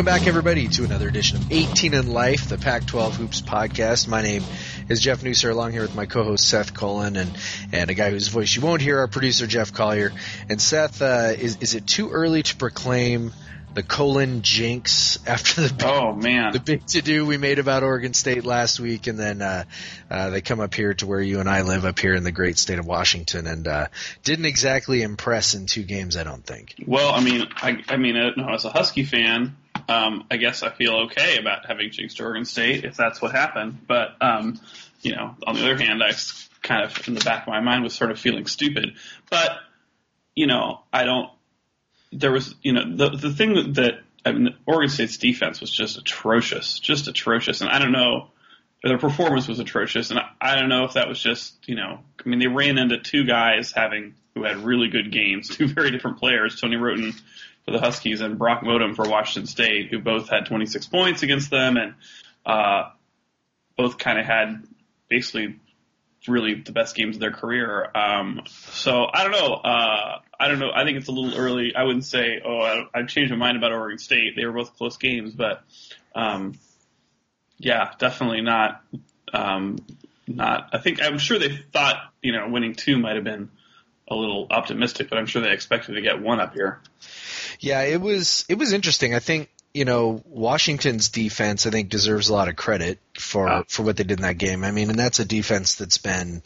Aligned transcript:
Welcome 0.00 0.18
back, 0.18 0.26
everybody, 0.26 0.66
to 0.66 0.84
another 0.84 1.08
edition 1.08 1.36
of 1.36 1.52
18 1.52 1.92
in 1.92 2.10
Life, 2.10 2.48
the 2.48 2.56
Pac-12 2.56 3.12
Hoops 3.16 3.42
podcast. 3.42 4.08
My 4.08 4.22
name 4.22 4.42
is 4.88 4.98
Jeff 4.98 5.20
Nusser, 5.20 5.50
along 5.50 5.72
here 5.72 5.82
with 5.82 5.94
my 5.94 6.06
co-host 6.06 6.48
Seth 6.48 6.72
Cullen, 6.72 7.16
and 7.16 7.30
and 7.70 7.90
a 7.90 7.92
guy 7.92 8.08
whose 8.08 8.28
voice 8.28 8.56
you 8.56 8.62
won't 8.62 8.80
hear, 8.80 9.00
our 9.00 9.08
producer 9.08 9.46
Jeff 9.46 9.74
Collier. 9.74 10.10
And 10.48 10.58
Seth, 10.58 11.02
uh, 11.02 11.34
is 11.38 11.58
is 11.60 11.74
it 11.74 11.86
too 11.86 12.08
early 12.08 12.42
to 12.42 12.56
proclaim 12.56 13.32
the 13.74 13.82
Cullen 13.82 14.40
jinx 14.40 15.18
after 15.26 15.60
the 15.68 15.74
big, 15.74 15.86
oh 15.86 16.14
man 16.14 16.54
the 16.54 16.60
big 16.60 16.86
to 16.86 17.02
do 17.02 17.26
we 17.26 17.36
made 17.36 17.58
about 17.58 17.82
Oregon 17.82 18.14
State 18.14 18.46
last 18.46 18.80
week, 18.80 19.06
and 19.06 19.18
then 19.18 19.42
uh, 19.42 19.64
uh, 20.10 20.30
they 20.30 20.40
come 20.40 20.60
up 20.60 20.72
here 20.72 20.94
to 20.94 21.06
where 21.06 21.20
you 21.20 21.40
and 21.40 21.48
I 21.48 21.60
live 21.60 21.84
up 21.84 21.98
here 21.98 22.14
in 22.14 22.24
the 22.24 22.32
great 22.32 22.56
state 22.56 22.78
of 22.78 22.86
Washington, 22.86 23.46
and 23.46 23.68
uh, 23.68 23.88
didn't 24.24 24.46
exactly 24.46 25.02
impress 25.02 25.54
in 25.54 25.66
two 25.66 25.82
games, 25.82 26.16
I 26.16 26.24
don't 26.24 26.42
think. 26.42 26.76
Well, 26.86 27.12
I 27.12 27.20
mean, 27.20 27.48
I, 27.56 27.84
I 27.86 27.98
mean, 27.98 28.16
uh, 28.16 28.30
no, 28.34 28.48
as 28.48 28.64
a 28.64 28.70
Husky 28.70 29.04
fan, 29.04 29.56
um, 29.90 30.24
I 30.30 30.36
guess 30.36 30.62
I 30.62 30.70
feel 30.70 30.94
okay 31.06 31.38
about 31.38 31.66
having 31.66 31.90
jinxed 31.90 32.20
Oregon 32.20 32.44
State 32.44 32.84
if 32.84 32.96
that's 32.96 33.20
what 33.20 33.32
happened. 33.32 33.86
But 33.86 34.16
um, 34.20 34.60
you 35.02 35.14
know, 35.14 35.34
on 35.46 35.56
the 35.56 35.62
other 35.62 35.76
hand, 35.76 36.02
I 36.02 36.12
kind 36.62 36.84
of 36.84 37.08
in 37.08 37.14
the 37.14 37.20
back 37.20 37.42
of 37.42 37.48
my 37.48 37.60
mind 37.60 37.82
was 37.82 37.94
sort 37.94 38.10
of 38.10 38.18
feeling 38.18 38.46
stupid. 38.46 38.96
But 39.28 39.58
you 40.34 40.46
know, 40.46 40.80
I 40.92 41.04
don't 41.04 41.30
there 42.12 42.32
was, 42.32 42.54
you 42.62 42.72
know, 42.72 42.96
the 42.96 43.10
the 43.10 43.32
thing 43.32 43.74
that, 43.74 44.00
I 44.24 44.32
mean, 44.32 44.54
Oregon 44.66 44.88
State's 44.88 45.16
defense 45.16 45.60
was 45.60 45.70
just 45.70 45.98
atrocious, 45.98 46.78
just 46.78 47.08
atrocious, 47.08 47.60
and 47.60 47.70
I 47.70 47.78
don't 47.78 47.92
know. 47.92 48.28
Their 48.82 48.98
performance 48.98 49.46
was 49.46 49.60
atrocious, 49.60 50.10
and 50.10 50.18
I, 50.18 50.30
I 50.40 50.58
don't 50.58 50.70
know 50.70 50.84
if 50.84 50.94
that 50.94 51.06
was 51.06 51.20
just, 51.20 51.54
you 51.68 51.74
know, 51.74 52.00
I 52.24 52.28
mean, 52.28 52.38
they 52.38 52.46
ran 52.46 52.78
into 52.78 52.98
two 52.98 53.24
guys 53.24 53.72
having 53.72 54.14
who 54.34 54.44
had 54.44 54.58
really 54.58 54.88
good 54.88 55.12
games, 55.12 55.48
two 55.56 55.68
very 55.68 55.90
different 55.90 56.18
players, 56.18 56.60
Tony 56.60 56.76
Wroten 56.76 57.12
for 57.70 57.78
the 57.78 57.84
Huskies 57.84 58.20
and 58.20 58.36
Brock 58.36 58.62
Motum 58.62 58.96
for 58.96 59.08
Washington 59.08 59.46
State, 59.46 59.90
who 59.90 60.00
both 60.00 60.28
had 60.28 60.46
26 60.46 60.86
points 60.88 61.22
against 61.22 61.50
them, 61.50 61.76
and 61.76 61.94
uh, 62.44 62.90
both 63.76 63.96
kind 63.96 64.18
of 64.18 64.26
had 64.26 64.64
basically 65.08 65.60
really 66.26 66.54
the 66.54 66.72
best 66.72 66.96
games 66.96 67.16
of 67.16 67.20
their 67.20 67.30
career. 67.30 67.88
Um, 67.94 68.42
so 68.46 69.06
I 69.12 69.22
don't 69.22 69.32
know. 69.32 69.54
Uh, 69.54 70.18
I 70.38 70.48
don't 70.48 70.58
know. 70.58 70.70
I 70.74 70.84
think 70.84 70.98
it's 70.98 71.08
a 71.08 71.12
little 71.12 71.38
early. 71.38 71.74
I 71.76 71.84
wouldn't 71.84 72.04
say, 72.04 72.40
oh, 72.44 72.58
I, 72.58 72.84
I've 72.92 73.08
changed 73.08 73.30
my 73.30 73.38
mind 73.38 73.56
about 73.56 73.72
Oregon 73.72 73.98
State. 73.98 74.34
They 74.36 74.44
were 74.44 74.52
both 74.52 74.76
close 74.76 74.96
games, 74.96 75.32
but 75.32 75.62
um, 76.14 76.58
yeah, 77.58 77.92
definitely 77.98 78.42
not. 78.42 78.82
Um, 79.32 79.78
not. 80.26 80.70
I 80.72 80.78
think 80.78 81.00
I'm 81.00 81.18
sure 81.18 81.38
they 81.38 81.56
thought 81.72 81.96
you 82.20 82.32
know 82.32 82.48
winning 82.48 82.74
two 82.74 82.98
might 82.98 83.14
have 83.14 83.24
been 83.24 83.48
a 84.10 84.14
little 84.16 84.48
optimistic, 84.50 85.08
but 85.08 85.18
I'm 85.18 85.26
sure 85.26 85.40
they 85.40 85.52
expected 85.52 85.94
to 85.94 86.00
get 86.00 86.20
one 86.20 86.40
up 86.40 86.54
here. 86.54 86.80
Yeah, 87.60 87.82
it 87.82 88.00
was 88.00 88.44
it 88.48 88.58
was 88.58 88.72
interesting. 88.72 89.14
I 89.14 89.18
think 89.20 89.50
you 89.72 89.84
know, 89.84 90.20
Washington's 90.26 91.10
defense, 91.10 91.64
I 91.64 91.70
think, 91.70 91.90
deserves 91.90 92.28
a 92.28 92.32
lot 92.32 92.48
of 92.48 92.56
credit 92.56 92.98
for 93.16 93.48
uh, 93.48 93.62
for 93.68 93.84
what 93.84 93.96
they 93.96 94.04
did 94.04 94.18
in 94.18 94.22
that 94.22 94.38
game. 94.38 94.64
I 94.64 94.72
mean, 94.72 94.90
and 94.90 94.98
that's 94.98 95.20
a 95.20 95.24
defense 95.24 95.76
that's 95.76 95.98
been, 95.98 96.42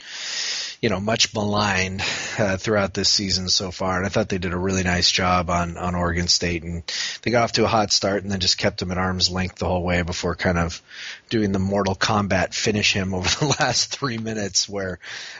you 0.82 0.90
know, 0.90 1.00
much 1.00 1.32
maligned 1.32 2.02
uh, 2.38 2.58
throughout 2.58 2.92
this 2.92 3.08
season 3.08 3.48
so 3.48 3.70
far. 3.70 3.96
And 3.96 4.04
I 4.04 4.10
thought 4.10 4.28
they 4.28 4.36
did 4.36 4.52
a 4.52 4.58
really 4.58 4.82
nice 4.82 5.10
job 5.10 5.48
on 5.48 5.78
on 5.78 5.94
Oregon 5.94 6.28
State, 6.28 6.64
and 6.64 6.82
they 7.22 7.30
got 7.30 7.44
off 7.44 7.52
to 7.52 7.64
a 7.64 7.68
hot 7.68 7.92
start, 7.92 8.24
and 8.24 8.30
then 8.30 8.40
just 8.40 8.58
kept 8.58 8.78
them 8.78 8.90
at 8.90 8.98
arm's 8.98 9.30
length 9.30 9.56
the 9.56 9.68
whole 9.68 9.82
way 9.82 10.02
before 10.02 10.34
kind 10.34 10.58
of 10.58 10.82
doing 11.30 11.52
the 11.52 11.58
Mortal 11.58 11.94
Kombat 11.94 12.52
finish 12.52 12.92
him 12.92 13.14
over 13.14 13.28
the 13.38 13.56
last 13.58 13.90
three 13.90 14.18
minutes, 14.18 14.68
where 14.68 14.98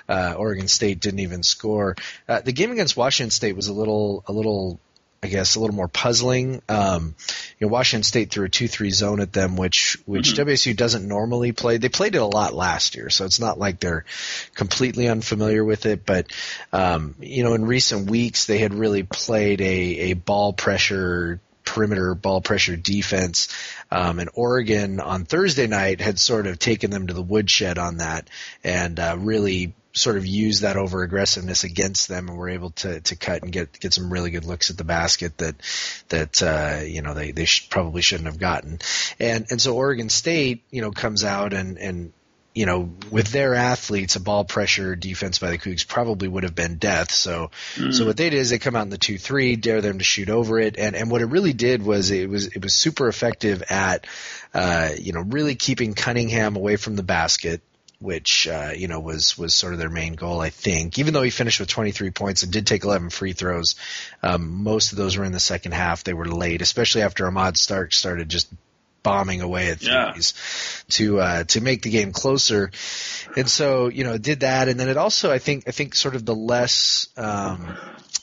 uh, 0.08 0.34
Oregon 0.38 0.68
State 0.68 1.00
didn't 1.00 1.20
even 1.20 1.42
score. 1.42 1.96
Uh, 2.26 2.40
the 2.40 2.52
game 2.52 2.70
against 2.70 2.96
Washington 2.96 3.30
State 3.30 3.56
was 3.56 3.68
a 3.68 3.74
little 3.74 4.24
a 4.26 4.32
little 4.32 4.80
I 5.24 5.28
guess, 5.28 5.56
a 5.56 5.60
little 5.60 5.74
more 5.74 5.88
puzzling. 5.88 6.60
Um, 6.68 7.14
you 7.58 7.66
know, 7.66 7.72
Washington 7.72 8.02
State 8.02 8.30
threw 8.30 8.44
a 8.44 8.50
two-three 8.50 8.90
zone 8.90 9.20
at 9.20 9.32
them, 9.32 9.56
which 9.56 9.96
which 10.04 10.34
mm-hmm. 10.34 10.48
WSU 10.50 10.76
doesn't 10.76 11.08
normally 11.08 11.52
play. 11.52 11.78
They 11.78 11.88
played 11.88 12.14
it 12.14 12.18
a 12.18 12.26
lot 12.26 12.52
last 12.52 12.94
year, 12.94 13.08
so 13.08 13.24
it's 13.24 13.40
not 13.40 13.58
like 13.58 13.80
they're 13.80 14.04
completely 14.54 15.08
unfamiliar 15.08 15.64
with 15.64 15.86
it. 15.86 16.04
But 16.04 16.26
um, 16.74 17.14
you 17.20 17.42
know, 17.42 17.54
in 17.54 17.64
recent 17.64 18.10
weeks, 18.10 18.44
they 18.44 18.58
had 18.58 18.74
really 18.74 19.02
played 19.02 19.62
a 19.62 20.10
a 20.10 20.12
ball 20.12 20.52
pressure 20.52 21.40
perimeter 21.64 22.14
ball 22.14 22.42
pressure 22.42 22.76
defense. 22.76 23.48
Um, 23.90 24.18
and 24.18 24.28
Oregon 24.34 25.00
on 25.00 25.24
Thursday 25.24 25.66
night 25.66 26.02
had 26.02 26.18
sort 26.18 26.46
of 26.46 26.58
taken 26.58 26.90
them 26.90 27.06
to 27.06 27.14
the 27.14 27.22
woodshed 27.22 27.78
on 27.78 27.96
that 27.96 28.28
and 28.62 29.00
uh, 29.00 29.16
really 29.18 29.72
sort 29.94 30.16
of 30.16 30.26
use 30.26 30.60
that 30.60 30.76
over 30.76 31.02
aggressiveness 31.02 31.64
against 31.64 32.08
them 32.08 32.28
and 32.28 32.36
were 32.36 32.48
able 32.48 32.70
to 32.70 33.00
to 33.00 33.16
cut 33.16 33.42
and 33.42 33.52
get 33.52 33.78
get 33.78 33.94
some 33.94 34.12
really 34.12 34.30
good 34.30 34.44
looks 34.44 34.70
at 34.70 34.76
the 34.76 34.84
basket 34.84 35.38
that 35.38 35.54
that 36.08 36.42
uh, 36.42 36.84
you 36.84 37.00
know 37.00 37.14
they 37.14 37.30
they 37.30 37.44
sh- 37.44 37.68
probably 37.70 38.02
shouldn't 38.02 38.26
have 38.26 38.38
gotten 38.38 38.78
and 39.20 39.46
and 39.50 39.60
so 39.60 39.76
Oregon 39.76 40.08
State 40.08 40.64
you 40.70 40.82
know 40.82 40.90
comes 40.90 41.24
out 41.24 41.52
and 41.52 41.78
and 41.78 42.12
you 42.54 42.66
know, 42.66 42.92
with 43.10 43.32
their 43.32 43.56
athletes, 43.56 44.14
a 44.14 44.20
ball 44.20 44.44
pressure 44.44 44.94
defense 44.94 45.40
by 45.40 45.50
the 45.50 45.58
Cougs 45.58 45.86
probably 45.86 46.28
would 46.28 46.44
have 46.44 46.54
been 46.54 46.76
death. 46.76 47.10
So, 47.10 47.50
mm. 47.74 47.92
so 47.92 48.06
what 48.06 48.16
they 48.16 48.30
did 48.30 48.38
is 48.38 48.50
they 48.50 48.60
come 48.60 48.76
out 48.76 48.82
in 48.82 48.90
the 48.90 48.98
two 48.98 49.18
three, 49.18 49.56
dare 49.56 49.80
them 49.80 49.98
to 49.98 50.04
shoot 50.04 50.30
over 50.30 50.60
it, 50.60 50.78
and 50.78 50.94
and 50.94 51.10
what 51.10 51.20
it 51.20 51.26
really 51.26 51.52
did 51.52 51.82
was 51.82 52.12
it 52.12 52.30
was 52.30 52.46
it 52.46 52.62
was 52.62 52.72
super 52.72 53.08
effective 53.08 53.64
at, 53.70 54.06
uh, 54.54 54.90
you 54.96 55.12
know, 55.12 55.20
really 55.20 55.56
keeping 55.56 55.94
Cunningham 55.94 56.54
away 56.54 56.76
from 56.76 56.94
the 56.94 57.02
basket 57.02 57.60
which 58.04 58.46
uh, 58.46 58.72
you 58.76 58.86
know 58.86 59.00
was 59.00 59.38
was 59.38 59.54
sort 59.54 59.72
of 59.72 59.78
their 59.78 59.88
main 59.88 60.12
goal, 60.12 60.40
I 60.40 60.50
think. 60.50 60.98
Even 60.98 61.14
though 61.14 61.22
he 61.22 61.30
finished 61.30 61.58
with 61.58 61.70
23 61.70 62.10
points 62.10 62.42
and 62.42 62.52
did 62.52 62.66
take 62.66 62.84
11 62.84 63.08
free 63.08 63.32
throws, 63.32 63.76
um, 64.22 64.62
most 64.62 64.92
of 64.92 64.98
those 64.98 65.16
were 65.16 65.24
in 65.24 65.32
the 65.32 65.40
second 65.40 65.72
half. 65.72 66.04
They 66.04 66.12
were 66.12 66.26
late, 66.26 66.60
especially 66.60 67.02
after 67.02 67.26
Ahmad 67.26 67.56
Stark 67.56 67.94
started 67.94 68.28
just 68.28 68.48
bombing 69.02 69.40
away 69.40 69.68
at 69.68 69.78
threes 69.78 70.34
yeah. 70.36 70.82
to 70.90 71.20
uh, 71.20 71.44
to 71.44 71.60
make 71.62 71.80
the 71.82 71.90
game 71.90 72.12
closer. 72.12 72.70
And 73.36 73.48
so 73.48 73.88
you 73.88 74.04
know 74.04 74.18
did 74.18 74.40
that, 74.40 74.68
and 74.68 74.78
then 74.78 74.90
it 74.90 74.98
also 74.98 75.32
I 75.32 75.38
think 75.38 75.64
I 75.66 75.70
think 75.70 75.94
sort 75.94 76.14
of 76.14 76.26
the 76.26 76.34
less 76.34 77.08
um, 77.16 77.74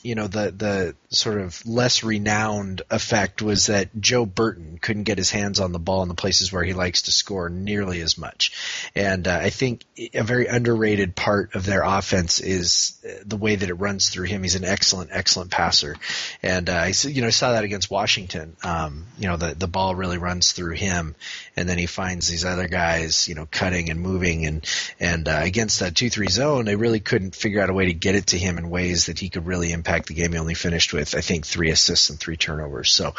you 0.04 0.14
know 0.14 0.28
the 0.28 0.52
the 0.56 0.94
sort 1.12 1.40
of 1.40 1.64
less 1.66 2.02
renowned 2.02 2.82
effect 2.90 3.42
was 3.42 3.66
that 3.66 3.88
Joe 4.00 4.26
Burton 4.26 4.78
couldn't 4.80 5.04
get 5.04 5.18
his 5.18 5.30
hands 5.30 5.60
on 5.60 5.72
the 5.72 5.78
ball 5.78 6.02
in 6.02 6.08
the 6.08 6.14
places 6.14 6.52
where 6.52 6.64
he 6.64 6.72
likes 6.72 7.02
to 7.02 7.12
score 7.12 7.48
nearly 7.48 8.00
as 8.00 8.18
much, 8.18 8.90
and 8.94 9.26
uh, 9.28 9.38
I 9.40 9.50
think 9.50 9.84
a 10.14 10.22
very 10.22 10.46
underrated 10.46 11.14
part 11.14 11.54
of 11.54 11.66
their 11.66 11.82
offense 11.82 12.40
is 12.40 12.98
the 13.24 13.36
way 13.36 13.56
that 13.56 13.68
it 13.68 13.74
runs 13.74 14.08
through 14.08 14.26
him. 14.26 14.42
He's 14.42 14.54
an 14.54 14.64
excellent 14.64 15.10
excellent 15.12 15.50
passer, 15.50 15.96
and 16.42 16.68
uh, 16.68 16.72
I 16.72 16.92
you 17.02 17.20
know 17.20 17.28
I 17.28 17.30
saw 17.30 17.52
that 17.52 17.64
against 17.64 17.90
Washington. 17.90 18.56
Um, 18.62 19.06
you 19.18 19.28
know 19.28 19.36
the 19.36 19.54
the 19.54 19.68
ball 19.68 19.94
really 19.94 20.18
runs 20.18 20.52
through 20.52 20.74
him, 20.74 21.14
and 21.56 21.68
then 21.68 21.78
he 21.78 21.86
finds 21.86 22.28
these 22.28 22.44
other 22.44 22.68
guys 22.68 23.28
you 23.28 23.34
know 23.34 23.46
cutting 23.50 23.90
and 23.90 24.00
moving 24.00 24.46
and 24.46 24.66
and 24.98 25.28
uh, 25.28 25.40
against 25.42 25.80
that 25.80 25.94
two 25.94 26.10
three 26.10 26.28
zone 26.28 26.64
they 26.64 26.76
really 26.76 27.00
couldn't 27.00 27.34
figure 27.34 27.60
out 27.60 27.70
a 27.70 27.72
way 27.72 27.86
to 27.86 27.92
get 27.92 28.14
it 28.14 28.28
to 28.28 28.38
him 28.38 28.58
in 28.58 28.70
ways 28.70 29.06
that 29.06 29.18
he 29.18 29.28
could 29.28 29.46
really 29.46 29.72
impact 29.72 30.08
the 30.08 30.14
game. 30.14 30.32
He 30.32 30.38
only 30.38 30.54
finished 30.54 30.92
with, 30.92 31.01
I 31.02 31.20
think, 31.20 31.46
three 31.46 31.70
assists 31.70 32.10
and 32.10 32.18
three 32.18 32.36
turnovers. 32.36 32.90
So, 32.90 33.14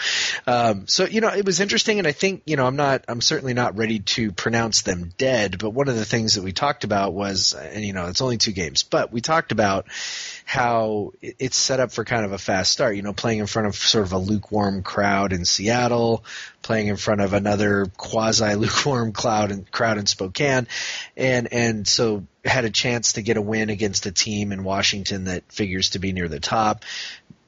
um, 0.47 0.87
so 0.87 1.05
you 1.05 1.21
know, 1.21 1.29
it 1.29 1.45
was 1.45 1.59
interesting, 1.59 1.99
and 1.99 2.07
I 2.07 2.11
think 2.11 2.43
you 2.45 2.55
know, 2.55 2.65
I'm 2.65 2.75
not, 2.75 3.05
I'm 3.07 3.21
certainly 3.21 3.53
not 3.53 3.77
ready 3.77 3.99
to 3.99 4.31
pronounce 4.31 4.81
them 4.81 5.11
dead. 5.17 5.57
But 5.59 5.71
one 5.71 5.87
of 5.87 5.95
the 5.95 6.05
things 6.05 6.35
that 6.35 6.43
we 6.43 6.51
talked 6.51 6.83
about 6.83 7.13
was, 7.13 7.53
and 7.53 7.83
you 7.83 7.93
know, 7.93 8.07
it's 8.07 8.21
only 8.21 8.37
two 8.37 8.51
games, 8.51 8.83
but 8.83 9.11
we 9.11 9.21
talked 9.21 9.51
about 9.51 9.87
how 10.45 11.13
it's 11.21 11.57
set 11.57 11.79
up 11.79 11.91
for 11.91 12.03
kind 12.03 12.25
of 12.25 12.31
a 12.31 12.37
fast 12.37 12.71
start. 12.71 12.95
You 12.95 13.01
know, 13.01 13.13
playing 13.13 13.39
in 13.39 13.47
front 13.47 13.67
of 13.67 13.75
sort 13.75 14.05
of 14.05 14.13
a 14.13 14.17
lukewarm 14.17 14.83
crowd 14.83 15.33
in 15.33 15.45
Seattle, 15.45 16.23
playing 16.61 16.87
in 16.87 16.97
front 16.97 17.21
of 17.21 17.33
another 17.33 17.87
quasi 17.97 18.55
lukewarm 18.55 19.11
crowd 19.13 19.51
in, 19.51 19.65
crowd 19.65 19.97
in 19.97 20.05
Spokane, 20.05 20.67
and 21.15 21.51
and 21.51 21.87
so 21.87 22.25
had 22.45 22.65
a 22.65 22.69
chance 22.69 23.13
to 23.13 23.21
get 23.21 23.37
a 23.37 23.41
win 23.41 23.69
against 23.69 24.05
a 24.05 24.11
team 24.11 24.51
in 24.51 24.63
Washington 24.63 25.25
that 25.25 25.43
figures 25.51 25.91
to 25.91 25.99
be 25.99 26.11
near 26.11 26.27
the 26.27 26.39
top 26.39 26.83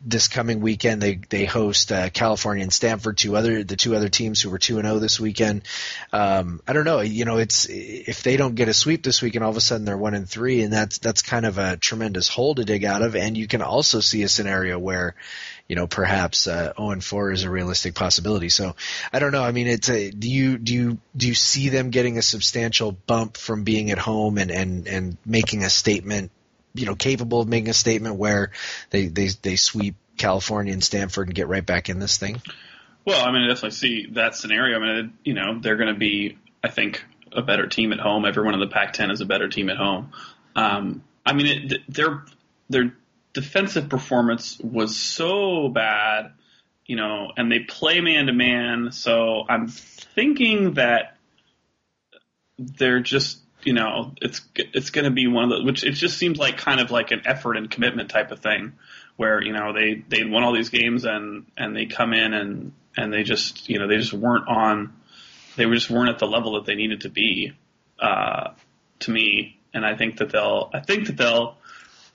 this 0.02 0.28
coming 0.28 0.62
weekend 0.62 1.02
they 1.02 1.16
they 1.30 1.46
host 1.46 1.92
uh, 1.92 2.10
California 2.10 2.64
and 2.64 2.74
Stanford, 2.74 3.18
two 3.18 3.36
other 3.36 3.64
the 3.64 3.76
two 3.76 3.96
other 3.96 4.10
teams 4.10 4.42
who 4.42 4.50
were 4.50 4.60
two 4.60 4.78
and 4.78 4.86
zero 4.86 4.98
oh 4.98 5.00
this 5.00 5.20
weekend. 5.20 5.64
Um, 6.14 6.62
I 6.68 6.74
don't 6.74 6.86
know, 6.86 7.02
you 7.02 7.26
know, 7.26 7.38
it's 7.38 7.68
if 7.70 8.22
they 8.24 8.38
don't 8.38 8.56
get 8.56 8.70
a 8.70 8.74
sweep 8.74 9.04
this 9.04 9.22
weekend, 9.22 9.44
all 9.44 9.50
of 9.50 9.58
a 9.58 9.62
sudden 9.62 9.86
they're 9.86 9.98
one 9.98 10.14
and 10.14 10.30
three, 10.30 10.62
and 10.62 10.72
that's 10.72 11.00
that's 11.00 11.22
kind 11.22 11.46
of 11.46 11.58
a 11.58 11.78
tremendous 11.78 12.28
hole 12.28 12.56
to 12.56 12.66
dig 12.66 12.86
out 12.86 13.02
of. 13.02 13.16
And 13.16 13.38
you 13.38 13.48
can 13.48 13.62
also 13.62 14.00
see 14.00 14.24
a 14.24 14.30
scenario 14.30 14.78
where, 14.78 15.16
you 15.68 15.76
know, 15.76 15.88
perhaps 15.88 16.48
uh, 16.48 16.66
zero 16.66 16.74
oh 16.78 16.92
and 16.92 17.04
four 17.04 17.32
is 17.32 17.44
a 17.44 17.50
realistic 17.50 17.96
possibility. 17.96 18.50
So 18.50 18.76
I 19.12 19.20
don't 19.20 19.32
know. 19.32 19.44
I 19.44 19.52
mean, 19.52 19.68
it's 19.68 19.90
a, 19.90 20.12
do 20.12 20.30
you 20.30 20.58
do 20.58 20.74
you 20.74 20.98
do 21.18 21.28
you 21.28 21.34
see 21.34 21.70
them 21.70 21.90
getting 21.90 22.18
a 22.18 22.22
substantial 22.22 22.92
bump 22.92 23.38
from 23.38 23.64
being 23.64 23.92
at 23.92 23.98
home 23.98 24.38
and 24.38 24.52
and 24.52 24.88
and 24.88 25.18
making 25.26 25.64
a 25.64 25.70
statement 25.70 26.32
you 26.76 26.86
know 26.86 26.96
capable 26.96 27.42
of 27.42 27.48
making 27.48 27.70
a 27.70 27.74
statement 27.74 28.16
where 28.16 28.52
they 28.90 29.08
they 29.08 29.28
they 29.28 29.56
sweep 29.56 29.96
California 30.18 30.74
and 30.74 30.84
Stanford 30.84 31.28
and 31.28 31.36
get 31.36 31.48
right 31.48 31.66
back 31.66 31.90
in 31.90 32.00
this 32.00 32.18
thing? 32.18 32.42
Well, 33.06 33.24
I 33.24 33.32
mean, 33.32 33.44
I 33.44 33.48
definitely 33.48 33.72
see 33.72 34.08
that 34.14 34.36
scenario. 34.36 34.80
I 34.80 34.80
mean, 34.80 35.14
you 35.24 35.34
know, 35.34 35.60
they're 35.60 35.76
going 35.76 35.94
to 35.94 36.00
be, 36.00 36.38
I 36.64 36.70
think, 36.70 37.06
a 37.32 37.44
better 37.44 37.68
team 37.68 37.94
at 37.94 38.00
home. 38.00 38.26
Everyone 38.26 38.56
in 38.56 38.60
the 38.60 38.68
Pac-10 38.68 39.12
is 39.12 39.22
a 39.22 39.26
better 39.26 39.48
team 39.48 39.70
at 39.70 39.78
home. 39.78 40.12
Um, 40.56 41.04
I 41.24 41.34
mean, 41.34 41.72
it, 41.72 41.82
their 41.88 42.24
their 42.70 42.96
defensive 43.34 43.90
performance 43.90 44.60
was 44.60 44.96
so 44.96 45.70
bad 45.70 46.32
you 46.86 46.96
know, 46.96 47.32
and 47.36 47.52
they 47.52 47.60
play 47.60 48.00
man 48.00 48.28
to 48.28 48.34
man. 48.34 48.92
So 48.92 49.44
I'm 49.50 49.68
thinking 49.68 50.76
that 50.76 51.18
they're 52.58 53.00
just, 53.00 53.40
you 53.66 53.74
know, 53.74 54.14
it's 54.22 54.42
it's 54.56 54.92
going 54.92 55.06
to 55.06 55.12
be 55.12 55.28
one 55.28 55.44
of 55.46 55.50
the 55.50 55.66
which 55.66 55.84
it 55.84 55.94
just 55.94 56.18
seems 56.18 56.38
like 56.38 56.58
kind 56.58 56.80
of 56.80 56.92
like 56.92 57.12
an 57.12 57.24
effort 57.26 57.58
and 57.58 57.70
commitment 57.70 58.10
type 58.10 58.32
of 58.32 58.40
thing, 58.40 58.74
where 59.18 59.42
you 59.42 59.52
know 59.52 59.74
they 59.74 60.04
they 60.08 60.24
won 60.24 60.44
all 60.44 60.54
these 60.54 60.70
games 60.70 61.04
and 61.04 61.48
and 61.58 61.76
they 61.76 61.88
come 61.88 62.14
in 62.14 62.34
and 62.34 62.74
and 62.96 63.12
they 63.12 63.24
just 63.24 63.68
you 63.68 63.80
know 63.80 63.88
they 63.88 63.98
just 63.98 64.14
weren't 64.14 64.48
on, 64.48 64.94
they 65.58 65.66
just 65.66 65.90
weren't 65.90 66.10
at 66.10 66.20
the 66.20 66.28
level 66.28 66.54
that 66.54 66.66
they 66.66 66.76
needed 66.76 67.02
to 67.02 67.10
be, 67.10 67.54
uh, 68.00 68.52
to 69.00 69.12
me. 69.12 69.60
And 69.74 69.86
I 69.86 69.96
think 69.96 70.18
that 70.18 70.30
they'll 70.30 70.70
I 70.72 70.80
think 70.80 71.08
that 71.08 71.18
they'll 71.18 71.58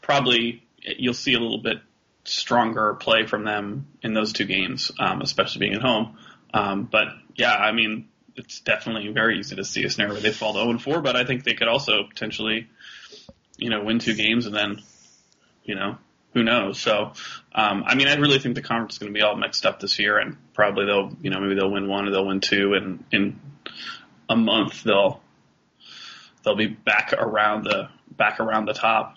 probably 0.00 0.62
you'll 0.78 1.14
see 1.14 1.34
a 1.34 1.40
little 1.40 1.62
bit 1.62 1.78
stronger 2.24 2.94
play 2.94 3.26
from 3.26 3.44
them 3.44 3.88
in 4.02 4.14
those 4.14 4.32
two 4.32 4.44
games, 4.44 4.92
um, 5.00 5.20
especially 5.20 5.58
being 5.58 5.74
at 5.74 5.82
home. 5.82 6.16
Um, 6.54 6.84
but 6.84 7.08
yeah, 7.34 7.54
I 7.54 7.72
mean, 7.72 8.08
it's 8.40 8.60
definitely 8.60 9.08
very 9.12 9.38
easy 9.38 9.56
to 9.56 9.64
see 9.64 9.84
a 9.84 9.90
scenario 9.90 10.14
where 10.14 10.22
they 10.22 10.32
fall 10.32 10.54
to 10.54 10.60
0 10.60 10.78
4, 10.78 11.00
but 11.00 11.16
I 11.16 11.24
think 11.24 11.44
they 11.44 11.54
could 11.54 11.68
also 11.68 12.04
potentially, 12.04 12.68
you 13.56 13.70
know, 13.70 13.84
win 13.84 13.98
two 13.98 14.14
games 14.14 14.46
and 14.46 14.54
then, 14.54 14.82
you 15.64 15.74
know, 15.74 15.98
who 16.32 16.42
knows? 16.42 16.80
So, 16.80 17.12
um, 17.54 17.84
I 17.86 17.94
mean, 17.94 18.08
I 18.08 18.14
really 18.14 18.38
think 18.38 18.54
the 18.54 18.62
conference 18.62 18.94
is 18.94 18.98
going 18.98 19.12
to 19.12 19.18
be 19.18 19.22
all 19.22 19.36
mixed 19.36 19.66
up 19.66 19.80
this 19.80 19.98
year, 19.98 20.18
and 20.18 20.36
probably 20.54 20.86
they'll, 20.86 21.12
you 21.20 21.30
know, 21.30 21.40
maybe 21.40 21.54
they'll 21.54 21.70
win 21.70 21.88
one 21.88 22.06
or 22.06 22.10
they'll 22.10 22.26
win 22.26 22.40
two, 22.40 22.74
and 22.74 23.04
in 23.10 23.40
a 24.28 24.36
month 24.36 24.84
they'll 24.84 25.20
they'll 26.44 26.56
be 26.56 26.68
back 26.68 27.12
around 27.12 27.64
the 27.64 27.88
back 28.16 28.40
around 28.40 28.66
the 28.66 28.74
top. 28.74 29.16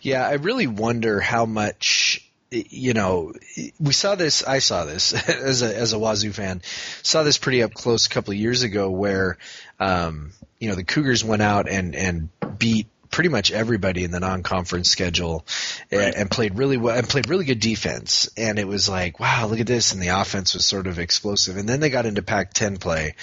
Yeah, 0.00 0.26
I 0.26 0.34
really 0.34 0.66
wonder 0.66 1.20
how 1.20 1.46
much 1.46 2.11
you 2.52 2.94
know, 2.94 3.32
we 3.80 3.92
saw 3.92 4.14
this. 4.14 4.44
I 4.44 4.58
saw 4.58 4.84
this 4.84 5.12
as 5.28 5.62
a 5.62 5.76
as 5.76 5.92
a 5.92 5.98
Wazoo 5.98 6.32
fan. 6.32 6.62
Saw 7.02 7.22
this 7.22 7.38
pretty 7.38 7.62
up 7.62 7.74
close 7.74 8.06
a 8.06 8.10
couple 8.10 8.32
of 8.32 8.38
years 8.38 8.62
ago, 8.62 8.90
where 8.90 9.38
um, 9.80 10.32
you 10.58 10.68
know 10.68 10.74
the 10.74 10.84
Cougars 10.84 11.24
went 11.24 11.42
out 11.42 11.68
and 11.68 11.94
and 11.94 12.28
beat 12.58 12.88
pretty 13.12 13.28
much 13.28 13.52
everybody 13.52 14.04
in 14.04 14.10
the 14.10 14.18
non-conference 14.18 14.90
schedule 14.90 15.46
right. 15.92 16.00
and, 16.00 16.16
and, 16.16 16.30
played 16.30 16.56
really 16.56 16.78
well 16.78 16.96
and 16.96 17.06
played 17.06 17.28
really 17.28 17.44
good 17.44 17.60
defense. 17.60 18.30
And 18.38 18.58
it 18.58 18.66
was 18.66 18.88
like, 18.88 19.20
wow, 19.20 19.46
look 19.46 19.60
at 19.60 19.66
this. 19.66 19.92
And 19.92 20.02
the 20.02 20.08
offense 20.08 20.54
was 20.54 20.64
sort 20.64 20.86
of 20.86 20.98
explosive. 20.98 21.58
And 21.58 21.68
then 21.68 21.80
they 21.80 21.90
got 21.90 22.06
into 22.06 22.22
Pac-10 22.22 22.80
play, 22.80 23.14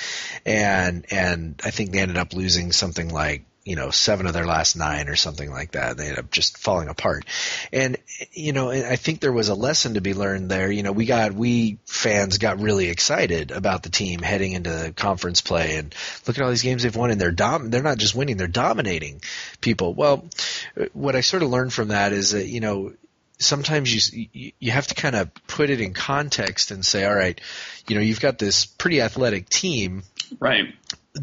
and 0.46 1.06
and 1.12 1.60
I 1.66 1.72
think 1.72 1.92
they 1.92 2.00
ended 2.00 2.18
up 2.18 2.34
losing 2.34 2.72
something 2.72 3.10
like 3.10 3.44
you 3.64 3.76
know 3.76 3.90
seven 3.90 4.26
of 4.26 4.34
their 4.34 4.46
last 4.46 4.76
nine 4.76 5.10
or 5.10 5.16
something 5.16 5.50
like 5.50 5.72
that. 5.72 5.98
They 5.98 6.08
end 6.10 6.20
up 6.20 6.32
just 6.32 6.58
falling 6.58 6.88
apart. 6.88 7.26
And 7.72 7.98
you 8.32 8.54
know, 8.54 8.72
I 8.72 8.96
think 8.96 9.20
there 9.20 9.32
was 9.32 9.50
a 9.50 9.56
lesson 9.56 9.96
to 9.96 10.02
be 10.02 10.14
learned 10.14 10.50
there. 10.50 10.72
You 10.72 10.84
know, 10.84 10.92
we 10.92 11.06
got 11.06 11.34
we 11.34 11.80
fans 11.86 12.38
got 12.38 12.60
really 12.60 12.90
excited 12.90 13.52
about 13.52 13.84
the 13.84 13.90
team 13.90 14.22
heading 14.22 14.54
into 14.54 14.94
conference 14.96 15.42
play, 15.42 15.78
and 15.78 15.94
look 16.26 16.38
at 16.38 16.44
all 16.44 16.50
these 16.50 16.64
games 16.64 16.84
they've 16.84 16.96
won, 16.96 17.12
and 17.12 17.20
they're 17.20 17.32
dom- 17.32 17.70
they're 17.70 17.84
not 17.84 17.98
just 17.98 18.16
winning, 18.16 18.38
they're 18.38 18.48
dominating 18.48 19.22
people. 19.62 19.94
Well, 19.94 20.28
what 20.94 21.16
I 21.16 21.22
sort 21.22 21.44
of 21.44 21.50
learned 21.50 21.74
from 21.74 21.90
that 21.90 22.14
is 22.14 22.32
that 22.32 22.48
you 22.48 22.62
know 22.62 22.94
sometimes 23.40 24.14
you 24.14 24.52
you 24.60 24.72
have 24.72 24.88
to 24.88 24.96
kind 24.96 25.16
of 25.16 25.34
put 25.48 25.70
it 25.70 25.82
in 25.82 25.94
context 25.94 26.72
and 26.72 26.86
say, 26.86 27.06
all 27.06 27.16
right, 27.16 27.40
you 27.88 27.96
know, 27.96 28.02
you've 28.02 28.20
got 28.20 28.38
this 28.38 28.66
pretty 28.66 29.02
athletic 29.02 29.50
team, 29.50 30.04
right? 30.40 30.74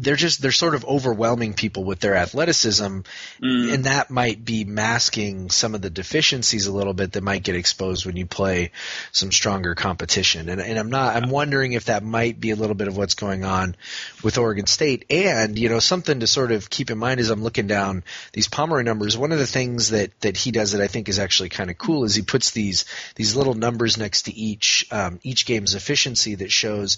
They're 0.03 0.15
just 0.15 0.41
they're 0.41 0.51
sort 0.51 0.75
of 0.75 0.85
overwhelming 0.85 1.53
people 1.53 1.83
with 1.83 1.99
their 1.99 2.15
athleticism 2.15 2.99
mm. 3.41 3.73
and 3.73 3.83
that 3.85 4.09
might 4.09 4.43
be 4.43 4.63
masking 4.63 5.49
some 5.49 5.75
of 5.75 5.81
the 5.81 5.89
deficiencies 5.89 6.67
a 6.67 6.71
little 6.71 6.93
bit 6.93 7.13
that 7.13 7.23
might 7.23 7.43
get 7.43 7.55
exposed 7.55 8.05
when 8.05 8.15
you 8.15 8.25
play 8.25 8.71
some 9.11 9.31
stronger 9.31 9.75
competition. 9.75 10.49
And, 10.49 10.61
and 10.61 10.77
I'm 10.77 10.89
not 10.89 11.15
I'm 11.15 11.29
wondering 11.29 11.73
if 11.73 11.85
that 11.85 12.03
might 12.03 12.39
be 12.39 12.51
a 12.51 12.55
little 12.55 12.75
bit 12.75 12.87
of 12.87 12.97
what's 12.97 13.15
going 13.15 13.43
on 13.43 13.75
with 14.23 14.37
Oregon 14.37 14.67
State. 14.67 15.05
And 15.09 15.57
you 15.57 15.69
know 15.69 15.79
something 15.79 16.19
to 16.19 16.27
sort 16.27 16.51
of 16.51 16.69
keep 16.69 16.89
in 16.91 16.97
mind 16.97 17.19
as 17.19 17.29
I'm 17.29 17.43
looking 17.43 17.67
down 17.67 18.03
these 18.33 18.47
Pomeroy 18.47 18.83
numbers. 18.83 19.17
One 19.17 19.31
of 19.31 19.39
the 19.39 19.47
things 19.47 19.89
that 19.89 20.19
that 20.21 20.37
he 20.37 20.51
does 20.51 20.71
that 20.71 20.81
I 20.81 20.87
think 20.87 21.09
is 21.09 21.19
actually 21.19 21.49
kind 21.49 21.69
of 21.69 21.77
cool 21.77 22.03
is 22.03 22.15
he 22.15 22.21
puts 22.21 22.51
these 22.51 22.85
these 23.15 23.35
little 23.35 23.53
numbers 23.53 23.97
next 23.97 24.23
to 24.23 24.35
each 24.35 24.87
um, 24.91 25.19
each 25.23 25.45
game's 25.45 25.75
efficiency 25.75 26.35
that 26.35 26.51
shows 26.51 26.97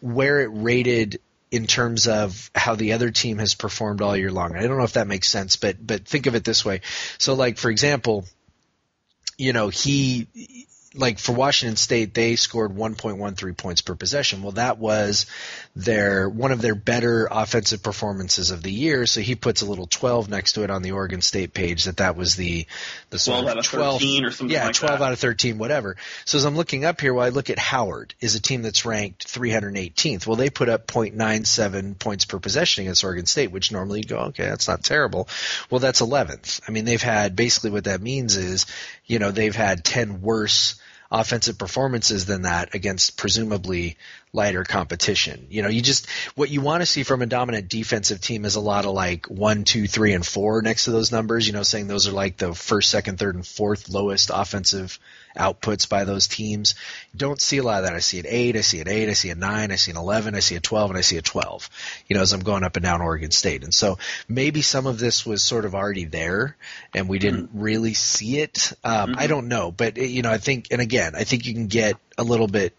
where 0.00 0.40
it 0.40 0.48
rated 0.52 1.20
in 1.54 1.68
terms 1.68 2.08
of 2.08 2.50
how 2.52 2.74
the 2.74 2.94
other 2.94 3.12
team 3.12 3.38
has 3.38 3.54
performed 3.54 4.02
all 4.02 4.16
year 4.16 4.32
long. 4.32 4.56
I 4.56 4.66
don't 4.66 4.76
know 4.76 4.82
if 4.82 4.94
that 4.94 5.06
makes 5.06 5.28
sense, 5.28 5.54
but 5.54 5.76
but 5.86 6.04
think 6.04 6.26
of 6.26 6.34
it 6.34 6.42
this 6.42 6.64
way. 6.64 6.80
So 7.18 7.34
like 7.34 7.58
for 7.58 7.70
example, 7.70 8.24
you 9.38 9.52
know, 9.52 9.68
he 9.68 10.26
like 10.94 11.18
for 11.18 11.32
Washington 11.32 11.76
State, 11.76 12.14
they 12.14 12.36
scored 12.36 12.72
1.13 12.72 13.56
points 13.56 13.82
per 13.82 13.94
possession. 13.94 14.42
Well, 14.42 14.52
that 14.52 14.78
was 14.78 15.26
their 15.74 16.28
one 16.28 16.52
of 16.52 16.60
their 16.60 16.74
better 16.74 17.28
offensive 17.30 17.82
performances 17.82 18.50
of 18.50 18.62
the 18.62 18.70
year. 18.70 19.06
So 19.06 19.20
he 19.20 19.34
puts 19.34 19.62
a 19.62 19.66
little 19.66 19.86
12 19.86 20.28
next 20.28 20.52
to 20.52 20.62
it 20.62 20.70
on 20.70 20.82
the 20.82 20.92
Oregon 20.92 21.20
State 21.20 21.52
page 21.52 21.84
that 21.84 21.96
that 21.98 22.16
was 22.16 22.36
the 22.36 22.66
the 23.10 23.18
12 23.18 23.46
out 23.46 23.58
of 23.58 23.64
12, 23.64 24.00
13 24.00 24.24
or 24.24 24.30
something. 24.30 24.54
Yeah, 24.54 24.66
like 24.66 24.74
12 24.74 24.98
that. 24.98 25.04
out 25.04 25.12
of 25.12 25.18
13, 25.18 25.58
whatever. 25.58 25.96
So 26.24 26.38
as 26.38 26.44
I'm 26.44 26.56
looking 26.56 26.84
up 26.84 27.00
here, 27.00 27.12
well, 27.12 27.26
I 27.26 27.30
look 27.30 27.50
at 27.50 27.58
Howard 27.58 28.14
is 28.20 28.34
a 28.36 28.40
team 28.40 28.62
that's 28.62 28.84
ranked 28.84 29.26
318th. 29.26 30.26
Well, 30.26 30.36
they 30.36 30.50
put 30.50 30.68
up 30.68 30.86
0.97 30.86 31.98
points 31.98 32.24
per 32.24 32.38
possession 32.38 32.82
against 32.82 33.04
Oregon 33.04 33.26
State, 33.26 33.50
which 33.50 33.72
normally 33.72 34.00
you 34.00 34.08
go, 34.08 34.18
okay, 34.18 34.44
that's 34.44 34.68
not 34.68 34.84
terrible. 34.84 35.28
Well, 35.70 35.80
that's 35.80 36.00
11th. 36.00 36.60
I 36.68 36.72
mean, 36.72 36.84
they've 36.84 37.02
had 37.02 37.34
basically 37.34 37.70
what 37.70 37.84
that 37.84 38.00
means 38.00 38.36
is, 38.36 38.66
you 39.06 39.18
know, 39.18 39.30
they've 39.30 39.54
had 39.54 39.84
10 39.84 40.22
worse 40.22 40.76
offensive 41.20 41.56
performances 41.58 42.26
than 42.26 42.42
that 42.42 42.74
against 42.74 43.16
presumably 43.16 43.96
lighter 44.34 44.64
competition. 44.64 45.46
You 45.48 45.62
know, 45.62 45.68
you 45.68 45.80
just 45.80 46.10
what 46.34 46.50
you 46.50 46.60
want 46.60 46.82
to 46.82 46.86
see 46.86 47.04
from 47.04 47.22
a 47.22 47.26
dominant 47.26 47.68
defensive 47.68 48.20
team 48.20 48.44
is 48.44 48.56
a 48.56 48.60
lot 48.60 48.84
of 48.84 48.92
like 48.92 49.26
one, 49.26 49.64
two, 49.64 49.86
three, 49.86 50.12
and 50.12 50.26
four 50.26 50.60
next 50.60 50.84
to 50.84 50.90
those 50.90 51.12
numbers. 51.12 51.46
You 51.46 51.52
know, 51.52 51.62
saying 51.62 51.86
those 51.86 52.08
are 52.08 52.12
like 52.12 52.36
the 52.36 52.54
first, 52.54 52.90
second, 52.90 53.18
third, 53.18 53.36
and 53.36 53.46
fourth 53.46 53.88
lowest 53.88 54.30
offensive 54.34 54.98
outputs 55.36 55.88
by 55.88 56.04
those 56.04 56.28
teams. 56.28 56.74
Don't 57.16 57.40
see 57.40 57.58
a 57.58 57.62
lot 57.62 57.78
of 57.78 57.84
that. 57.84 57.94
I 57.94 58.00
see 58.00 58.20
an 58.20 58.26
eight, 58.28 58.56
I 58.56 58.60
see 58.60 58.80
an 58.80 58.88
eight, 58.88 59.08
I 59.08 59.14
see 59.14 59.30
a 59.30 59.34
nine, 59.34 59.72
I 59.72 59.76
see 59.76 59.90
an 59.90 59.96
eleven, 59.96 60.34
I 60.34 60.40
see 60.40 60.56
a 60.56 60.60
twelve, 60.60 60.90
and 60.90 60.98
I 60.98 61.02
see 61.02 61.16
a 61.16 61.22
twelve. 61.22 61.70
You 62.08 62.16
know, 62.16 62.22
as 62.22 62.32
I'm 62.32 62.40
going 62.40 62.64
up 62.64 62.76
and 62.76 62.84
down 62.84 63.02
Oregon 63.02 63.30
State, 63.30 63.64
and 63.64 63.72
so 63.72 63.98
maybe 64.28 64.62
some 64.62 64.86
of 64.86 64.98
this 64.98 65.24
was 65.24 65.42
sort 65.42 65.64
of 65.64 65.74
already 65.74 66.04
there, 66.04 66.56
and 66.92 67.08
we 67.08 67.18
didn't 67.18 67.48
mm-hmm. 67.48 67.60
really 67.60 67.94
see 67.94 68.38
it. 68.38 68.72
Um, 68.82 69.10
mm-hmm. 69.10 69.20
I 69.20 69.26
don't 69.26 69.48
know, 69.48 69.70
but 69.70 69.96
you 69.96 70.22
know, 70.22 70.30
I 70.30 70.38
think, 70.38 70.68
and 70.70 70.80
again, 70.80 71.14
I 71.14 71.24
think 71.24 71.46
you 71.46 71.54
can 71.54 71.68
get 71.68 71.96
a 72.18 72.24
little 72.24 72.48
bit 72.48 72.74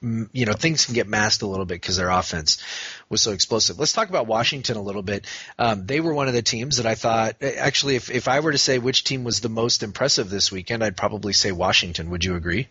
you 0.00 0.46
know 0.46 0.52
things 0.52 0.84
can 0.84 0.94
get 0.94 1.08
masked 1.08 1.42
a 1.42 1.46
little 1.46 1.64
bit 1.64 1.80
because 1.80 1.96
their 1.96 2.10
offense 2.10 2.62
was 3.08 3.20
so 3.20 3.32
explosive. 3.32 3.78
Let's 3.78 3.92
talk 3.92 4.08
about 4.08 4.26
Washington 4.26 4.76
a 4.76 4.82
little 4.82 5.02
bit. 5.02 5.26
Um, 5.58 5.86
they 5.86 6.00
were 6.00 6.14
one 6.14 6.28
of 6.28 6.34
the 6.34 6.42
teams 6.42 6.76
that 6.76 6.86
I 6.86 6.94
thought 6.94 7.42
actually, 7.42 7.96
if 7.96 8.10
if 8.10 8.28
I 8.28 8.40
were 8.40 8.52
to 8.52 8.58
say 8.58 8.78
which 8.78 9.04
team 9.04 9.24
was 9.24 9.40
the 9.40 9.48
most 9.48 9.82
impressive 9.82 10.30
this 10.30 10.52
weekend, 10.52 10.84
I'd 10.84 10.96
probably 10.96 11.32
say 11.32 11.50
Washington. 11.50 12.10
Would 12.10 12.24
you 12.24 12.36
agree? 12.36 12.68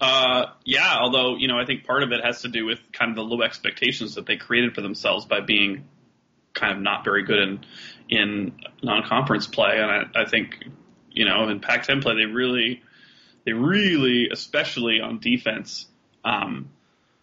Uh, 0.00 0.46
yeah. 0.64 0.96
Although 0.98 1.36
you 1.36 1.48
know, 1.48 1.58
I 1.58 1.66
think 1.66 1.84
part 1.84 2.02
of 2.02 2.12
it 2.12 2.24
has 2.24 2.42
to 2.42 2.48
do 2.48 2.64
with 2.64 2.78
kind 2.92 3.10
of 3.10 3.16
the 3.16 3.24
low 3.24 3.42
expectations 3.42 4.14
that 4.14 4.24
they 4.24 4.36
created 4.36 4.74
for 4.74 4.80
themselves 4.80 5.26
by 5.26 5.40
being 5.40 5.84
kind 6.54 6.72
of 6.72 6.82
not 6.82 7.04
very 7.04 7.24
good 7.24 7.38
in 7.38 7.60
in 8.08 8.52
non-conference 8.82 9.46
play, 9.46 9.78
and 9.78 9.90
I, 9.90 10.22
I 10.22 10.24
think 10.24 10.64
you 11.10 11.26
know 11.26 11.48
in 11.48 11.60
Pac-10 11.60 12.00
play 12.00 12.14
they 12.14 12.24
really 12.24 12.82
they 13.44 13.52
really, 13.52 14.28
especially 14.30 15.00
on 15.00 15.20
defense, 15.20 15.86
um, 16.28 16.68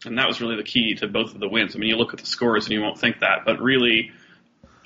and 0.05 0.17
that 0.17 0.27
was 0.27 0.41
really 0.41 0.55
the 0.55 0.63
key 0.63 0.95
to 0.95 1.07
both 1.07 1.33
of 1.33 1.39
the 1.39 1.47
wins. 1.47 1.75
I 1.75 1.79
mean, 1.79 1.89
you 1.89 1.95
look 1.95 2.13
at 2.13 2.19
the 2.19 2.25
scores 2.25 2.65
and 2.65 2.73
you 2.73 2.81
won't 2.81 2.99
think 2.99 3.19
that, 3.19 3.45
but 3.45 3.61
really, 3.61 4.11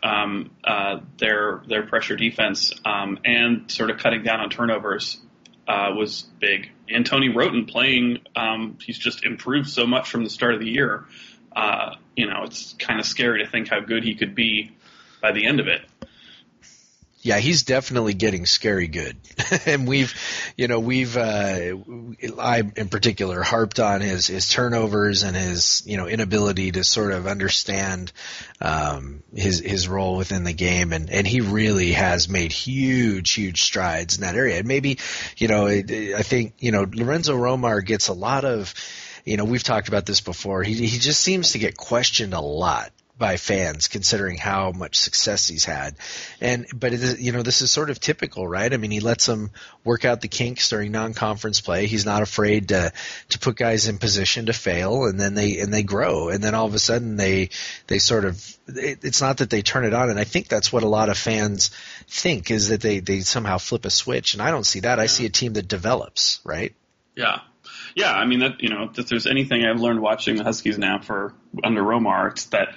um, 0.01 0.51
uh, 0.63 0.99
their 1.17 1.61
their 1.67 1.83
pressure 1.83 2.15
defense 2.15 2.73
um, 2.85 3.19
and 3.25 3.69
sort 3.69 3.89
of 3.89 3.97
cutting 3.97 4.23
down 4.23 4.39
on 4.39 4.49
turnovers 4.49 5.19
uh, 5.67 5.91
was 5.95 6.23
big. 6.39 6.69
And 6.89 7.05
Tony 7.05 7.29
Wroten 7.29 7.65
playing, 7.65 8.19
um, 8.35 8.77
he's 8.81 8.97
just 8.97 9.25
improved 9.25 9.69
so 9.69 9.85
much 9.85 10.09
from 10.09 10.23
the 10.23 10.29
start 10.29 10.53
of 10.53 10.61
the 10.61 10.69
year. 10.69 11.05
Uh, 11.55 11.95
you 12.15 12.27
know, 12.27 12.43
it's 12.43 12.73
kind 12.79 12.99
of 12.99 13.05
scary 13.05 13.43
to 13.43 13.49
think 13.49 13.67
how 13.67 13.79
good 13.79 14.03
he 14.03 14.15
could 14.15 14.35
be 14.35 14.71
by 15.21 15.31
the 15.31 15.45
end 15.45 15.59
of 15.59 15.67
it 15.67 15.81
yeah, 17.21 17.37
he's 17.37 17.63
definitely 17.63 18.13
getting 18.13 18.45
scary 18.45 18.87
good. 18.87 19.17
and 19.65 19.87
we've, 19.87 20.13
you 20.55 20.69
know, 20.69 20.79
we've, 20.79 21.17
uh, 21.17 21.75
I 22.39 22.63
in 22.75 22.87
particular 22.87 23.41
harped 23.43 23.79
on 23.79 23.99
his, 23.99 24.27
his 24.27 24.49
turnovers 24.49 25.23
and 25.23 25.35
his, 25.35 25.83
you 25.85 25.97
know, 25.97 26.07
inability 26.07 26.71
to 26.71 26.83
sort 26.85 27.11
of 27.11 27.27
understand, 27.27 28.13
um, 28.61 29.21
his, 29.35 29.59
his 29.59 29.89
role 29.89 30.15
within 30.15 30.45
the 30.45 30.53
game. 30.53 30.93
And, 30.93 31.09
and 31.09 31.27
he 31.27 31.41
really 31.41 31.91
has 31.91 32.29
made 32.29 32.53
huge, 32.53 33.33
huge 33.33 33.63
strides 33.63 34.15
in 34.15 34.21
that 34.21 34.35
area. 34.35 34.59
And 34.59 34.67
maybe, 34.67 34.99
you 35.37 35.49
know, 35.49 35.67
I 35.67 35.81
think, 36.23 36.53
you 36.59 36.71
know, 36.71 36.85
Lorenzo 36.89 37.35
Romar 37.35 37.85
gets 37.85 38.07
a 38.07 38.13
lot 38.13 38.45
of, 38.45 38.73
you 39.25 39.35
know, 39.35 39.43
we've 39.43 39.63
talked 39.63 39.89
about 39.89 40.05
this 40.05 40.21
before. 40.21 40.63
He, 40.63 40.73
he 40.73 40.99
just 40.99 41.21
seems 41.21 41.51
to 41.51 41.59
get 41.59 41.75
questioned 41.75 42.33
a 42.33 42.39
lot 42.39 42.91
by 43.19 43.37
fans 43.37 43.89
considering 43.89 44.37
how 44.37 44.71
much 44.71 44.97
success 44.97 45.47
he's 45.47 45.65
had. 45.65 45.95
And 46.41 46.65
but 46.73 46.93
you 47.19 47.33
know 47.33 47.43
this 47.43 47.61
is 47.61 47.69
sort 47.69 47.89
of 47.89 47.99
typical, 47.99 48.47
right? 48.47 48.73
I 48.73 48.77
mean, 48.77 48.91
he 48.91 49.01
lets 49.01 49.25
them 49.25 49.51
work 49.83 50.05
out 50.05 50.21
the 50.21 50.27
kinks 50.27 50.69
during 50.69 50.91
non-conference 50.91 51.61
play. 51.61 51.85
He's 51.85 52.05
not 52.05 52.23
afraid 52.23 52.69
to 52.69 52.91
to 53.29 53.39
put 53.39 53.57
guys 53.57 53.87
in 53.87 53.97
position 53.97 54.47
to 54.47 54.53
fail, 54.53 55.03
and 55.03 55.19
then 55.19 55.35
they 55.35 55.59
and 55.59 55.71
they 55.71 55.83
grow, 55.83 56.29
and 56.29 56.43
then 56.43 56.55
all 56.55 56.65
of 56.65 56.73
a 56.73 56.79
sudden 56.79 57.17
they 57.17 57.49
they 57.87 57.99
sort 57.99 58.25
of 58.25 58.57
it, 58.67 59.03
it's 59.03 59.21
not 59.21 59.37
that 59.37 59.49
they 59.49 59.61
turn 59.61 59.85
it 59.85 59.93
on, 59.93 60.09
and 60.09 60.17
I 60.17 60.23
think 60.23 60.47
that's 60.47 60.71
what 60.71 60.83
a 60.83 60.87
lot 60.87 61.09
of 61.09 61.17
fans 61.17 61.71
think 62.07 62.49
is 62.49 62.69
that 62.69 62.81
they 62.81 62.99
they 63.01 63.19
somehow 63.19 63.57
flip 63.57 63.85
a 63.85 63.89
switch, 63.89 64.33
and 64.33 64.41
I 64.41 64.49
don't 64.49 64.65
see 64.65 64.79
that. 64.81 64.99
I 64.99 65.07
see 65.07 65.25
a 65.25 65.29
team 65.29 65.53
that 65.53 65.67
develops, 65.67 66.39
right? 66.43 66.73
Yeah. 67.15 67.41
Yeah, 67.95 68.13
I 68.13 68.25
mean 68.25 68.39
that 68.39 68.61
you 68.61 68.69
know 68.69 68.89
if 68.95 69.09
there's 69.09 69.27
anything 69.27 69.65
I've 69.65 69.79
learned 69.81 69.99
watching 69.99 70.35
the 70.35 70.43
Huskies 70.43 70.77
now 70.77 70.99
for 70.99 71.33
under 71.63 71.81
Romar, 71.81 72.31
it's 72.31 72.45
that 72.45 72.75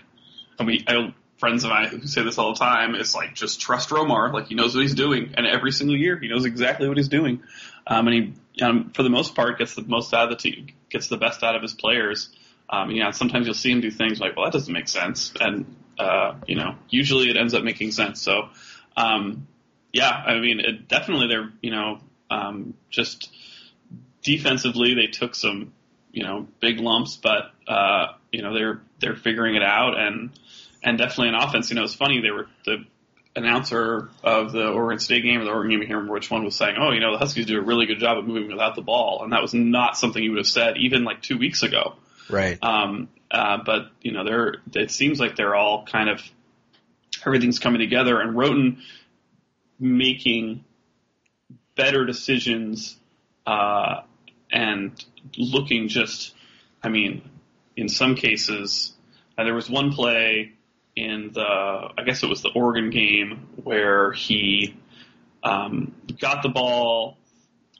I 0.62 0.66
mean 0.66 0.85
I, 0.87 1.14
friends 1.42 1.64
of 1.64 1.71
mine 1.71 1.88
who 1.88 2.07
say 2.07 2.23
this 2.23 2.38
all 2.38 2.52
the 2.52 2.59
time 2.61 2.95
is 2.95 3.16
like 3.16 3.35
just 3.35 3.61
trust 3.61 3.88
Romar, 3.88 4.33
like 4.33 4.47
he 4.47 4.54
knows 4.54 4.76
what 4.76 4.83
he's 4.83 4.95
doing, 4.95 5.35
and 5.37 5.45
every 5.45 5.73
single 5.73 5.97
year 5.97 6.16
he 6.16 6.28
knows 6.28 6.45
exactly 6.45 6.87
what 6.87 6.97
he's 6.97 7.09
doing, 7.09 7.42
um, 7.85 8.07
and 8.07 8.35
he 8.54 8.62
um, 8.62 8.92
for 8.95 9.02
the 9.02 9.11
most 9.11 9.35
part 9.35 9.59
gets 9.59 9.75
the 9.75 9.83
most 9.83 10.14
out 10.14 10.31
of 10.31 10.31
the 10.31 10.37
team, 10.37 10.69
gets 10.88 11.09
the 11.09 11.16
best 11.16 11.42
out 11.42 11.57
of 11.57 11.62
his 11.62 11.75
players. 11.75 12.28
Um, 12.71 12.92
you 12.92 13.02
know, 13.02 13.11
sometimes 13.11 13.47
you'll 13.47 13.54
see 13.54 13.73
him 13.73 13.81
do 13.81 13.90
things 13.90 14.21
like, 14.21 14.37
well, 14.37 14.45
that 14.47 14.52
doesn't 14.52 14.73
make 14.73 14.87
sense, 14.87 15.33
and 15.40 15.75
uh, 15.99 16.35
you 16.47 16.54
know, 16.54 16.76
usually 16.88 17.28
it 17.28 17.37
ends 17.37 17.54
up 17.54 17.64
making 17.64 17.90
sense. 17.90 18.23
So, 18.23 18.50
um, 18.97 19.49
yeah, 19.92 20.11
I 20.11 20.38
mean, 20.38 20.61
it, 20.61 20.87
definitely 20.87 21.26
they're 21.26 21.50
you 21.61 21.73
know 21.73 21.99
um, 22.31 22.75
just 22.88 23.35
defensively 24.23 24.95
they 24.95 25.09
took 25.09 25.35
some 25.35 25.73
you 26.12 26.23
know 26.23 26.47
big 26.61 26.78
lumps, 26.78 27.16
but 27.16 27.50
uh, 27.66 28.12
you 28.31 28.42
know 28.42 28.54
they're 28.54 28.81
they're 29.02 29.16
figuring 29.16 29.56
it 29.56 29.62
out 29.62 29.99
and 29.99 30.30
and 30.82 30.97
definitely 30.97 31.28
an 31.28 31.35
offense. 31.35 31.68
You 31.68 31.76
know, 31.76 31.85
it's 31.85 31.94
funny 31.94 32.23
they 32.23 32.30
were 32.30 32.47
the 32.64 32.85
announcer 33.37 34.11
of 34.23 34.52
the 34.52 34.68
Oregon 34.68 34.99
State 34.99 35.23
game 35.23 35.40
or 35.40 35.44
the 35.44 35.50
Oregon 35.50 35.71
game, 35.71 35.80
I 35.80 35.85
can't 35.85 35.97
remember 35.97 36.14
which 36.14 36.30
one 36.30 36.44
was 36.44 36.54
saying, 36.54 36.76
"Oh, 36.78 36.92
you 36.92 37.00
know, 37.00 37.12
the 37.12 37.18
Huskies 37.18 37.47
do 37.47 37.59
a 37.59 37.62
really 37.62 37.87
good 37.87 37.99
job 37.99 38.18
of 38.18 38.26
moving 38.26 38.49
without 38.49 38.75
the 38.75 38.82
ball," 38.82 39.23
and 39.23 39.32
that 39.32 39.42
was 39.42 39.52
not 39.52 39.99
something 39.99 40.23
you 40.23 40.30
would 40.30 40.38
have 40.38 40.47
said 40.47 40.76
even 40.78 41.04
like 41.04 41.23
two 41.23 41.38
weeks 41.38 41.62
ago. 41.62 41.94
Right. 42.30 42.59
Um, 42.62 43.09
uh, 43.30 43.59
but 43.64 43.90
you 44.00 44.12
know, 44.12 44.25
they're 44.25 44.54
it 44.75 44.90
seems 44.90 45.21
like 45.21 45.37
they're 45.37 45.54
all 45.54 45.85
kind 45.85 46.09
of 46.09 46.23
everything's 47.26 47.59
coming 47.59 47.80
together, 47.80 48.21
and 48.21 48.37
Wroten 48.37 48.82
making 49.78 50.64
better 51.75 52.04
decisions 52.04 52.97
uh, 53.47 54.02
and 54.50 55.04
looking 55.37 55.88
just, 55.88 56.35
I 56.82 56.88
mean, 56.88 57.23
in 57.76 57.88
some 57.88 58.14
cases, 58.14 58.93
uh, 59.37 59.45
there 59.45 59.55
was 59.55 59.69
one 59.71 59.93
play 59.93 60.52
in 60.95 61.31
the, 61.33 61.43
I 61.43 62.02
guess 62.05 62.23
it 62.23 62.29
was 62.29 62.43
the 62.43 62.50
Oregon 62.55 62.91
game 62.91 63.49
where 63.62 64.12
he 64.12 64.76
um, 65.43 65.95
got 66.21 66.43
the 66.43 66.49
ball 66.49 67.17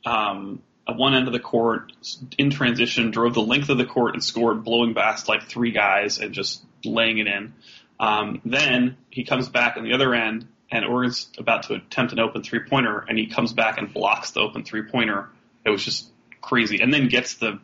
um, 0.05 0.63
at 0.89 0.97
one 0.97 1.15
end 1.15 1.27
of 1.27 1.33
the 1.33 1.41
court 1.41 1.93
in 2.39 2.51
transition, 2.51 3.11
drove 3.11 3.35
the 3.35 3.43
length 3.43 3.69
of 3.69 3.79
the 3.79 3.85
court 3.85 4.15
and 4.15 4.25
scored, 4.25 4.65
blowing 4.65 4.95
past 4.95 5.29
like 5.29 5.45
three 5.45 5.71
guys 5.71 6.19
and 6.19 6.33
just 6.33 6.63
laying 6.85 7.19
it 7.19 7.27
in. 7.27 7.53
Um, 8.01 8.41
then 8.45 8.97
he 9.11 9.25
comes 9.25 9.49
back 9.49 9.77
on 9.77 9.85
the 9.85 9.93
other 9.93 10.15
end, 10.15 10.47
and 10.71 10.85
Oregon's 10.85 11.31
about 11.39 11.65
to 11.65 11.75
attempt 11.75 12.13
an 12.13 12.19
open 12.19 12.43
three 12.43 12.61
pointer, 12.69 12.99
and 12.99 13.17
he 13.17 13.27
comes 13.27 13.53
back 13.53 13.79
and 13.79 13.93
blocks 13.93 14.33
the 14.33 14.41
open 14.41 14.65
three 14.65 14.83
pointer. 14.83 15.29
It 15.65 15.71
was 15.71 15.85
just 15.85 16.11
crazy, 16.41 16.81
and 16.81 16.93
then 16.93 17.09
gets 17.09 17.35
the 17.35 17.61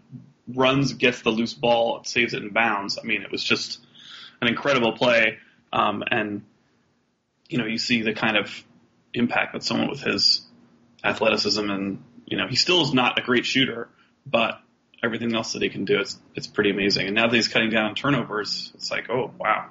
runs, 0.55 0.93
gets 0.95 1.23
the 1.23 1.31
loose 1.31 1.55
ball, 1.55 2.03
saves 2.05 2.35
it 2.35 2.43
in 2.43 2.51
bounds. 2.51 2.99
I 2.99 3.07
mean, 3.07 3.23
it 3.23 3.31
was 3.31 3.43
just 3.43 3.81
an 4.41 4.49
incredible 4.49 4.93
play, 4.93 5.39
um, 5.73 6.03
and 6.11 6.45
you 7.49 7.59
know, 7.59 7.67
you 7.67 7.79
see 7.79 8.03
the 8.03 8.15
kind 8.15 8.37
of 8.37 8.65
impact 9.15 9.55
that 9.55 9.63
someone 9.63 9.89
with 9.89 10.01
his 10.01 10.43
athleticism 11.03 11.71
and 11.71 12.03
you 12.27 12.37
know, 12.37 12.47
he 12.47 12.57
still 12.57 12.83
is 12.83 12.93
not 12.93 13.19
a 13.19 13.23
great 13.23 13.47
shooter, 13.47 13.89
but 14.27 14.61
everything 15.03 15.35
else 15.35 15.55
that 15.55 15.63
he 15.63 15.71
can 15.71 15.85
do, 15.85 15.99
it's 15.99 16.19
it's 16.35 16.47
pretty 16.47 16.71
amazing. 16.71 17.07
And 17.07 17.15
now 17.15 17.27
that 17.27 17.35
he's 17.35 17.49
cutting 17.49 17.71
down 17.71 17.95
turnovers, 17.95 18.71
it's 18.75 18.91
like, 18.91 19.09
oh 19.11 19.33
wow, 19.39 19.71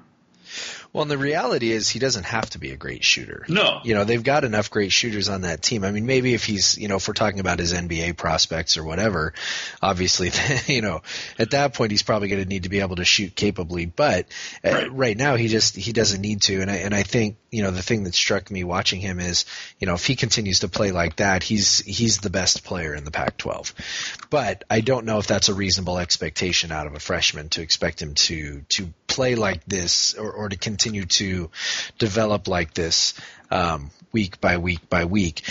well, 0.93 1.01
and 1.01 1.11
the 1.11 1.17
reality 1.17 1.71
is 1.71 1.89
he 1.89 1.99
doesn't 1.99 2.23
have 2.23 2.49
to 2.51 2.59
be 2.59 2.71
a 2.71 2.77
great 2.77 3.03
shooter. 3.03 3.45
No. 3.47 3.81
You 3.83 3.93
know, 3.93 4.03
they've 4.03 4.23
got 4.23 4.45
enough 4.45 4.71
great 4.71 4.91
shooters 4.91 5.29
on 5.29 5.41
that 5.41 5.61
team. 5.61 5.83
I 5.83 5.91
mean, 5.91 6.05
maybe 6.05 6.33
if 6.33 6.45
he's, 6.45 6.77
you 6.77 6.87
know, 6.87 6.95
if 6.95 7.07
we're 7.07 7.13
talking 7.13 7.39
about 7.39 7.59
his 7.59 7.73
NBA 7.73 8.17
prospects 8.17 8.77
or 8.77 8.83
whatever, 8.83 9.33
obviously, 9.81 10.31
you 10.73 10.81
know, 10.81 11.01
at 11.37 11.51
that 11.51 11.73
point 11.73 11.91
he's 11.91 12.03
probably 12.03 12.29
going 12.29 12.41
to 12.41 12.47
need 12.47 12.63
to 12.63 12.69
be 12.69 12.79
able 12.79 12.95
to 12.95 13.05
shoot 13.05 13.35
capably. 13.35 13.85
But 13.85 14.27
uh, 14.63 14.71
right. 14.71 14.91
right 14.91 15.17
now 15.17 15.35
he 15.35 15.49
just, 15.49 15.75
he 15.75 15.93
doesn't 15.93 16.21
need 16.21 16.41
to. 16.43 16.61
And 16.61 16.71
I, 16.71 16.77
and 16.77 16.95
I 16.95 17.03
think, 17.03 17.37
you 17.51 17.63
know, 17.63 17.71
the 17.71 17.83
thing 17.83 18.03
that 18.03 18.15
struck 18.15 18.49
me 18.49 18.63
watching 18.63 18.99
him 18.99 19.19
is, 19.19 19.45
you 19.79 19.87
know, 19.87 19.93
if 19.93 20.05
he 20.05 20.15
continues 20.15 20.59
to 20.59 20.67
play 20.67 20.91
like 20.91 21.17
that, 21.17 21.43
he's, 21.43 21.79
he's 21.79 22.19
the 22.19 22.29
best 22.29 22.63
player 22.63 22.93
in 22.93 23.03
the 23.03 23.11
Pac-12. 23.11 23.73
But 24.29 24.63
I 24.69 24.81
don't 24.81 25.05
know 25.05 25.19
if 25.19 25.27
that's 25.27 25.49
a 25.49 25.53
reasonable 25.53 25.97
expectation 25.97 26.71
out 26.71 26.87
of 26.87 26.95
a 26.95 26.99
freshman 26.99 27.49
to 27.49 27.61
expect 27.61 28.01
him 28.01 28.15
to, 28.15 28.61
to 28.69 28.93
play 29.07 29.35
like 29.35 29.63
this 29.65 30.13
or, 30.13 30.31
or 30.31 30.49
to 30.49 30.57
continue 30.57 30.76
to 31.05 31.49
develop 31.97 32.47
like 32.47 32.73
this 32.73 33.13
um, 33.49 33.91
week 34.11 34.41
by 34.41 34.57
week 34.57 34.89
by 34.89 35.05
week. 35.05 35.43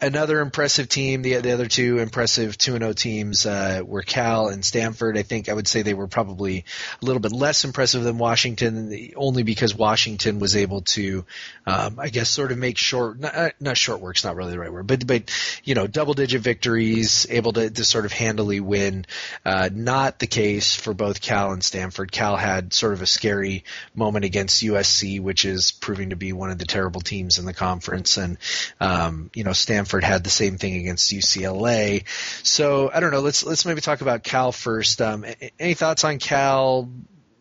Another 0.00 0.40
impressive 0.40 0.88
team, 0.88 1.22
the, 1.22 1.36
the 1.36 1.52
other 1.52 1.66
two 1.66 1.98
impressive 1.98 2.58
2 2.58 2.72
0 2.72 2.92
teams 2.92 3.46
uh, 3.46 3.82
were 3.84 4.02
Cal 4.02 4.48
and 4.48 4.64
Stanford. 4.64 5.16
I 5.16 5.22
think 5.22 5.48
I 5.48 5.52
would 5.54 5.68
say 5.68 5.82
they 5.82 5.94
were 5.94 6.06
probably 6.06 6.64
a 7.00 7.04
little 7.04 7.20
bit 7.20 7.32
less 7.32 7.64
impressive 7.64 8.02
than 8.02 8.18
Washington, 8.18 9.12
only 9.16 9.42
because 9.42 9.74
Washington 9.74 10.38
was 10.38 10.56
able 10.56 10.82
to, 10.82 11.24
um, 11.66 11.98
I 11.98 12.08
guess, 12.08 12.28
sort 12.28 12.52
of 12.52 12.58
make 12.58 12.78
short, 12.78 13.18
not, 13.18 13.34
uh, 13.34 13.50
not 13.60 13.76
short 13.76 14.00
work's 14.00 14.24
not 14.24 14.36
really 14.36 14.52
the 14.52 14.58
right 14.58 14.72
word, 14.72 14.86
but, 14.86 15.06
but 15.06 15.30
you 15.64 15.74
know, 15.74 15.86
double 15.86 16.14
digit 16.14 16.42
victories, 16.42 17.26
able 17.30 17.52
to, 17.54 17.70
to 17.70 17.84
sort 17.84 18.04
of 18.04 18.12
handily 18.12 18.60
win. 18.60 19.06
Uh, 19.44 19.70
not 19.72 20.18
the 20.18 20.26
case 20.26 20.74
for 20.74 20.94
both 20.94 21.20
Cal 21.20 21.52
and 21.52 21.64
Stanford. 21.64 22.12
Cal 22.12 22.36
had 22.36 22.72
sort 22.72 22.92
of 22.92 23.02
a 23.02 23.06
scary 23.06 23.64
moment 23.94 24.24
against 24.24 24.62
USC, 24.62 25.20
which 25.20 25.44
is 25.44 25.72
proving 25.72 26.10
to 26.10 26.16
be 26.16 26.32
one 26.32 26.50
of 26.50 26.58
the 26.58 26.66
terrible 26.66 27.00
teams 27.00 27.38
in 27.40 27.46
the 27.46 27.54
conference, 27.54 28.16
and 28.16 28.38
um, 28.80 29.30
you 29.34 29.42
know 29.42 29.52
Stanford 29.52 30.04
had 30.04 30.22
the 30.22 30.30
same 30.30 30.58
thing 30.58 30.76
against 30.76 31.12
UCLA. 31.12 32.06
So 32.46 32.90
I 32.92 33.00
don't 33.00 33.10
know. 33.10 33.20
Let's 33.20 33.44
let's 33.44 33.66
maybe 33.66 33.80
talk 33.80 34.00
about 34.00 34.22
Cal 34.22 34.52
first. 34.52 35.02
Um, 35.02 35.24
any 35.58 35.74
thoughts 35.74 36.04
on 36.04 36.18
Cal? 36.18 36.88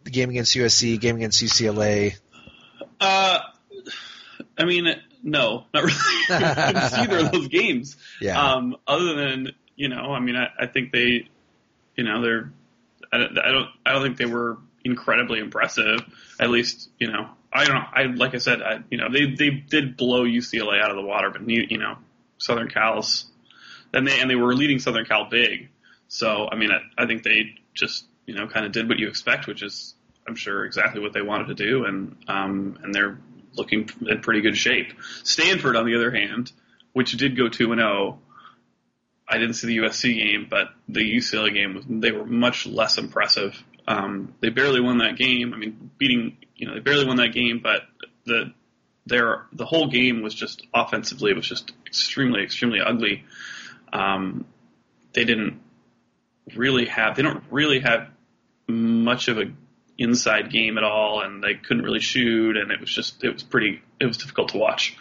The 0.05 0.11
game 0.11 0.29
against 0.29 0.55
USC, 0.55 0.99
game 0.99 1.17
against 1.17 1.43
UCLA. 1.43 2.15
Uh, 2.99 3.39
I 4.57 4.65
mean, 4.65 4.87
no, 5.23 5.65
not 5.73 5.83
really. 5.83 5.97
I 6.29 6.71
didn't 6.71 6.89
see 6.89 7.01
either 7.01 7.19
of 7.19 7.31
those 7.31 7.47
games. 7.47 7.97
Yeah. 8.21 8.41
Um, 8.41 8.75
other 8.87 9.13
than 9.13 9.51
you 9.75 9.89
know, 9.89 10.13
I 10.13 10.19
mean, 10.19 10.35
I, 10.35 10.49
I 10.59 10.67
think 10.67 10.91
they, 10.91 11.29
you 11.95 12.03
know, 12.03 12.21
they're. 12.21 12.51
I, 13.11 13.17
I 13.17 13.51
don't. 13.51 13.69
I 13.85 13.93
don't 13.93 14.03
think 14.03 14.17
they 14.17 14.25
were 14.25 14.57
incredibly 14.83 15.39
impressive. 15.39 16.01
At 16.39 16.49
least, 16.49 16.89
you 16.99 17.11
know, 17.11 17.29
I 17.51 17.65
don't 17.65 17.75
know. 17.75 17.85
I 17.91 18.03
like 18.03 18.35
I 18.35 18.37
said, 18.37 18.61
I, 18.61 18.79
you 18.89 18.97
know, 18.97 19.09
they 19.11 19.25
they 19.25 19.49
did 19.49 19.97
blow 19.97 20.23
UCLA 20.23 20.81
out 20.81 20.91
of 20.91 20.97
the 20.97 21.01
water, 21.01 21.29
but 21.31 21.47
you 21.49 21.77
know, 21.77 21.97
Southern 22.37 22.69
Cal's, 22.69 23.25
and 23.93 24.07
they 24.07 24.19
and 24.19 24.29
they 24.29 24.35
were 24.35 24.53
leading 24.53 24.79
Southern 24.79 25.05
Cal 25.05 25.25
big. 25.29 25.69
So 26.07 26.47
I 26.51 26.55
mean, 26.55 26.69
I, 26.71 27.03
I 27.03 27.07
think 27.07 27.23
they 27.23 27.55
just 27.73 28.05
you 28.25 28.35
know 28.35 28.47
kind 28.47 28.65
of 28.65 28.71
did 28.71 28.87
what 28.87 28.99
you 28.99 29.07
expect, 29.07 29.47
which 29.47 29.63
is 29.63 29.95
I'm 30.27 30.35
sure 30.35 30.65
exactly 30.65 31.01
what 31.01 31.13
they 31.13 31.21
wanted 31.21 31.47
to 31.47 31.55
do, 31.55 31.85
and 31.85 32.15
um 32.27 32.77
and 32.83 32.93
they're 32.93 33.19
looking 33.53 33.89
in 34.07 34.21
pretty 34.21 34.41
good 34.41 34.55
shape. 34.55 34.93
Stanford, 35.23 35.75
on 35.75 35.85
the 35.85 35.95
other 35.95 36.11
hand, 36.11 36.51
which 36.93 37.13
did 37.13 37.35
go 37.35 37.49
two 37.49 37.71
and 37.71 37.81
zero. 37.81 37.91
Oh, 37.91 38.19
I 39.27 39.37
didn't 39.37 39.55
see 39.55 39.67
the 39.67 39.77
USC 39.77 40.17
game, 40.17 40.47
but 40.49 40.69
the 40.87 41.01
UCLA 41.01 41.53
game 41.53 41.75
was 41.75 41.85
they 41.87 42.11
were 42.11 42.25
much 42.25 42.65
less 42.65 42.97
impressive. 42.97 43.63
Um, 43.89 44.35
they 44.39 44.49
barely 44.49 44.79
won 44.79 44.99
that 44.99 45.17
game. 45.17 45.51
I 45.53 45.57
mean, 45.57 45.89
beating 45.97 46.37
you 46.55 46.67
know 46.67 46.75
they 46.75 46.79
barely 46.79 47.05
won 47.05 47.17
that 47.17 47.33
game, 47.33 47.59
but 47.61 47.81
the 48.25 48.53
their 49.07 49.47
the 49.51 49.65
whole 49.65 49.87
game 49.87 50.21
was 50.21 50.35
just 50.35 50.65
offensively 50.73 51.31
it 51.31 51.35
was 51.35 51.47
just 51.47 51.73
extremely 51.87 52.43
extremely 52.43 52.79
ugly. 52.79 53.25
Um, 53.91 54.45
they 55.13 55.25
didn't 55.25 55.59
really 56.55 56.85
have 56.85 57.15
they 57.15 57.23
don't 57.23 57.43
really 57.49 57.79
have 57.79 58.09
much 58.67 59.27
of 59.27 59.39
a 59.39 59.45
inside 59.97 60.51
game 60.51 60.77
at 60.77 60.83
all, 60.83 61.21
and 61.21 61.43
they 61.43 61.55
couldn't 61.55 61.83
really 61.83 61.99
shoot, 61.99 62.57
and 62.57 62.71
it 62.71 62.79
was 62.79 62.91
just 62.91 63.23
it 63.23 63.33
was 63.33 63.41
pretty 63.41 63.81
it 63.99 64.05
was 64.05 64.17
difficult 64.17 64.49
to 64.49 64.57
watch. 64.59 64.95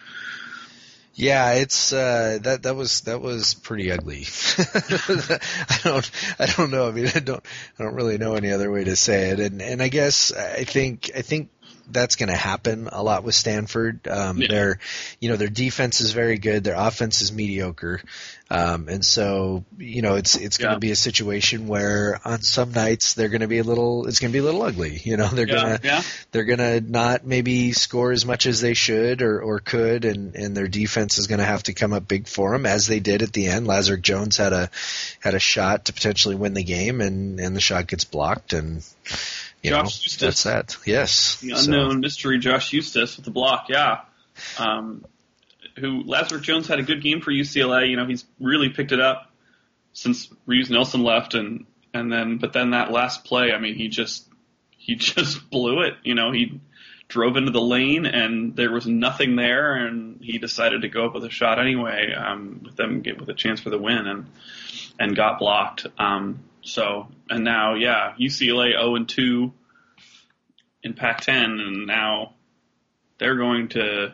Yeah, 1.18 1.54
it's 1.54 1.92
uh, 1.92 2.38
that 2.42 2.62
that 2.62 2.76
was 2.76 3.00
that 3.00 3.20
was 3.20 3.54
pretty 3.54 3.90
ugly. 3.90 4.24
I 4.58 5.80
don't 5.82 6.10
I 6.38 6.46
don't 6.46 6.70
know. 6.70 6.86
I 6.86 6.92
mean, 6.92 7.08
I 7.12 7.18
don't 7.18 7.44
I 7.76 7.82
don't 7.82 7.94
really 7.94 8.18
know 8.18 8.34
any 8.34 8.52
other 8.52 8.70
way 8.70 8.84
to 8.84 8.94
say 8.94 9.30
it. 9.30 9.40
And 9.40 9.60
and 9.60 9.82
I 9.82 9.88
guess 9.88 10.30
I 10.32 10.62
think 10.62 11.10
I 11.16 11.22
think 11.22 11.50
that's 11.90 12.16
going 12.16 12.28
to 12.28 12.36
happen 12.36 12.88
a 12.90 13.02
lot 13.02 13.24
with 13.24 13.34
Stanford. 13.34 14.06
Um, 14.08 14.38
Yeah. 14.38 14.48
Their, 14.48 14.78
you 15.20 15.28
know, 15.28 15.36
their 15.36 15.48
defense 15.48 16.00
is 16.00 16.12
very 16.12 16.38
good. 16.38 16.64
Their 16.64 16.76
offense 16.76 17.22
is 17.22 17.32
mediocre, 17.32 18.00
um, 18.50 18.88
and 18.88 19.04
so 19.04 19.64
you 19.78 20.02
know 20.02 20.14
it's 20.16 20.36
it's 20.36 20.56
going 20.58 20.70
to 20.70 20.74
Yeah. 20.76 20.78
be 20.78 20.90
a 20.90 20.96
situation 20.96 21.66
where 21.68 22.20
on 22.24 22.42
some 22.42 22.72
nights 22.72 23.14
they're 23.14 23.28
going 23.28 23.40
to 23.42 23.48
be 23.48 23.58
a 23.58 23.64
little 23.64 24.06
it's 24.06 24.20
going 24.20 24.30
to 24.30 24.36
be 24.36 24.38
a 24.40 24.42
little 24.44 24.62
ugly. 24.62 25.00
You 25.04 25.16
know, 25.16 25.28
they're 25.32 25.46
Yeah, 25.48 25.54
gonna 25.54 25.80
yeah. 25.82 26.02
they're 26.32 26.44
gonna 26.44 26.80
not 26.80 27.24
maybe 27.26 27.72
score 27.72 28.12
as 28.12 28.24
much 28.24 28.46
as 28.46 28.60
they 28.60 28.74
should 28.74 29.22
or, 29.22 29.40
or 29.40 29.60
could, 29.60 30.04
and, 30.04 30.34
and 30.34 30.56
their 30.56 30.68
defense 30.68 31.18
is 31.18 31.26
gonna 31.26 31.44
have 31.44 31.62
to 31.64 31.72
come 31.74 31.92
up 31.92 32.06
big 32.08 32.26
for 32.28 32.52
them 32.52 32.66
as 32.66 32.86
they 32.86 33.00
did 33.00 33.22
at 33.22 33.32
the 33.32 33.46
end. 33.48 33.66
Lazeric 33.66 34.02
Jones 34.02 34.36
had 34.36 34.52
a 34.52 34.70
had 35.20 35.34
a 35.34 35.38
shot 35.38 35.86
to 35.86 35.92
potentially 35.92 36.34
win 36.34 36.54
the 36.54 36.64
game, 36.64 37.00
and, 37.00 37.38
and 37.40 37.54
the 37.56 37.60
shot 37.60 37.86
gets 37.86 38.04
blocked, 38.04 38.52
and 38.52 38.82
you 39.62 39.70
Josh 39.70 39.76
know 39.76 39.82
Huestis. 39.82 40.18
that's 40.18 40.42
that. 40.44 40.76
Yes, 40.86 41.40
The 41.40 41.50
So, 41.50 41.72
unknown 41.72 42.00
mystery 42.00 42.38
Josh 42.38 42.70
Huestis 42.70 43.16
with 43.16 43.24
the 43.24 43.30
block, 43.30 43.66
yeah. 43.68 44.02
Um, 44.58 45.04
who 45.78 46.04
Lazeric 46.04 46.42
Jones 46.42 46.68
had 46.68 46.78
a 46.78 46.82
good 46.82 47.02
game 47.02 47.20
for 47.20 47.30
UCLA. 47.30 47.90
You 47.90 47.96
know, 47.96 48.06
he's 48.06 48.24
really 48.40 48.68
picked 48.68 48.92
it 48.92 49.00
up 49.00 49.32
since 49.92 50.28
Reeves 50.46 50.70
Nelson 50.70 51.02
left, 51.02 51.34
and 51.34 51.66
and 51.92 52.12
then 52.12 52.38
but 52.38 52.52
then 52.52 52.70
that 52.70 52.90
last 52.90 53.24
play, 53.24 53.52
I 53.52 53.58
mean, 53.58 53.74
he 53.74 53.88
just 53.88 54.26
he 54.70 54.94
just 54.96 55.50
blew 55.50 55.82
it. 55.82 55.94
You 56.04 56.14
know, 56.14 56.32
he 56.32 56.60
drove 57.08 57.36
into 57.38 57.50
the 57.50 57.60
lane 57.60 58.04
and 58.04 58.54
there 58.54 58.70
was 58.70 58.86
nothing 58.86 59.36
there, 59.36 59.74
and 59.74 60.20
he 60.22 60.38
decided 60.38 60.82
to 60.82 60.88
go 60.88 61.06
up 61.06 61.14
with 61.14 61.24
a 61.24 61.30
shot 61.30 61.58
anyway, 61.58 62.12
um, 62.12 62.60
with 62.64 62.76
them 62.76 63.00
get 63.00 63.18
with 63.18 63.28
a 63.28 63.34
chance 63.34 63.60
for 63.60 63.70
the 63.70 63.78
win, 63.78 64.06
and 64.06 64.26
and 64.98 65.16
got 65.16 65.38
blocked. 65.38 65.86
Um, 65.98 66.40
so 66.68 67.08
and 67.30 67.44
now, 67.44 67.74
yeah, 67.74 68.14
UCLA 68.20 68.72
0 68.72 68.94
and 68.96 69.08
2 69.08 69.52
in 70.82 70.94
Pac-10, 70.94 71.44
and 71.60 71.86
now 71.86 72.34
they're 73.18 73.36
going 73.36 73.68
to 73.70 74.12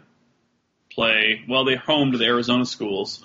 play. 0.91 1.43
Well, 1.49 1.65
they're 1.65 1.77
home 1.79 2.13
to 2.13 2.19
the 2.19 2.25
Arizona 2.25 2.65
schools. 2.65 3.21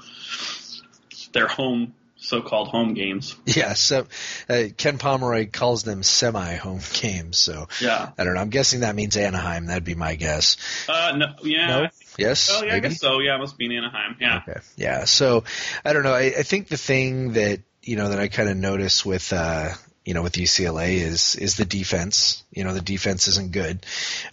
Their 1.31 1.47
home, 1.47 1.93
so-called 2.17 2.69
home 2.69 2.93
games. 2.95 3.35
yeah. 3.45 3.73
So 3.73 4.07
uh, 4.49 4.63
Ken 4.75 4.97
Pomeroy 4.97 5.49
calls 5.51 5.83
them 5.83 6.03
semi-home 6.03 6.81
games. 6.93 7.37
So 7.37 7.67
Yeah. 7.79 8.09
I 8.17 8.23
don't 8.23 8.33
know. 8.33 8.41
I'm 8.41 8.49
guessing 8.49 8.81
that 8.81 8.95
means 8.95 9.15
Anaheim. 9.15 9.67
That'd 9.67 9.83
be 9.85 9.95
my 9.95 10.15
guess. 10.15 10.57
Uh, 10.89 11.13
no, 11.15 11.27
yeah. 11.43 11.67
No. 11.67 11.87
Yes. 12.17 12.49
Oh, 12.51 12.63
yeah, 12.65 12.75
I 12.75 12.79
guess 12.79 12.99
so. 12.99 13.19
Yeah, 13.19 13.35
it 13.35 13.37
must 13.37 13.57
be 13.57 13.65
in 13.65 13.71
Anaheim. 13.71 14.17
Yeah. 14.19 14.41
Okay. 14.47 14.59
Yeah. 14.75 15.05
So 15.05 15.45
I 15.85 15.93
don't 15.93 16.03
know. 16.03 16.13
I, 16.13 16.33
I 16.39 16.43
think 16.43 16.67
the 16.67 16.77
thing 16.77 17.33
that 17.33 17.61
you 17.83 17.95
know 17.95 18.09
that 18.09 18.19
I 18.19 18.27
kind 18.27 18.49
of 18.49 18.57
notice 18.57 19.05
with 19.05 19.31
uh, 19.33 19.69
you 20.05 20.13
know 20.13 20.23
with 20.23 20.33
UCLA 20.33 20.95
is 20.97 21.35
is 21.35 21.55
the 21.55 21.65
defense. 21.65 22.43
You 22.51 22.63
know 22.63 22.73
the 22.73 22.81
defense 22.81 23.27
isn't 23.27 23.51
good. 23.51 23.85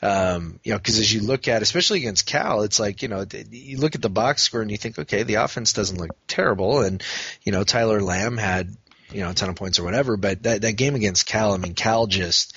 Um, 0.03 0.61
you 0.65 0.73
know 0.73 0.79
because 0.79 0.99
as 0.99 1.13
you 1.13 1.23
look 1.23 1.49
at 1.49 1.63
especially 1.63 1.99
against 1.99 2.27
Cal, 2.27 2.63
it's 2.63 2.81
like 2.81 3.03
you 3.03 3.09
know 3.09 3.25
you 3.51 3.79
look 3.79 3.95
at 3.95 4.03
the 4.03 4.11
box 4.11 4.43
score 4.43 4.63
and 4.63 4.71
you 4.71 4.77
think 4.77 4.99
okay 4.99 5.23
the 5.23 5.35
offense 5.35 5.73
doesn't 5.73 5.99
look 5.99 6.17
terrible 6.27 6.81
and 6.81 7.03
you 7.43 7.53
know 7.53 7.65
Tyler 7.65 8.01
Lamb 8.01 8.37
had 8.37 8.75
you 9.13 9.21
know 9.21 9.31
a 9.31 9.35
ton 9.35 9.49
of 9.49 9.57
points 9.57 9.79
or 9.79 9.85
whatever, 9.85 10.17
but 10.17 10.43
that 10.43 10.63
that 10.63 10.77
game 10.77 10.95
against 10.95 11.27
Cal, 11.27 11.53
I 11.53 11.59
mean 11.59 11.75
Cal 11.75 12.07
just 12.07 12.55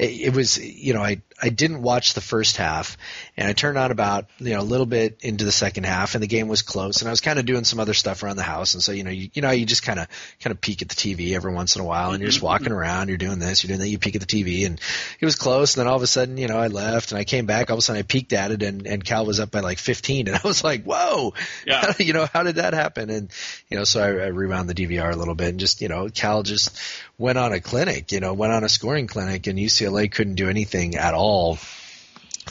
it, 0.00 0.28
it 0.28 0.34
was 0.34 0.58
you 0.58 0.94
know 0.94 1.02
I 1.02 1.20
I 1.42 1.48
didn't 1.48 1.82
watch 1.82 2.14
the 2.14 2.20
first 2.20 2.56
half 2.56 2.96
and 3.36 3.48
I 3.48 3.52
turned 3.52 3.78
on 3.78 3.90
about 3.90 4.26
you 4.38 4.54
know 4.54 4.60
a 4.60 4.62
little 4.62 4.86
bit 4.86 5.18
into 5.20 5.44
the 5.44 5.52
second 5.52 5.84
half 5.84 6.14
and 6.14 6.22
the 6.22 6.28
game 6.28 6.48
was 6.48 6.62
close 6.62 7.00
and 7.00 7.08
I 7.08 7.10
was 7.10 7.20
kind 7.20 7.38
of 7.38 7.46
doing 7.46 7.64
some 7.64 7.80
other 7.80 7.94
stuff 7.94 8.22
around 8.22 8.36
the 8.36 8.42
house 8.42 8.74
and 8.74 8.82
so 8.82 8.92
you 8.92 9.04
know 9.04 9.10
you, 9.10 9.30
you 9.32 9.42
know 9.42 9.50
you 9.50 9.66
just 9.66 9.82
kind 9.82 9.98
of 9.98 10.08
kind 10.40 10.52
of 10.52 10.60
peek 10.60 10.82
at 10.82 10.88
the 10.88 10.94
TV 10.94 11.34
every 11.34 11.52
once 11.52 11.76
in 11.76 11.82
a 11.82 11.84
while 11.84 12.12
and 12.12 12.20
you're 12.20 12.28
just 12.28 12.38
mm-hmm. 12.38 12.46
walking 12.46 12.72
around 12.72 13.08
you're 13.08 13.18
doing 13.18 13.38
this 13.38 13.62
you're 13.62 13.68
doing 13.68 13.80
that 13.80 13.88
you 13.88 13.98
peek 13.98 14.14
at 14.14 14.20
the 14.20 14.26
TV 14.26 14.66
and 14.66 14.80
it 15.18 15.24
was 15.24 15.36
close 15.36 15.76
and 15.76 15.80
then 15.80 15.90
all 15.90 15.96
of 15.96 16.02
a 16.02 16.06
sudden 16.06 16.36
you 16.36 16.48
know 16.48 16.58
I 16.58 16.68
left 16.68 17.12
and 17.12 17.18
I 17.18 17.24
came 17.24 17.46
back 17.46 17.70
all 17.70 17.74
of 17.74 17.78
a 17.78 17.82
sudden 17.82 18.00
I 18.00 18.02
peeked 18.02 18.32
at 18.32 18.50
it 18.50 18.62
and 18.62 18.86
and 18.86 19.04
Cal 19.04 19.26
was 19.26 19.40
up 19.40 19.50
by 19.50 19.60
like 19.60 19.78
15 19.78 20.28
and 20.28 20.36
I 20.36 20.40
was 20.44 20.64
like 20.64 20.84
whoa! 20.84 21.34
Yeah. 21.66 21.92
you 21.98 22.12
know 22.12 22.26
how 22.32 22.42
did 22.42 22.56
that 22.56 22.74
happen? 22.74 23.10
And 23.10 23.30
you 23.68 23.76
know 23.76 23.84
so 23.84 24.02
I, 24.02 24.24
I 24.24 24.28
rewound 24.28 24.68
the 24.68 24.74
DVR 24.74 25.12
a 25.12 25.16
little 25.16 25.34
bit 25.34 25.48
and 25.48 25.60
just 25.60 25.80
you 25.82 25.88
know 25.88 26.08
Cal 26.08 26.42
just 26.42 26.78
went 27.18 27.36
on 27.36 27.52
a 27.52 27.60
clinic 27.60 28.12
you 28.12 28.20
know 28.20 28.32
went 28.32 28.52
on 28.52 28.64
a 28.64 28.68
scoring 28.68 29.06
clinic 29.06 29.46
and 29.46 29.58
UCLA 29.90 30.10
couldn't 30.10 30.34
do 30.34 30.48
anything 30.48 30.96
at 30.96 31.14
all 31.14 31.58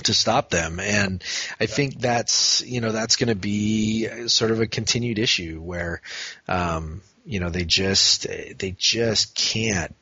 to 0.04 0.14
stop 0.14 0.50
them. 0.50 0.80
And 0.80 1.24
I 1.60 1.66
think 1.66 2.00
that's 2.00 2.62
you 2.62 2.82
know 2.82 2.92
that's 2.92 3.16
going 3.16 3.30
to 3.30 3.36
be 3.36 4.28
sort 4.28 4.52
of 4.52 4.62
a 4.62 4.68
continued 4.68 5.20
issue 5.20 5.60
where 5.62 6.02
um 6.48 7.02
you 7.26 7.40
know 7.40 7.50
they 7.50 7.66
just 7.66 8.28
they 8.28 8.76
just 8.78 9.36
can't 9.36 9.96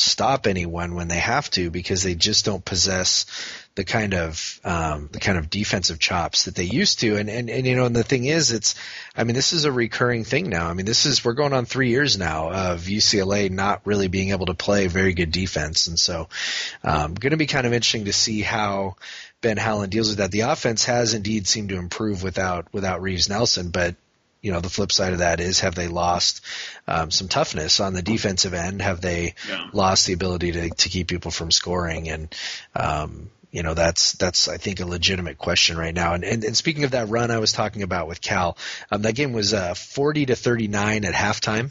stop 0.00 0.46
anyone 0.46 0.94
when 0.94 1.08
they 1.08 1.18
have 1.18 1.50
to 1.50 1.70
because 1.70 2.02
they 2.02 2.14
just 2.14 2.44
don't 2.44 2.64
possess 2.64 3.26
the 3.76 3.84
kind 3.84 4.14
of 4.14 4.60
um, 4.64 5.08
the 5.12 5.20
kind 5.20 5.38
of 5.38 5.48
defensive 5.48 5.98
chops 5.98 6.44
that 6.44 6.54
they 6.54 6.64
used 6.64 7.00
to. 7.00 7.16
And, 7.16 7.30
and 7.30 7.48
and 7.48 7.66
you 7.66 7.76
know, 7.76 7.86
and 7.86 7.94
the 7.94 8.04
thing 8.04 8.24
is, 8.24 8.52
it's 8.52 8.74
I 9.16 9.24
mean, 9.24 9.34
this 9.34 9.52
is 9.52 9.64
a 9.64 9.72
recurring 9.72 10.24
thing 10.24 10.48
now. 10.48 10.68
I 10.68 10.74
mean, 10.74 10.86
this 10.86 11.06
is 11.06 11.24
we're 11.24 11.34
going 11.34 11.52
on 11.52 11.64
three 11.64 11.90
years 11.90 12.18
now 12.18 12.50
of 12.50 12.82
UCLA 12.82 13.50
not 13.50 13.82
really 13.84 14.08
being 14.08 14.30
able 14.30 14.46
to 14.46 14.54
play 14.54 14.86
very 14.86 15.14
good 15.14 15.30
defense, 15.30 15.86
and 15.86 15.98
so 15.98 16.28
um, 16.82 17.14
going 17.14 17.30
to 17.30 17.36
be 17.36 17.46
kind 17.46 17.66
of 17.66 17.72
interesting 17.72 18.06
to 18.06 18.12
see 18.12 18.40
how 18.42 18.96
Ben 19.40 19.56
Howland 19.56 19.92
deals 19.92 20.08
with 20.08 20.18
that. 20.18 20.30
The 20.30 20.40
offense 20.40 20.84
has 20.84 21.14
indeed 21.14 21.46
seemed 21.46 21.70
to 21.70 21.78
improve 21.78 22.22
without 22.22 22.72
without 22.72 23.02
Reeves 23.02 23.28
Nelson, 23.28 23.70
but 23.70 23.94
you 24.42 24.52
know 24.52 24.60
the 24.60 24.70
flip 24.70 24.92
side 24.92 25.12
of 25.12 25.18
that 25.20 25.40
is 25.40 25.60
have 25.60 25.74
they 25.74 25.88
lost 25.88 26.40
um, 26.88 27.10
some 27.10 27.28
toughness 27.28 27.80
on 27.80 27.92
the 27.92 28.02
defensive 28.02 28.54
end? 28.54 28.82
Have 28.82 29.00
they 29.00 29.34
Yeah. 29.48 29.68
lost 29.72 30.06
the 30.06 30.12
ability 30.12 30.52
to 30.52 30.70
to 30.70 30.88
keep 30.88 31.08
people 31.08 31.30
from 31.30 31.50
scoring? 31.50 32.08
And 32.08 32.34
um, 32.74 33.30
you 33.50 33.62
know 33.62 33.74
that's 33.74 34.12
that's 34.12 34.48
I 34.48 34.56
think 34.56 34.80
a 34.80 34.86
legitimate 34.86 35.38
question 35.38 35.76
right 35.76 35.94
now. 35.94 36.14
And 36.14 36.24
and, 36.24 36.44
and 36.44 36.56
speaking 36.56 36.84
of 36.84 36.92
that 36.92 37.08
run 37.08 37.30
I 37.30 37.38
was 37.38 37.52
talking 37.52 37.82
about 37.82 38.08
with 38.08 38.20
Cal, 38.20 38.56
um, 38.90 39.02
that 39.02 39.14
game 39.14 39.32
was 39.32 39.52
uh, 39.52 39.74
forty 39.74 40.26
to 40.26 40.36
thirty 40.36 40.68
nine 40.68 41.04
at 41.04 41.14
halftime. 41.14 41.70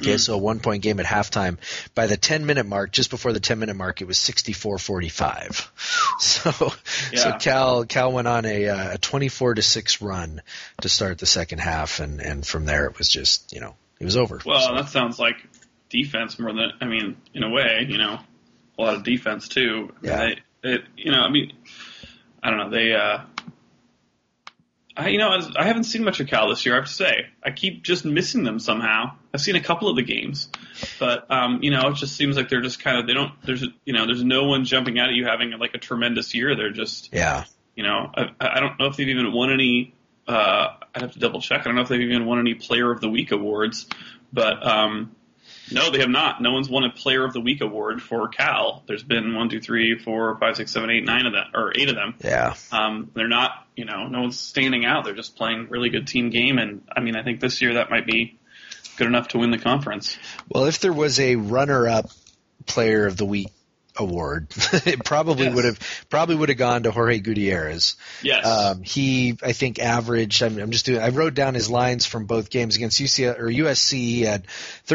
Okay, 0.00 0.14
Mm. 0.14 0.20
so 0.20 0.34
a 0.34 0.38
one 0.38 0.60
point 0.60 0.82
game 0.82 1.00
at 1.00 1.06
halftime. 1.06 1.58
By 1.94 2.06
the 2.06 2.16
10 2.16 2.46
minute 2.46 2.64
mark, 2.66 2.92
just 2.92 3.10
before 3.10 3.32
the 3.32 3.40
10 3.40 3.58
minute 3.58 3.74
mark, 3.74 4.00
it 4.00 4.06
was 4.06 4.18
64-45. 4.18 5.68
So, 6.18 6.72
so 7.14 7.32
Cal, 7.38 7.84
Cal 7.84 8.12
went 8.12 8.28
on 8.28 8.44
a, 8.44 8.68
uh, 8.68 8.94
a 8.94 8.98
24 8.98 9.54
to 9.54 9.62
6 9.62 10.02
run 10.02 10.40
to 10.80 10.88
start 10.88 11.18
the 11.18 11.26
second 11.26 11.58
half. 11.58 11.98
And, 12.00 12.20
and 12.20 12.46
from 12.46 12.64
there 12.64 12.86
it 12.86 12.96
was 12.96 13.08
just, 13.08 13.52
you 13.52 13.60
know, 13.60 13.74
it 13.98 14.04
was 14.04 14.16
over. 14.16 14.40
Well, 14.44 14.60
So, 14.60 14.74
that 14.76 14.88
sounds 14.90 15.18
like 15.18 15.36
defense 15.90 16.38
more 16.38 16.52
than 16.52 16.70
I 16.80 16.86
mean, 16.86 17.16
in 17.34 17.42
a 17.42 17.50
way, 17.50 17.86
you 17.88 17.98
know, 17.98 18.20
a 18.78 18.82
lot 18.82 18.94
of 18.94 19.02
defense 19.02 19.48
too. 19.48 19.92
I 20.02 20.06
mean, 20.06 20.12
Yeah. 20.12 20.34
They, 20.62 20.70
it, 20.74 20.84
you 20.96 21.10
know, 21.10 21.20
I 21.20 21.28
mean, 21.30 21.52
I 22.42 22.50
don't 22.50 22.58
know. 22.58 22.70
They, 22.70 22.94
uh, 22.94 23.22
I, 24.96 25.08
you 25.08 25.18
know, 25.18 25.28
I, 25.28 25.40
I 25.56 25.64
haven't 25.64 25.84
seen 25.84 26.04
much 26.04 26.20
of 26.20 26.26
Cal 26.26 26.48
this 26.48 26.64
year. 26.66 26.74
I 26.74 26.78
have 26.78 26.86
to 26.86 26.92
say, 26.92 27.26
I 27.42 27.50
keep 27.50 27.82
just 27.82 28.04
missing 28.04 28.44
them 28.44 28.58
somehow. 28.58 29.12
I've 29.32 29.40
seen 29.40 29.56
a 29.56 29.60
couple 29.60 29.88
of 29.88 29.96
the 29.96 30.02
games, 30.02 30.48
but 30.98 31.30
um, 31.30 31.60
you 31.62 31.70
know, 31.70 31.88
it 31.88 31.94
just 31.94 32.16
seems 32.16 32.36
like 32.36 32.48
they're 32.48 32.60
just 32.60 32.80
kind 32.82 32.98
of 32.98 33.06
they 33.06 33.14
don't. 33.14 33.32
There's 33.42 33.64
you 33.84 33.92
know, 33.92 34.06
there's 34.06 34.22
no 34.22 34.44
one 34.44 34.64
jumping 34.64 34.98
out 34.98 35.08
at 35.08 35.14
you 35.14 35.24
having 35.24 35.50
like 35.52 35.74
a 35.74 35.78
tremendous 35.78 36.34
year. 36.34 36.54
They're 36.54 36.70
just 36.72 37.10
yeah. 37.12 37.44
you 37.74 37.82
know, 37.82 38.10
I, 38.14 38.30
I 38.40 38.60
don't 38.60 38.78
know 38.78 38.86
if 38.86 38.96
they've 38.96 39.08
even 39.08 39.32
won 39.32 39.52
any. 39.52 39.94
Uh, 40.28 40.68
I'd 40.94 41.02
have 41.02 41.12
to 41.12 41.18
double 41.18 41.40
check. 41.40 41.62
I 41.62 41.64
don't 41.64 41.74
know 41.74 41.82
if 41.82 41.88
they've 41.88 42.00
even 42.00 42.26
won 42.26 42.38
any 42.38 42.54
Player 42.54 42.90
of 42.90 43.00
the 43.00 43.08
Week 43.08 43.32
awards, 43.32 43.86
but 44.32 44.64
um, 44.66 45.16
no, 45.72 45.90
they 45.90 46.00
have 46.00 46.08
not. 46.08 46.40
No 46.40 46.52
one's 46.52 46.68
won 46.68 46.84
a 46.84 46.90
Player 46.90 47.24
of 47.24 47.32
the 47.32 47.40
Week 47.40 47.60
award 47.60 48.02
for 48.02 48.28
Cal. 48.28 48.82
There's 48.86 49.02
been 49.02 49.34
one, 49.34 49.48
two, 49.48 49.60
three, 49.60 49.98
four, 49.98 50.36
five, 50.38 50.56
six, 50.56 50.72
seven, 50.72 50.90
eight, 50.90 51.04
nine 51.04 51.26
of 51.26 51.32
them, 51.32 51.46
or 51.54 51.72
eight 51.74 51.88
of 51.88 51.94
them. 51.94 52.14
Yeah. 52.22 52.54
Um, 52.70 53.10
they're 53.14 53.28
not, 53.28 53.66
you 53.76 53.84
know, 53.84 54.06
no 54.08 54.22
one's 54.22 54.38
standing 54.38 54.84
out. 54.84 55.04
They're 55.04 55.14
just 55.14 55.36
playing 55.36 55.68
really 55.68 55.90
good 55.90 56.06
team 56.06 56.30
game, 56.30 56.58
and 56.58 56.82
I 56.94 57.00
mean, 57.00 57.16
I 57.16 57.22
think 57.22 57.40
this 57.40 57.60
year 57.62 57.74
that 57.74 57.90
might 57.90 58.06
be 58.06 58.38
good 58.96 59.06
enough 59.06 59.28
to 59.28 59.38
win 59.38 59.50
the 59.50 59.58
conference. 59.58 60.18
Well, 60.48 60.66
if 60.66 60.80
there 60.80 60.92
was 60.92 61.18
a 61.18 61.36
runner-up 61.36 62.10
player 62.66 63.06
of 63.06 63.16
the 63.16 63.24
week 63.24 63.48
award, 63.96 64.48
it 64.86 65.04
probably 65.04 65.46
Yes. 65.46 65.54
would 65.54 65.64
have 65.64 66.06
probably 66.10 66.36
would 66.36 66.48
have 66.48 66.58
gone 66.58 66.82
to 66.84 66.90
Jorge 66.90 67.18
Gutierrez. 67.18 67.96
Yes. 68.22 68.46
Um, 68.46 68.82
he, 68.82 69.36
I 69.42 69.52
think, 69.52 69.78
averaged. 69.78 70.42
I'm, 70.42 70.58
I'm 70.58 70.70
just 70.70 70.86
doing. 70.86 71.00
I 71.00 71.08
wrote 71.10 71.34
down 71.34 71.54
his 71.54 71.70
lines 71.70 72.06
from 72.06 72.26
both 72.26 72.50
games 72.50 72.76
against 72.76 73.00
UCL 73.00 73.38
or 73.38 73.46
USC. 73.46 73.92
He 73.92 74.22
had 74.22 74.46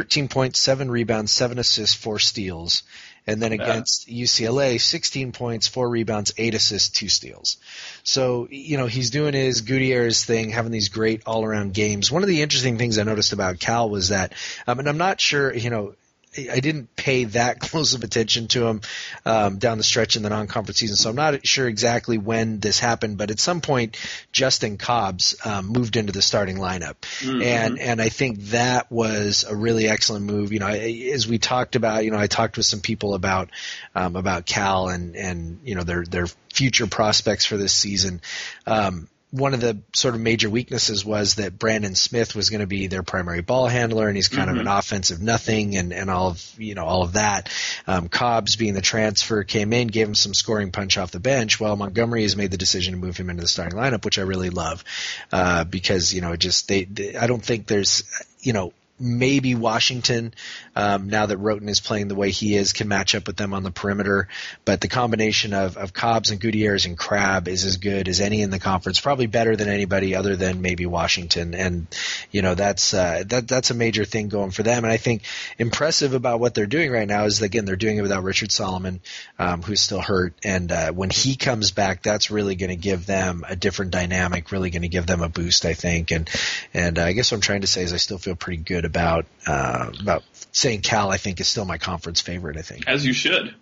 13.7 0.08 0.90
rebounds, 0.90 1.32
seven 1.32 1.60
assists, 1.60 1.96
four 1.96 2.20
steals, 2.20 2.84
and 3.26 3.42
then 3.42 3.52
Yeah. 3.52 3.64
against 3.64 4.08
UCLA, 4.10 4.80
16 4.80 5.32
points, 5.32 5.68
four 5.68 5.90
rebounds, 5.90 6.34
eight 6.38 6.56
assists, 6.56 6.90
two 6.90 7.10
steals. 7.10 7.58
So 8.04 8.48
you 8.50 8.78
know 8.78 8.88
he's 8.88 9.10
doing 9.10 9.34
his 9.34 9.62
Gutierrez 9.62 10.24
thing, 10.26 10.50
having 10.50 10.72
these 10.72 10.90
great 10.90 11.24
all-around 11.26 11.74
games. 11.74 12.12
One 12.12 12.24
of 12.24 12.30
the 12.30 12.42
interesting 12.42 12.78
things 12.78 12.98
I 12.98 13.04
noticed 13.04 13.34
about 13.34 13.60
Cal 13.60 13.90
was 13.90 14.10
that, 14.10 14.34
um, 14.66 14.80
and 14.80 14.88
I'm 14.88 14.98
not 14.98 15.20
sure, 15.22 15.54
you 15.54 15.70
know. 15.70 15.94
I 16.38 16.60
didn't 16.60 16.96
pay 16.96 17.26
that 17.26 17.60
close 17.60 17.94
of 17.94 18.04
attention 18.04 18.48
to 18.50 18.68
him 18.68 18.82
um, 19.26 19.58
down 19.58 19.78
the 19.78 19.84
stretch 19.84 20.16
in 20.16 20.24
the 20.24 20.30
non-conference 20.30 20.78
season, 20.78 20.98
so 20.98 21.10
I'm 21.10 21.16
not 21.16 21.46
sure 21.46 21.68
exactly 21.68 22.18
when 22.18 22.60
this 22.60 22.80
happened. 22.80 23.18
But 23.18 23.32
at 23.32 23.40
some 23.40 23.62
point, 23.62 23.98
Justin 24.32 24.78
Cobbs 24.78 25.36
um, 25.46 25.68
moved 25.68 25.96
into 25.98 26.12
the 26.12 26.22
starting 26.22 26.58
lineup, 26.58 26.96
mm-hmm. 27.20 27.42
and 27.42 27.80
and 27.80 28.02
I 28.02 28.10
think 28.10 28.40
that 28.48 28.92
was 28.92 29.46
a 29.48 29.56
really 29.56 29.88
excellent 29.88 30.26
move. 30.26 30.54
You 30.54 30.60
know, 30.60 30.68
as 30.68 31.28
we 31.28 31.38
talked 31.38 31.76
about, 31.76 32.06
you 32.06 32.12
know, 32.12 32.20
I 32.20 32.28
talked 32.28 32.58
with 32.58 32.66
some 32.66 32.82
people 32.82 33.14
about 33.14 33.50
um, 33.96 34.16
about 34.16 34.46
Cal 34.46 34.90
and 34.90 35.16
and 35.16 35.60
you 35.64 35.76
know 35.76 35.84
their 35.84 36.04
their 36.04 36.28
future 36.54 36.88
prospects 36.88 37.46
for 37.46 37.58
this 37.58 37.74
season. 37.74 38.22
Um, 38.66 39.08
one 39.32 39.54
of 39.54 39.60
the 39.60 39.78
sort 39.94 40.16
of 40.16 40.22
major 40.22 40.50
weaknesses 40.50 41.04
was 41.04 41.36
that 41.36 41.60
Brandon 41.60 41.96
Smith 41.96 42.34
was 42.34 42.50
going 42.50 42.62
to 42.62 42.68
be 42.68 42.88
their 42.88 43.04
primary 43.04 43.42
ball 43.42 43.68
handler, 43.68 44.08
and 44.08 44.16
he's 44.16 44.30
kind 44.30 44.50
mm-hmm. 44.50 44.60
of 44.60 44.66
an 44.66 44.72
offensive 44.72 45.22
nothing, 45.22 45.76
and, 45.76 45.92
and 45.92 46.10
all 46.10 46.30
of 46.30 46.56
you 46.58 46.76
know 46.76 46.86
all 46.86 47.04
of 47.04 47.14
that. 47.14 47.50
Um, 47.88 48.08
Cobbs, 48.08 48.56
being 48.56 48.74
the 48.74 48.82
transfer, 48.82 49.44
came 49.44 49.74
in, 49.74 49.88
gave 49.88 50.08
him 50.08 50.16
some 50.16 50.34
scoring 50.34 50.72
punch 50.72 50.98
off 50.98 51.12
the 51.12 51.20
bench. 51.20 51.60
Well, 51.60 51.76
Montgomery 51.76 52.22
has 52.22 52.38
made 52.38 52.52
the 52.52 52.58
decision 52.58 52.94
to 52.94 53.00
move 53.00 53.18
him 53.18 53.30
into 53.30 53.42
the 53.42 53.48
starting 53.48 53.78
lineup, 53.78 54.06
which 54.06 54.18
I 54.18 54.24
really 54.24 54.50
love 54.50 54.86
uh, 55.34 55.66
because 55.66 56.14
you 56.14 56.22
know 56.22 56.36
just 56.38 56.70
they, 56.70 56.86
they 56.86 57.16
I 57.18 57.28
don't 57.28 57.44
think 57.44 57.68
there's 57.68 58.04
you 58.40 58.54
know 58.54 58.72
maybe 59.00 59.54
Washington, 59.56 60.34
um, 60.76 61.10
now 61.10 61.26
that 61.26 61.38
Wroten 61.38 61.70
is 61.70 61.80
playing 61.80 62.08
the 62.08 62.16
way 62.16 62.32
he 62.32 62.56
is, 62.56 62.74
can 62.74 62.88
match 62.88 63.16
up 63.16 63.28
with 63.28 63.38
them 63.38 63.54
on 63.54 63.64
the 63.64 63.72
perimeter. 63.72 64.28
But 64.66 64.82
the 64.82 64.88
combination 64.88 65.54
of, 65.54 65.78
of 65.78 65.94
Cobbs 65.94 66.32
and 66.32 66.40
Gutierrez 66.40 66.86
and 66.86 66.98
Crabbe 66.98 67.48
is 67.48 67.64
as 67.66 67.78
good 67.78 68.08
as 68.08 68.22
any 68.22 68.42
in 68.42 68.50
the 68.50 68.60
conference, 68.60 69.00
probably 69.00 69.28
better 69.28 69.56
than 69.56 69.70
anybody 69.70 70.16
other 70.16 70.36
than 70.36 70.62
maybe 70.62 70.86
Washington. 70.86 71.54
And, 71.54 71.88
you 72.32 72.42
know, 72.42 72.56
that's, 72.56 72.94
uh, 72.94 73.24
that, 73.28 73.48
that's 73.48 73.70
a 73.70 73.76
major 73.76 74.04
thing 74.06 74.30
going 74.30 74.52
for 74.52 74.64
them. 74.64 74.84
And 74.84 74.92
I 74.92 74.98
think 74.98 75.24
impressive 75.60 76.14
about 76.14 76.40
what 76.40 76.56
they're 76.56 76.66
doing 76.66 76.92
right 76.92 77.08
now 77.08 77.26
is, 77.26 77.42
again, 77.42 77.66
they're 77.66 77.76
doing 77.76 77.98
it 77.98 78.02
without 78.02 78.24
Richard 78.24 78.52
Solomon, 78.52 79.00
um, 79.38 79.62
who's 79.62 79.82
still 79.82 80.02
hurt. 80.02 80.34
And, 80.44 80.72
uh, 80.72 80.92
when 80.92 81.12
he 81.12 81.36
comes 81.36 81.72
back, 81.72 82.02
that's 82.02 82.32
really 82.32 82.56
going 82.56 82.70
to 82.70 82.76
give 82.76 83.06
them 83.06 83.46
a 83.48 83.56
different 83.56 83.92
dynamic, 83.92 84.52
really 84.52 84.72
going 84.72 84.82
to 84.82 84.88
give 84.88 85.06
them 85.06 85.22
a 85.22 85.30
boost, 85.30 85.66
I 85.66 85.74
think. 85.74 86.12
And, 86.12 86.30
and 86.74 86.98
uh, 86.98 87.04
I 87.04 87.12
guess 87.12 87.32
what 87.32 87.38
I'm 87.38 87.42
trying 87.42 87.62
to 87.62 87.68
say 87.68 87.84
is 87.84 87.94
I 87.94 87.98
still 87.98 88.18
feel 88.18 88.36
pretty 88.36 88.64
good 88.64 88.86
about 88.88 89.26
uh, 89.46 89.92
about 90.02 90.24
saying 90.52 90.82
Cal. 90.82 91.12
I 91.12 91.18
think 91.18 91.40
is 91.40 91.48
still 91.48 91.66
my 91.66 91.78
conference 91.78 92.22
favorite. 92.22 92.58
I 92.58 92.64
think 92.64 92.88
as 92.88 93.06
you 93.06 93.14
should. 93.14 93.54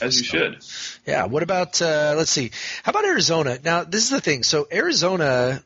As 0.00 0.18
you 0.18 0.24
so, 0.24 0.38
should. 0.38 0.64
Yeah. 1.06 1.26
What 1.26 1.42
about 1.42 1.82
uh, 1.82 2.14
let's 2.16 2.30
see. 2.30 2.50
How 2.82 2.90
about 2.90 3.04
Arizona? 3.04 3.58
Now 3.62 3.84
this 3.84 4.04
is 4.04 4.10
the 4.10 4.20
thing. 4.20 4.42
So 4.42 4.66
Arizona, 4.72 5.62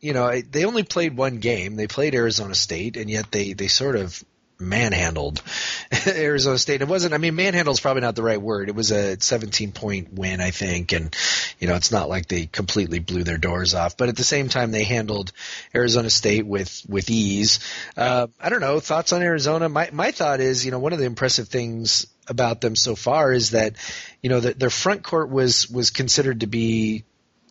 you 0.00 0.12
know, 0.12 0.38
they 0.38 0.66
only 0.66 0.82
played 0.82 1.16
one 1.16 1.38
game. 1.38 1.76
They 1.76 1.86
played 1.86 2.14
Arizona 2.14 2.54
State, 2.54 2.98
and 2.98 3.08
yet 3.08 3.32
they 3.32 3.54
they 3.54 3.68
sort 3.68 3.96
of 3.96 4.22
manhandled 4.60 5.42
Arizona 6.06 6.58
State. 6.58 6.82
It 6.82 6.88
wasn't, 6.88 7.14
I 7.14 7.18
mean, 7.18 7.34
manhandle 7.34 7.72
is 7.72 7.80
probably 7.80 8.02
not 8.02 8.16
the 8.16 8.22
right 8.22 8.40
word. 8.40 8.68
It 8.68 8.74
was 8.74 8.90
a 8.90 9.20
17 9.20 9.72
point 9.72 10.12
win, 10.12 10.40
I 10.40 10.50
think. 10.50 10.92
And, 10.92 11.14
you 11.58 11.68
know, 11.68 11.74
it's 11.74 11.92
not 11.92 12.08
like 12.08 12.26
they 12.26 12.46
completely 12.46 12.98
blew 12.98 13.24
their 13.24 13.38
doors 13.38 13.74
off, 13.74 13.96
but 13.96 14.08
at 14.08 14.16
the 14.16 14.24
same 14.24 14.48
time, 14.48 14.70
they 14.70 14.84
handled 14.84 15.32
Arizona 15.74 16.10
State 16.10 16.46
with, 16.46 16.82
with 16.88 17.10
ease. 17.10 17.60
Uh, 17.96 18.28
I 18.40 18.48
don't 18.48 18.60
know. 18.60 18.80
Thoughts 18.80 19.12
on 19.12 19.22
Arizona? 19.22 19.68
My, 19.68 19.90
my 19.92 20.10
thought 20.10 20.40
is, 20.40 20.64
you 20.64 20.70
know, 20.70 20.78
one 20.78 20.92
of 20.92 20.98
the 20.98 21.06
impressive 21.06 21.48
things 21.48 22.06
about 22.28 22.60
them 22.60 22.76
so 22.76 22.94
far 22.94 23.32
is 23.32 23.50
that, 23.50 23.74
you 24.22 24.30
know, 24.30 24.40
their 24.40 24.70
front 24.70 25.02
court 25.02 25.30
was, 25.30 25.68
was 25.70 25.90
considered 25.90 26.40
to 26.40 26.46
be 26.46 27.04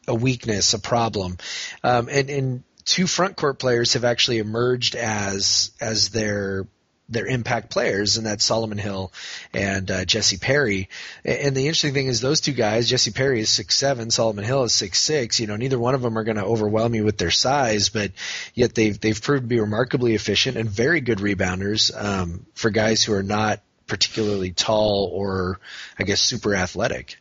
a 0.07 0.15
weakness, 0.15 0.73
a 0.73 0.79
problem. 0.79 1.37
Um, 1.83 2.09
and, 2.09 2.29
and, 2.29 2.63
two 2.89 3.05
front 3.05 3.35
court 3.35 3.59
players 3.59 3.93
have 3.93 4.03
actually 4.03 4.39
emerged 4.39 4.95
as 4.95 5.71
as 5.79 6.09
their 6.09 6.65
their 7.09 7.25
impact 7.25 7.71
players, 7.71 8.17
and 8.17 8.25
that's 8.25 8.45
Solomon 8.45 8.77
Hill 8.77 9.11
and 9.53 9.89
uh, 9.89 10.05
Jesse 10.05 10.37
Perry. 10.37 10.89
And 11.25 11.55
the 11.55 11.67
interesting 11.67 11.93
thing 11.93 12.07
is 12.07 12.21
those 12.21 12.41
two 12.41 12.53
guys, 12.53 12.89
Jesse 12.89 13.11
Perry 13.11 13.39
is 13.41 13.49
six 13.49 13.75
seven, 13.75 14.11
Solomon 14.11 14.45
Hill 14.45 14.63
is 14.63 14.73
six 14.73 14.99
six. 14.99 15.39
You 15.39 15.47
know, 15.47 15.55
neither 15.55 15.79
one 15.79 15.95
of 15.95 16.01
them 16.01 16.17
are 16.17 16.23
going 16.23 16.37
to 16.37 16.45
overwhelm 16.45 16.93
you 16.93 17.03
with 17.03 17.17
their 17.17 17.31
size, 17.31 17.89
but 17.89 18.11
yet 18.53 18.75
they've 18.75 18.99
they've 18.99 19.21
proved 19.21 19.43
to 19.43 19.47
be 19.47 19.59
remarkably 19.59 20.15
efficient 20.15 20.57
and 20.57 20.69
very 20.69 21.01
good 21.01 21.17
rebounders 21.17 21.91
um, 21.95 22.45
for 22.53 22.69
guys 22.69 23.03
who 23.03 23.13
are 23.13 23.23
not 23.23 23.61
particularly 23.87 24.51
tall 24.51 25.09
or 25.11 25.59
I 25.97 26.03
guess 26.03 26.21
super 26.21 26.55
athletic. 26.55 27.17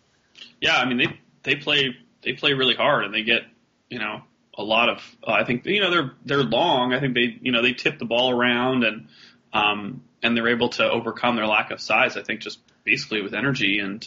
Yeah, 0.61 0.77
I 0.77 0.85
mean 0.85 0.99
they 0.99 1.21
they 1.43 1.57
play 1.57 1.97
they 2.23 2.35
play 2.35 2.53
really 2.53 2.75
hard 2.75 3.05
and 3.05 3.15
they 3.15 3.23
get 3.23 3.43
you 3.89 3.99
know 3.99 4.23
a 4.59 4.63
lot 4.63 4.89
of 4.89 5.17
uh, 5.27 5.33
I 5.33 5.45
think 5.45 5.65
you 5.67 5.81
know 5.81 5.91
they're 5.91 6.13
they're 6.25 6.43
long. 6.43 6.93
I 6.93 7.01
think 7.01 7.15
they 7.15 7.39
you 7.41 7.53
know 7.53 7.63
they 7.63 7.73
tip 7.73 7.99
the 7.99 8.05
ball 8.05 8.31
around 8.31 8.85
and 8.85 9.09
um, 9.53 10.03
and 10.23 10.37
they're 10.37 10.49
able 10.49 10.71
to 10.71 10.91
overcome 10.91 11.37
their 11.37 11.47
lack 11.47 11.71
of 11.71 11.81
size. 11.81 12.17
I 12.17 12.23
think 12.23 12.41
just 12.41 12.59
basically 12.85 13.23
with 13.23 13.35
energy 13.35 13.79
and 13.79 14.07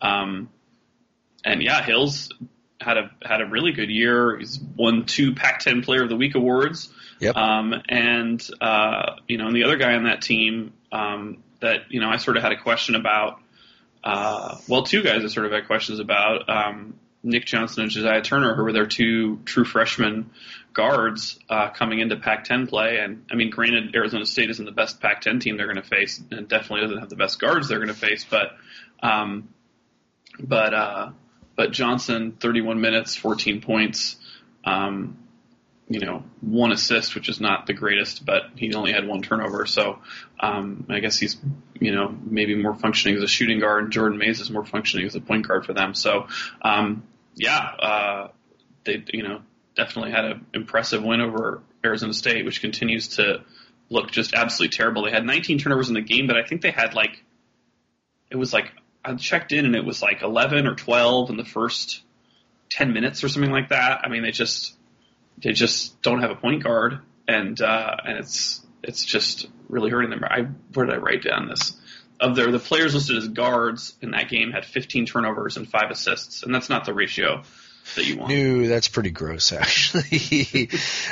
um, 0.00 0.48
and 1.44 1.62
yeah, 1.62 1.82
Hills 1.82 2.30
had 2.80 2.98
a 2.98 3.10
had 3.22 3.40
a 3.40 3.46
really 3.46 3.72
good 3.72 3.90
year. 3.90 4.38
He's 4.38 4.58
won 4.76 5.04
two 5.04 5.34
Pac-10 5.34 5.84
Player 5.84 6.02
of 6.02 6.08
the 6.08 6.16
Week 6.16 6.34
awards. 6.34 6.92
Yep. 7.20 7.36
Um, 7.36 7.74
and 7.88 8.44
uh, 8.60 9.16
you 9.28 9.38
know, 9.38 9.46
and 9.46 9.56
the 9.56 9.64
other 9.64 9.76
guy 9.76 9.94
on 9.94 10.04
that 10.04 10.22
team 10.22 10.72
um, 10.90 11.42
that 11.60 11.90
you 11.90 12.00
know 12.00 12.10
I 12.10 12.16
sort 12.16 12.36
of 12.36 12.42
had 12.42 12.52
a 12.52 12.60
question 12.60 12.94
about. 12.94 13.40
Uh, 14.04 14.56
well, 14.66 14.82
two 14.82 15.02
guys 15.02 15.24
I 15.24 15.28
sort 15.28 15.46
of 15.46 15.52
had 15.52 15.66
questions 15.68 16.00
about. 16.00 16.48
Um, 16.48 16.94
Nick 17.22 17.46
Johnson 17.46 17.84
and 17.84 17.90
Josiah 17.90 18.22
Turner, 18.22 18.54
who 18.54 18.64
were 18.64 18.72
their 18.72 18.86
two 18.86 19.38
true 19.44 19.64
freshmen 19.64 20.30
guards 20.72 21.38
uh, 21.48 21.70
coming 21.70 22.00
into 22.00 22.16
Pac-10 22.16 22.68
play. 22.68 22.98
And 22.98 23.24
I 23.30 23.34
mean, 23.34 23.50
granted, 23.50 23.94
Arizona 23.94 24.26
State 24.26 24.50
isn't 24.50 24.64
the 24.64 24.72
best 24.72 25.00
Pac-10 25.00 25.40
team 25.40 25.56
they're 25.56 25.66
going 25.66 25.82
to 25.82 25.88
face, 25.88 26.20
and 26.30 26.48
definitely 26.48 26.82
doesn't 26.82 26.98
have 26.98 27.10
the 27.10 27.16
best 27.16 27.40
guards 27.40 27.68
they're 27.68 27.78
going 27.78 27.88
to 27.88 27.94
face. 27.94 28.26
But, 28.28 28.52
um, 29.02 29.48
but, 30.40 30.74
uh, 30.74 31.10
but 31.56 31.70
Johnson, 31.70 32.32
31 32.40 32.80
minutes, 32.80 33.14
14 33.14 33.60
points, 33.60 34.16
um, 34.64 35.18
you 35.88 36.00
know, 36.00 36.24
one 36.40 36.72
assist, 36.72 37.14
which 37.14 37.28
is 37.28 37.40
not 37.40 37.66
the 37.66 37.74
greatest, 37.74 38.24
but 38.24 38.44
he 38.56 38.72
only 38.74 38.92
had 38.92 39.06
one 39.06 39.20
turnover. 39.20 39.66
So, 39.66 39.98
um, 40.40 40.86
I 40.88 41.00
guess 41.00 41.18
he's, 41.18 41.36
you 41.78 41.94
know, 41.94 42.16
maybe 42.24 42.54
more 42.54 42.74
functioning 42.74 43.16
as 43.16 43.22
a 43.22 43.28
shooting 43.28 43.60
guard, 43.60 43.84
and 43.84 43.92
Jordan 43.92 44.18
Mayes 44.18 44.40
is 44.40 44.50
more 44.50 44.64
functioning 44.64 45.06
as 45.06 45.14
a 45.14 45.20
point 45.20 45.46
guard 45.46 45.66
for 45.66 45.74
them. 45.74 45.94
So, 45.94 46.28
um, 46.62 47.02
yeah, 47.34 47.58
uh, 47.58 48.28
they, 48.84 49.04
you 49.12 49.22
know, 49.22 49.42
definitely 49.74 50.10
had 50.10 50.24
an 50.24 50.46
impressive 50.52 51.02
win 51.02 51.20
over 51.20 51.62
Arizona 51.84 52.12
State, 52.12 52.44
which 52.44 52.60
continues 52.60 53.08
to 53.16 53.42
look 53.90 54.10
just 54.10 54.34
absolutely 54.34 54.76
terrible. 54.76 55.04
They 55.04 55.10
had 55.10 55.24
19 55.24 55.58
turnovers 55.58 55.88
in 55.88 55.94
the 55.94 56.00
game, 56.00 56.26
but 56.26 56.36
I 56.36 56.44
think 56.44 56.62
they 56.62 56.70
had 56.70 56.94
like, 56.94 57.22
it 58.30 58.36
was 58.36 58.52
like, 58.52 58.72
I 59.04 59.14
checked 59.14 59.52
in 59.52 59.66
and 59.66 59.74
it 59.74 59.84
was 59.84 60.02
like 60.02 60.22
11 60.22 60.66
or 60.66 60.74
12 60.74 61.30
in 61.30 61.36
the 61.36 61.44
first 61.44 62.02
10 62.70 62.92
minutes 62.92 63.22
or 63.22 63.28
something 63.28 63.50
like 63.50 63.70
that. 63.70 64.00
I 64.04 64.08
mean, 64.08 64.22
they 64.22 64.30
just, 64.30 64.74
they 65.38 65.52
just 65.52 66.00
don't 66.02 66.20
have 66.20 66.30
a 66.30 66.36
point 66.36 66.62
guard 66.62 67.00
and, 67.28 67.60
uh, 67.60 67.96
and 68.04 68.18
it's, 68.18 68.64
it's 68.82 69.04
just 69.04 69.46
really 69.68 69.90
hurting 69.90 70.10
them. 70.10 70.22
I, 70.24 70.46
where 70.72 70.86
did 70.86 70.94
I 70.94 70.98
write 70.98 71.22
down 71.22 71.48
this? 71.48 71.76
Of 72.22 72.36
their, 72.36 72.52
the 72.52 72.60
players 72.60 72.94
listed 72.94 73.16
as 73.16 73.28
guards 73.28 73.94
in 74.00 74.12
that 74.12 74.28
game 74.28 74.52
had 74.52 74.64
15 74.64 75.06
turnovers 75.06 75.56
and 75.56 75.68
five 75.68 75.90
assists, 75.90 76.44
and 76.44 76.54
that's 76.54 76.68
not 76.68 76.84
the 76.84 76.94
ratio 76.94 77.42
that 77.96 78.06
you 78.06 78.16
want. 78.16 78.32
No, 78.32 78.68
that's 78.68 78.88
pretty 78.88 79.10
gross, 79.10 79.52
actually. 79.52 80.70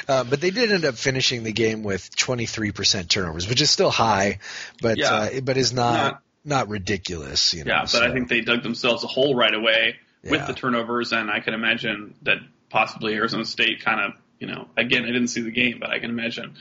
uh, 0.09 0.25
but 0.25 0.41
they 0.41 0.51
did 0.51 0.71
end 0.71 0.85
up 0.85 0.95
finishing 0.95 1.43
the 1.43 1.53
game 1.53 1.83
with 1.83 2.15
23% 2.15 3.09
turnovers, 3.09 3.49
which 3.49 3.61
is 3.61 3.71
still 3.71 3.91
high, 3.91 4.39
but 4.81 4.99
yeah. 4.99 5.13
uh, 5.13 5.41
but 5.41 5.57
is 5.57 5.73
not, 5.73 5.93
not, 5.93 6.23
not 6.45 6.69
ridiculous. 6.69 7.55
You 7.55 7.65
know, 7.65 7.73
yeah, 7.73 7.81
but 7.83 7.91
so. 7.91 8.05
I 8.05 8.13
think 8.13 8.29
they 8.29 8.41
dug 8.41 8.63
themselves 8.63 9.05
a 9.05 9.09
hole 9.09 9.35
right 9.35 9.55
away 9.55 9.97
with 10.23 10.33
yeah. 10.35 10.47
the 10.47 10.55
turnovers, 10.55 11.13
and 11.13 11.31
I 11.31 11.41
can 11.41 11.55
imagine 11.55 12.15
that 12.23 12.39
possibly 12.69 13.15
Arizona 13.15 13.45
State 13.45 13.85
kind 13.85 14.01
of, 14.01 14.21
you 14.39 14.47
know, 14.47 14.69
again, 14.77 15.05
I 15.05 15.09
didn't 15.09 15.29
see 15.29 15.41
the 15.41 15.51
game, 15.51 15.79
but 15.81 15.91
I 15.91 15.99
can 15.99 16.11
imagine 16.11 16.55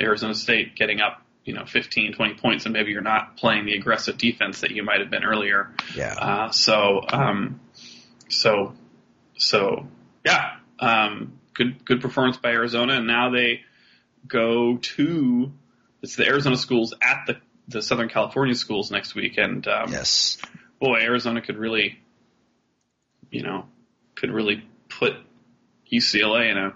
Arizona 0.00 0.34
State 0.34 0.76
getting 0.76 1.00
up 1.00 1.23
you 1.44 1.52
know 1.54 1.64
15 1.66 2.14
20 2.14 2.34
points 2.34 2.64
and 2.64 2.72
maybe 2.72 2.90
you're 2.90 3.02
not 3.02 3.36
playing 3.36 3.66
the 3.66 3.74
aggressive 3.74 4.16
defense 4.16 4.62
that 4.62 4.70
you 4.70 4.82
might 4.82 5.00
have 5.00 5.10
been 5.10 5.24
earlier. 5.24 5.70
Yeah. 5.94 6.14
Uh, 6.14 6.50
so 6.50 7.02
um 7.08 7.60
so 8.28 8.74
so 9.36 9.86
yeah, 10.24 10.56
um, 10.78 11.38
good 11.54 11.84
good 11.84 12.00
performance 12.00 12.36
by 12.36 12.50
Arizona, 12.50 12.94
and 12.94 13.06
now 13.06 13.30
they 13.30 13.62
go 14.26 14.78
to 14.78 15.52
it's 16.02 16.16
the 16.16 16.26
Arizona 16.26 16.56
schools 16.56 16.94
at 17.02 17.24
the 17.26 17.36
the 17.68 17.82
Southern 17.82 18.08
California 18.08 18.54
schools 18.54 18.90
next 18.90 19.14
week, 19.14 19.38
and 19.38 19.66
um, 19.66 19.92
yes, 19.92 20.38
boy, 20.80 20.98
Arizona 21.00 21.40
could 21.40 21.56
really, 21.56 21.98
you 23.30 23.42
know, 23.42 23.66
could 24.14 24.30
really 24.30 24.64
put 24.88 25.14
UCLA 25.92 26.50
in 26.50 26.58
a 26.58 26.74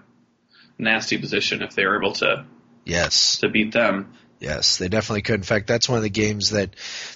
nasty 0.77 1.17
position 1.17 1.61
if 1.61 1.75
they 1.75 1.85
were 1.85 2.01
able 2.01 2.13
to 2.13 2.45
yes. 2.85 3.39
to 3.39 3.49
beat 3.49 3.71
them. 3.71 4.13
Yes, 4.39 4.77
they 4.77 4.87
definitely 4.87 5.21
could. 5.21 5.35
In 5.35 5.43
fact, 5.43 5.67
that's 5.67 5.89
one 5.89 5.97
of 5.97 6.03
the 6.03 6.09
games 6.09 6.51
that 6.51 6.69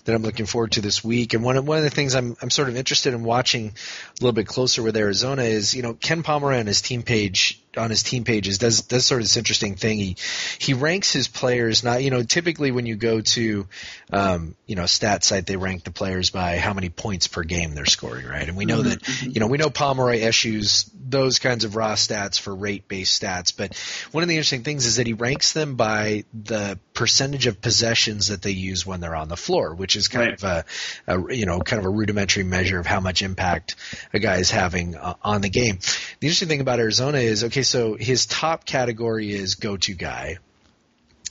that 0.04 0.14
I'm 0.14 0.24
looking 0.24 0.46
forward 0.46 0.74
to 0.74 0.82
this 0.82 1.04
week. 1.04 1.34
And 1.34 1.44
one 1.44 1.56
of 1.56 1.66
one 1.66 1.78
of 1.78 1.84
the 1.86 1.90
things 1.90 2.16
I'm 2.16 2.36
I'm 2.42 2.50
sort 2.50 2.68
of 2.68 2.76
interested 2.76 3.14
in 3.14 3.24
watching 3.24 3.68
a 3.68 4.24
little 4.24 4.34
bit 4.34 4.46
closer 4.46 4.84
with 4.84 4.98
Arizona 4.98 5.44
is 5.44 5.74
you 5.74 5.84
know 5.84 5.94
Ken 5.94 6.22
Pomeroy 6.22 6.60
on 6.60 6.68
his 6.68 6.82
team 6.82 7.02
page 7.02 7.63
on 7.78 7.90
his 7.90 8.04
team 8.04 8.24
pages 8.24 8.58
does 8.58 8.82
does 8.82 9.06
sort 9.06 9.22
of 9.22 9.26
this 9.26 9.38
interesting 9.38 9.76
thing. 9.76 9.98
He 9.98 10.16
he 10.60 10.74
ranks 10.74 11.12
his 11.12 11.28
players 11.28 11.84
not 11.84 12.04
you 12.04 12.12
know 12.12 12.24
typically 12.24 12.72
when 12.72 12.86
you 12.86 12.96
go 12.96 13.22
to 13.22 13.68
um, 14.12 14.56
you 14.66 14.76
know 14.76 14.86
stat 14.86 15.24
site 15.24 15.46
they 15.46 15.58
rank 15.58 15.84
the 15.84 15.92
players 15.92 16.30
by 16.30 16.58
how 16.58 16.74
many 16.74 16.90
points 16.90 17.28
per 17.28 17.44
game 17.44 17.76
they're 17.76 17.86
scoring 17.86 18.26
right 18.26 18.48
and 18.48 18.58
we 18.58 18.66
know 18.66 18.82
mm-hmm. 18.82 18.90
that 18.90 19.34
you 19.34 19.40
know 19.40 19.48
we 19.48 19.58
know 19.58 19.70
Pomeroy 19.70 20.18
issues 20.18 20.90
those 21.06 21.40
kinds 21.40 21.64
of 21.64 21.76
raw 21.76 21.94
stats 21.94 22.40
for 22.40 22.56
rate 22.56 22.88
based 22.88 23.22
stats 23.22 23.56
but 23.56 23.76
one 24.12 24.24
of 24.24 24.30
the 24.30 24.36
interesting 24.36 24.64
things 24.64 24.86
is 24.86 24.96
that 24.98 25.08
he 25.08 25.14
ranks 25.14 25.54
them 25.54 25.76
by 25.76 26.24
the 26.34 26.80
percentage 26.94 27.48
of 27.48 27.62
possessions 27.62 28.28
that 28.28 28.42
they 28.42 28.52
use 28.52 28.86
when 28.86 29.00
they're 29.00 29.16
on 29.16 29.28
the 29.28 29.38
floor 29.38 29.74
which 29.74 29.96
is 29.96 30.08
kind 30.08 30.42
right. 30.42 30.44
of 30.44 30.66
a, 31.08 31.16
a, 31.16 31.36
you 31.36 31.46
know 31.46 31.60
kind 31.60 31.80
of 31.80 31.86
a 31.86 31.90
rudimentary 31.90 32.44
measure 32.44 32.80
of 32.80 32.86
how 32.86 33.00
much 33.00 33.22
impact 33.22 33.76
a 34.14 34.20
guy 34.20 34.38
is 34.38 34.52
having 34.52 34.96
uh, 34.96 35.16
on 35.22 35.42
the 35.42 35.50
game. 35.50 35.80
The 36.20 36.28
interesting 36.28 36.48
thing 36.48 36.62
about 36.62 36.80
Arizona 36.80 37.18
is 37.18 37.44
okay 37.46 37.63
so 37.64 37.96
his 37.96 38.26
top 38.26 38.66
category 38.66 39.34
is 39.34 39.56
go 39.56 39.78
to 39.78 39.94
guy 39.94 40.38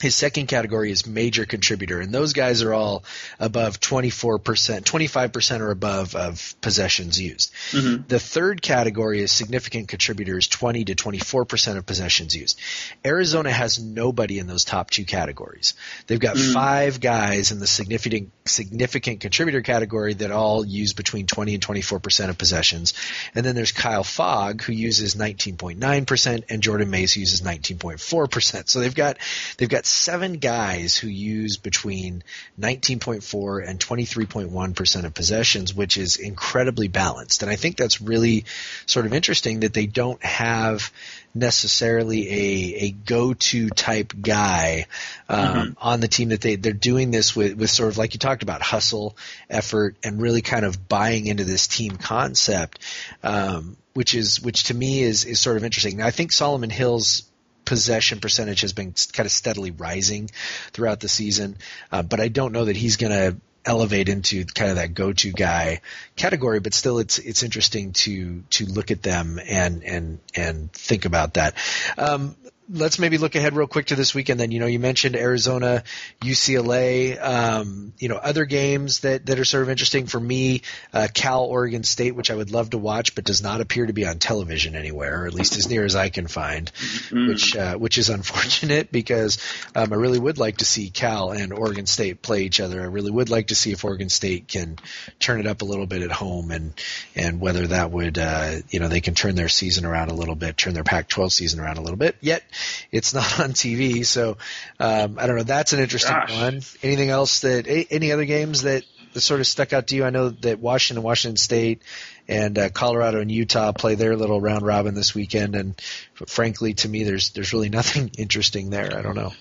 his 0.02 0.16
second 0.16 0.48
category 0.48 0.90
is 0.90 1.06
major 1.06 1.46
contributor, 1.46 2.00
and 2.00 2.12
those 2.12 2.32
guys 2.32 2.64
are 2.64 2.74
all 2.74 3.04
above 3.38 3.78
24%, 3.78 4.40
25% 4.82 5.60
or 5.60 5.70
above 5.70 6.16
of 6.16 6.56
possessions 6.60 7.20
used. 7.20 7.52
Mm-hmm. 7.70 8.08
The 8.08 8.18
third 8.18 8.62
category 8.62 9.20
is 9.20 9.30
significant 9.30 9.86
contributors, 9.86 10.48
20 10.48 10.86
to 10.86 10.96
24% 10.96 11.76
of 11.76 11.86
possessions 11.86 12.34
used. 12.34 12.58
Arizona 13.06 13.52
has 13.52 13.78
nobody 13.78 14.40
in 14.40 14.48
those 14.48 14.64
top 14.64 14.90
two 14.90 15.04
categories. 15.04 15.74
They've 16.08 16.18
got 16.18 16.34
mm-hmm. 16.34 16.52
five 16.52 17.00
guys 17.00 17.52
in 17.52 17.60
the 17.60 17.68
significant 17.68 18.32
significant 18.44 19.20
contributor 19.20 19.62
category 19.62 20.14
that 20.14 20.32
all 20.32 20.66
use 20.66 20.94
between 20.94 21.28
20 21.28 21.54
and 21.54 21.64
24% 21.64 22.28
of 22.28 22.36
possessions. 22.36 22.94
And 23.36 23.46
then 23.46 23.54
there's 23.54 23.70
Kyle 23.70 24.02
Fogg 24.02 24.62
who 24.62 24.72
uses 24.72 25.14
19.9% 25.14 26.44
and 26.48 26.60
Jordan 26.60 26.90
Mayes 26.90 27.16
uses 27.16 27.40
19.4%. 27.40 28.68
So 28.68 28.80
they've 28.80 28.92
got 28.92 29.18
they've 29.58 29.68
got 29.68 29.86
seven 29.92 30.34
guys 30.34 30.96
who 30.96 31.08
use 31.08 31.56
between 31.56 32.24
19.4 32.58 33.68
and 33.68 33.78
23.1% 33.78 35.04
of 35.04 35.14
possessions, 35.14 35.74
which 35.74 35.96
is 35.96 36.16
incredibly 36.16 36.88
balanced. 36.88 37.42
And 37.42 37.50
I 37.50 37.56
think 37.56 37.76
that's 37.76 38.00
really 38.00 38.44
sort 38.86 39.06
of 39.06 39.12
interesting 39.12 39.60
that 39.60 39.74
they 39.74 39.86
don't 39.86 40.22
have 40.24 40.90
necessarily 41.34 42.28
a, 42.28 42.74
a 42.84 42.90
go-to 42.90 43.70
type 43.70 44.12
guy 44.20 44.86
um, 45.28 45.38
mm-hmm. 45.38 45.72
on 45.78 46.00
the 46.00 46.08
team 46.08 46.28
that 46.28 46.42
they 46.42 46.56
they're 46.56 46.72
doing 46.72 47.10
this 47.10 47.34
with 47.34 47.56
with 47.56 47.70
sort 47.70 47.88
of 47.88 47.96
like 47.96 48.12
you 48.12 48.18
talked 48.18 48.42
about 48.42 48.60
hustle 48.60 49.16
effort 49.48 49.96
and 50.04 50.20
really 50.20 50.42
kind 50.42 50.66
of 50.66 50.88
buying 50.88 51.26
into 51.26 51.44
this 51.44 51.66
team 51.66 51.96
concept 51.96 52.80
um, 53.22 53.78
which 53.94 54.14
is 54.14 54.42
which 54.42 54.64
to 54.64 54.74
me 54.74 55.02
is 55.02 55.24
is 55.24 55.40
sort 55.40 55.56
of 55.56 55.64
interesting 55.64 55.96
now 55.96 56.06
I 56.06 56.10
think 56.10 56.32
Solomon 56.32 56.68
Hill's 56.68 57.22
possession 57.64 58.20
percentage 58.20 58.62
has 58.62 58.72
been 58.72 58.94
kind 59.12 59.26
of 59.26 59.32
steadily 59.32 59.70
rising 59.70 60.30
throughout 60.72 61.00
the 61.00 61.08
season, 61.08 61.56
uh, 61.90 62.02
but 62.02 62.20
I 62.20 62.28
don't 62.28 62.52
know 62.52 62.64
that 62.64 62.76
he's 62.76 62.96
going 62.96 63.12
to 63.12 63.36
elevate 63.64 64.08
into 64.08 64.44
kind 64.44 64.70
of 64.70 64.76
that 64.76 64.94
go-to 64.94 65.32
guy 65.32 65.80
category, 66.16 66.60
but 66.60 66.74
still 66.74 66.98
it's 66.98 67.18
it's 67.18 67.42
interesting 67.42 67.92
to 67.92 68.42
to 68.50 68.66
look 68.66 68.90
at 68.90 69.02
them 69.02 69.40
and 69.46 69.84
and 69.84 70.18
and 70.34 70.72
think 70.72 71.04
about 71.04 71.34
that. 71.34 71.54
Um, 71.96 72.36
let's 72.72 72.98
maybe 72.98 73.18
look 73.18 73.34
ahead 73.34 73.54
real 73.54 73.66
quick 73.66 73.86
to 73.86 73.96
this 73.96 74.14
weekend. 74.14 74.40
Then 74.40 74.50
you 74.50 74.60
know 74.60 74.66
you 74.66 74.78
mentioned 74.78 75.16
Arizona, 75.16 75.84
UCLA. 76.20 77.22
Um, 77.22 77.92
you 77.98 78.08
know 78.08 78.16
other 78.16 78.44
games 78.44 79.00
that 79.00 79.26
that 79.26 79.38
are 79.38 79.44
sort 79.44 79.62
of 79.62 79.70
interesting 79.70 80.06
for 80.06 80.18
me. 80.18 80.62
Uh, 80.92 81.08
Cal, 81.12 81.44
Oregon 81.44 81.84
State, 81.84 82.14
which 82.14 82.30
I 82.30 82.34
would 82.34 82.50
love 82.50 82.70
to 82.70 82.78
watch, 82.78 83.14
but 83.14 83.24
does 83.24 83.42
not 83.42 83.60
appear 83.60 83.86
to 83.86 83.92
be 83.92 84.06
on 84.06 84.18
television 84.18 84.74
anywhere, 84.74 85.22
or 85.22 85.26
at 85.26 85.34
least 85.34 85.56
as 85.56 85.68
near 85.68 85.84
as 85.84 85.94
I 85.94 86.08
can 86.08 86.26
find, 86.26 86.72
mm. 86.72 87.28
which 87.28 87.56
uh, 87.56 87.76
which 87.76 87.98
is 87.98 88.08
unfortunate 88.08 88.90
because 88.90 89.38
um, 89.74 89.92
I 89.92 89.96
really 89.96 90.18
would 90.18 90.38
like 90.38 90.58
to 90.58 90.64
see 90.64 90.90
Cal 90.90 91.32
and 91.32 91.52
Oregon 91.52 91.86
State 91.86 92.22
play 92.22 92.42
each 92.42 92.60
other. 92.60 92.80
I 92.80 92.86
really 92.86 93.10
would 93.10 93.30
like 93.30 93.48
to 93.48 93.54
see 93.54 93.72
if 93.72 93.84
Oregon 93.84 94.08
State 94.08 94.48
can 94.48 94.78
turn 95.18 95.40
it 95.40 95.46
up 95.46 95.62
a 95.62 95.64
little 95.64 95.86
bit 95.86 96.02
at 96.02 96.12
home 96.12 96.50
and 96.50 96.72
and 97.14 97.40
whether 97.40 97.66
that 97.68 97.90
would 97.90 98.18
uh, 98.18 98.56
you 98.70 98.80
know 98.80 98.88
they 98.88 99.00
can 99.00 99.14
turn 99.14 99.34
their 99.34 99.48
season 99.48 99.84
around 99.84 100.10
a 100.10 100.14
little 100.14 100.34
bit, 100.34 100.56
turn 100.56 100.74
their 100.74 100.84
Pac-12 100.84 101.32
season 101.32 101.60
around 101.60 101.78
a 101.78 101.82
little 101.82 101.96
bit. 101.96 102.16
Yet 102.20 102.42
it's 102.90 103.14
not 103.14 103.40
on 103.40 103.52
TV. 103.52 104.04
So 104.04 104.36
um, 104.78 105.18
I 105.18 105.26
don't 105.26 105.36
know. 105.36 105.42
That's 105.42 105.72
an 105.72 105.80
interesting 105.80 106.14
Gosh. 106.14 106.32
one. 106.32 106.60
Anything 106.82 107.10
else 107.10 107.40
that 107.40 107.66
any 107.90 108.12
other 108.12 108.24
games 108.24 108.62
that, 108.62 108.84
that 109.12 109.20
sort 109.20 109.40
of 109.40 109.46
stuck 109.46 109.72
out 109.72 109.88
to 109.88 109.96
you? 109.96 110.04
I 110.04 110.10
know 110.10 110.30
that 110.30 110.58
Washington, 110.58 110.98
and 110.98 111.04
Washington 111.04 111.36
State, 111.36 111.82
and 112.28 112.58
uh, 112.58 112.68
Colorado 112.70 113.20
and 113.20 113.30
Utah 113.30 113.72
play 113.72 113.94
their 113.94 114.16
little 114.16 114.40
round 114.40 114.64
robin 114.64 114.94
this 114.94 115.14
weekend, 115.14 115.56
and 115.56 115.80
frankly, 116.26 116.74
to 116.74 116.88
me, 116.88 117.04
there's 117.04 117.30
there's 117.30 117.52
really 117.52 117.68
nothing 117.80 118.10
interesting 118.18 118.70
there. 118.70 118.96
I 118.96 119.02
don't 119.02 119.16
know. 119.16 119.32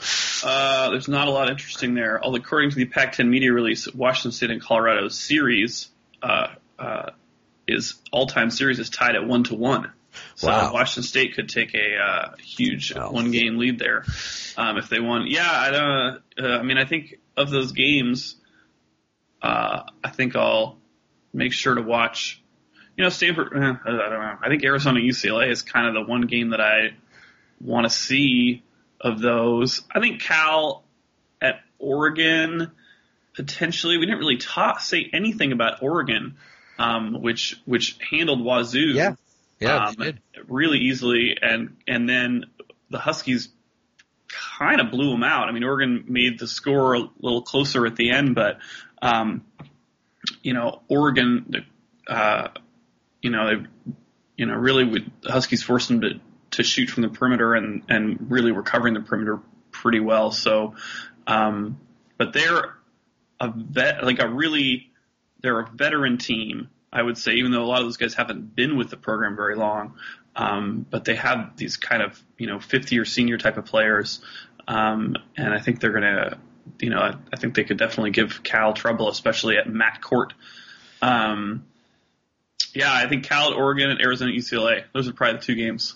Uh, 0.43 0.89
there's 0.89 1.07
not 1.07 1.27
a 1.27 1.31
lot 1.31 1.49
interesting 1.49 1.93
there. 1.93 2.23
Although 2.23 2.37
according 2.37 2.71
to 2.71 2.75
the 2.75 2.85
Pac-10 2.85 3.27
media 3.27 3.53
release, 3.53 3.91
Washington 3.93 4.31
State 4.31 4.51
and 4.51 4.61
Colorado's 4.61 5.17
series 5.17 5.89
uh, 6.21 6.47
uh 6.77 7.11
is 7.67 7.95
all-time 8.11 8.51
series 8.51 8.79
is 8.79 8.89
tied 8.89 9.15
at 9.15 9.25
one 9.25 9.43
to 9.45 9.55
one. 9.55 9.91
So 10.35 10.47
wow. 10.47 10.73
Washington 10.73 11.03
State 11.03 11.35
could 11.35 11.49
take 11.49 11.73
a 11.73 11.97
uh, 11.97 12.35
huge 12.37 12.93
wow. 12.95 13.11
one 13.11 13.31
game 13.31 13.57
lead 13.57 13.79
there 13.79 14.05
um, 14.57 14.77
if 14.77 14.89
they 14.89 14.99
won. 14.99 15.25
Yeah, 15.27 15.49
I 15.49 15.71
don't. 15.71 16.21
Uh, 16.39 16.59
I 16.59 16.63
mean, 16.63 16.77
I 16.77 16.85
think 16.85 17.19
of 17.37 17.49
those 17.49 17.71
games, 17.71 18.35
uh, 19.41 19.83
I 20.03 20.09
think 20.09 20.35
I'll 20.35 20.77
make 21.33 21.53
sure 21.53 21.75
to 21.75 21.81
watch. 21.81 22.41
You 22.97 23.03
know, 23.03 23.09
Stanford. 23.09 23.53
Eh, 23.55 23.57
I 23.57 23.91
don't 23.91 24.09
know. 24.09 24.37
I 24.41 24.49
think 24.49 24.63
Arizona 24.63 24.99
UCLA 24.99 25.49
is 25.49 25.61
kind 25.61 25.87
of 25.87 25.93
the 25.93 26.09
one 26.09 26.21
game 26.21 26.49
that 26.49 26.61
I 26.61 26.95
want 27.59 27.85
to 27.85 27.89
see 27.89 28.63
of 28.99 29.19
those. 29.19 29.81
I 29.93 29.99
think 29.99 30.21
Cal 30.21 30.83
at 31.41 31.61
Oregon 31.79 32.71
potentially. 33.33 33.97
We 33.97 34.05
didn't 34.05 34.19
really 34.19 34.37
talk 34.37 34.81
say 34.81 35.09
anything 35.13 35.51
about 35.51 35.81
Oregon, 35.81 36.35
um, 36.77 37.21
which 37.21 37.59
which 37.65 37.97
handled 38.11 38.43
Wazoo. 38.43 38.93
Yeah 38.93 39.15
yeah, 39.61 39.87
um, 39.87 39.95
really 40.47 40.79
easily, 40.79 41.37
and 41.41 41.77
and 41.87 42.09
then 42.09 42.45
the 42.89 42.99
Huskies 42.99 43.49
kind 44.57 44.81
of 44.81 44.91
blew 44.91 45.11
them 45.11 45.23
out. 45.23 45.47
I 45.47 45.51
mean, 45.51 45.63
Oregon 45.63 46.05
made 46.07 46.39
the 46.39 46.47
score 46.47 46.95
a 46.95 47.09
little 47.19 47.41
closer 47.41 47.85
at 47.85 47.95
the 47.95 48.11
end, 48.11 48.35
but 48.35 48.59
um, 49.01 49.45
you 50.41 50.53
know, 50.53 50.81
Oregon, 50.87 51.65
uh, 52.07 52.49
you 53.21 53.29
know, 53.29 53.47
they, 53.47 53.93
you 54.37 54.45
know, 54.45 54.55
really 54.55 54.83
would 54.83 55.11
the 55.21 55.31
Huskies 55.31 55.63
forced 55.63 55.89
them 55.89 56.01
to 56.01 56.19
to 56.51 56.63
shoot 56.63 56.89
from 56.89 57.03
the 57.03 57.09
perimeter 57.09 57.53
and 57.53 57.83
and 57.89 58.31
really 58.31 58.51
were 58.51 58.63
covering 58.63 58.93
the 58.93 59.01
perimeter 59.01 59.39
pretty 59.71 59.99
well. 59.99 60.31
So, 60.31 60.75
um, 61.27 61.79
but 62.17 62.33
they're 62.33 62.75
a 63.39 63.53
vet, 63.55 64.03
like 64.03 64.19
a 64.19 64.27
really, 64.27 64.91
they're 65.41 65.59
a 65.59 65.69
veteran 65.69 66.17
team 66.17 66.69
I 66.93 67.01
would 67.01 67.17
say, 67.17 67.33
even 67.33 67.51
though 67.51 67.63
a 67.63 67.65
lot 67.65 67.79
of 67.79 67.85
those 67.85 67.97
guys 67.97 68.13
haven't 68.13 68.55
been 68.55 68.77
with 68.77 68.89
the 68.89 68.97
program 68.97 69.35
very 69.35 69.55
long, 69.55 69.95
um, 70.35 70.85
but 70.89 71.05
they 71.05 71.15
have 71.15 71.55
these 71.57 71.77
kind 71.77 72.01
of 72.01 72.21
you 72.37 72.47
know 72.47 72.59
fifth 72.59 72.91
year 72.91 73.05
senior 73.05 73.37
type 73.37 73.57
of 73.57 73.65
players, 73.65 74.21
um, 74.67 75.15
and 75.37 75.53
I 75.53 75.59
think 75.59 75.79
they're 75.79 75.91
going 75.91 76.03
to, 76.03 76.37
you 76.79 76.89
know, 76.89 76.99
I, 76.99 77.15
I, 77.33 77.37
think 77.37 77.55
they 77.55 77.63
could 77.63 77.77
definitely 77.77 78.11
give 78.11 78.43
Cal 78.43 78.73
trouble, 78.73 79.09
especially 79.09 79.57
at 79.57 79.67
Matt 79.67 80.01
Court. 80.01 80.33
Um, 81.01 81.65
yeah, 82.73 82.93
I 82.93 83.07
think 83.07 83.25
Cal, 83.25 83.51
at 83.51 83.57
Oregon, 83.57 83.89
and 83.89 84.01
Arizona, 84.01 84.31
UCLA. 84.31 84.83
Those 84.93 85.07
are 85.07 85.13
probably 85.13 85.39
the 85.39 85.45
two 85.45 85.55
games. 85.55 85.95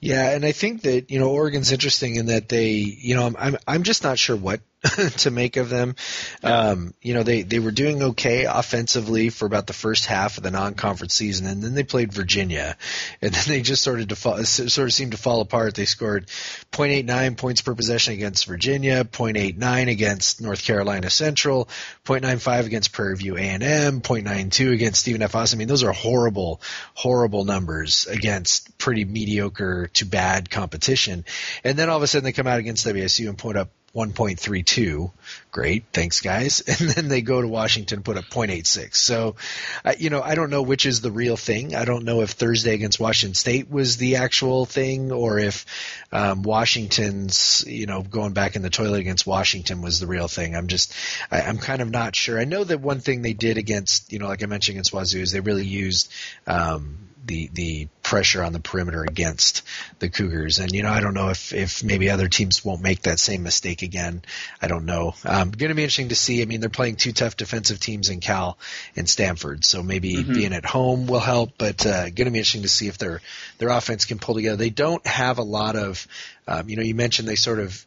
Yeah, 0.00 0.30
and 0.30 0.44
I 0.44 0.52
think 0.52 0.82
that 0.82 1.10
you 1.10 1.18
know 1.18 1.30
Oregon's 1.30 1.72
interesting 1.72 2.16
in 2.16 2.26
that 2.26 2.48
they, 2.48 2.70
you 2.72 3.14
know, 3.14 3.32
I'm 3.38 3.56
I'm 3.66 3.82
just 3.82 4.02
not 4.02 4.18
sure 4.18 4.36
what 4.36 4.60
to 5.18 5.30
make 5.30 5.56
of 5.56 5.70
them. 5.70 5.96
Um, 6.42 6.94
you 7.00 7.14
know, 7.14 7.22
they, 7.22 7.42
they 7.42 7.58
were 7.58 7.70
doing 7.70 8.02
okay 8.02 8.44
offensively 8.44 9.30
for 9.30 9.46
about 9.46 9.66
the 9.66 9.72
first 9.72 10.06
half 10.06 10.36
of 10.36 10.42
the 10.42 10.50
non-conference 10.50 11.14
season, 11.14 11.46
and 11.46 11.62
then 11.62 11.74
they 11.74 11.84
played 11.84 12.12
Virginia, 12.12 12.76
and 13.22 13.32
then 13.34 13.44
they 13.46 13.62
just 13.62 13.82
started 13.82 14.10
to 14.10 14.16
fall, 14.16 14.42
sort 14.44 14.86
of 14.86 14.92
seemed 14.92 15.12
to 15.12 15.18
fall 15.18 15.40
apart. 15.40 15.74
They 15.74 15.86
scored 15.86 16.28
0.89 16.72 17.36
points 17.36 17.62
per 17.62 17.74
possession 17.74 18.14
against 18.14 18.46
Virginia, 18.46 19.04
0.89 19.04 19.90
against 19.90 20.40
North 20.40 20.62
Carolina 20.62 21.08
Central, 21.08 21.68
0.95 22.04 22.66
against 22.66 22.92
Prairie 22.92 23.16
View 23.16 23.36
A&M, 23.36 23.60
0.92 24.00 24.72
against 24.72 25.00
Stephen 25.00 25.22
F. 25.22 25.34
Austin. 25.34 25.56
I 25.56 25.60
mean, 25.60 25.68
those 25.68 25.84
are 25.84 25.92
horrible, 25.92 26.60
horrible 26.92 27.44
numbers 27.44 28.06
against 28.06 28.76
pretty 28.76 29.04
mediocre 29.04 29.88
to 29.94 30.04
bad 30.04 30.50
competition. 30.50 31.24
And 31.62 31.78
then 31.78 31.88
all 31.88 31.96
of 31.96 32.02
a 32.02 32.06
sudden 32.06 32.24
they 32.24 32.32
come 32.32 32.46
out 32.46 32.58
against 32.58 32.86
WSU 32.86 33.28
and 33.28 33.38
point 33.38 33.56
up 33.56 33.70
1.32. 33.94 35.12
Great, 35.52 35.84
thanks 35.92 36.20
guys. 36.20 36.62
And 36.74 36.90
then 36.90 37.08
they 37.08 37.22
go 37.22 37.40
to 37.40 37.46
Washington 37.46 38.02
put 38.02 38.16
up 38.16 38.24
0.86. 38.24 38.96
So, 38.96 39.36
uh, 39.84 39.94
you 39.96 40.10
know, 40.10 40.20
I 40.20 40.34
don't 40.34 40.50
know 40.50 40.62
which 40.62 40.86
is 40.86 41.00
the 41.00 41.12
real 41.12 41.36
thing. 41.36 41.76
I 41.76 41.84
don't 41.84 42.04
know 42.04 42.20
if 42.20 42.30
Thursday 42.30 42.74
against 42.74 42.98
Washington 42.98 43.34
State 43.34 43.70
was 43.70 43.96
the 43.96 44.16
actual 44.16 44.66
thing 44.66 45.12
or 45.12 45.38
if 45.38 45.64
um, 46.10 46.42
Washington's, 46.42 47.64
you 47.66 47.86
know, 47.86 48.02
going 48.02 48.32
back 48.32 48.56
in 48.56 48.62
the 48.62 48.70
toilet 48.70 48.98
against 48.98 49.26
Washington 49.26 49.80
was 49.80 50.00
the 50.00 50.08
real 50.08 50.26
thing. 50.26 50.56
I'm 50.56 50.66
just, 50.66 50.92
I, 51.30 51.42
I'm 51.42 51.58
kind 51.58 51.80
of 51.80 51.90
not 51.90 52.16
sure. 52.16 52.40
I 52.40 52.44
know 52.44 52.64
that 52.64 52.80
one 52.80 53.00
thing 53.00 53.22
they 53.22 53.32
did 53.32 53.56
against, 53.56 54.12
you 54.12 54.18
know, 54.18 54.26
like 54.26 54.42
I 54.42 54.46
mentioned 54.46 54.74
against 54.74 54.92
Wazoo 54.92 55.20
is 55.20 55.30
they 55.30 55.40
really 55.40 55.66
used 55.66 56.12
um, 56.48 56.98
the 57.24 57.50
the 57.52 57.88
pressure 58.02 58.42
on 58.42 58.52
the 58.52 58.60
perimeter 58.60 59.02
against 59.02 59.62
the 59.98 60.08
Cougars. 60.08 60.58
And 60.58 60.72
you 60.72 60.82
know, 60.82 60.90
I 60.90 61.00
don't 61.00 61.14
know 61.14 61.30
if 61.30 61.52
if 61.52 61.82
maybe 61.82 62.10
other 62.10 62.28
teams 62.28 62.64
won't 62.64 62.82
make 62.82 63.02
that 63.02 63.18
same 63.18 63.42
mistake 63.42 63.82
again. 63.82 64.22
I 64.60 64.68
don't 64.68 64.84
know. 64.84 65.14
Um, 65.24 65.50
going 65.50 65.70
to 65.70 65.74
be 65.74 65.82
interesting 65.82 66.10
to 66.10 66.14
see. 66.14 66.42
I 66.42 66.44
mean, 66.44 66.60
they're 66.60 66.70
playing 66.70 66.96
two 66.96 67.12
tough 67.12 67.36
defensive 67.36 67.80
teams 67.80 68.10
in 68.10 68.20
Cal 68.20 68.58
and 68.96 69.08
Stanford, 69.08 69.64
so 69.64 69.82
maybe 69.82 70.16
mm-hmm. 70.16 70.32
being 70.32 70.52
at 70.52 70.66
home 70.66 71.06
will 71.06 71.20
help. 71.20 71.52
But 71.58 71.84
uh, 71.86 72.10
going 72.10 72.26
to 72.26 72.30
be 72.30 72.38
interesting 72.38 72.62
to 72.62 72.68
see 72.68 72.88
if 72.88 72.98
their 72.98 73.20
their 73.58 73.70
offense 73.70 74.04
can 74.04 74.18
pull 74.18 74.34
together. 74.34 74.56
They 74.56 74.70
don't 74.70 75.06
have 75.06 75.38
a 75.38 75.42
lot 75.42 75.76
of, 75.76 76.06
um, 76.46 76.68
you 76.68 76.76
know, 76.76 76.82
you 76.82 76.94
mentioned 76.94 77.28
they 77.28 77.36
sort 77.36 77.58
of 77.58 77.84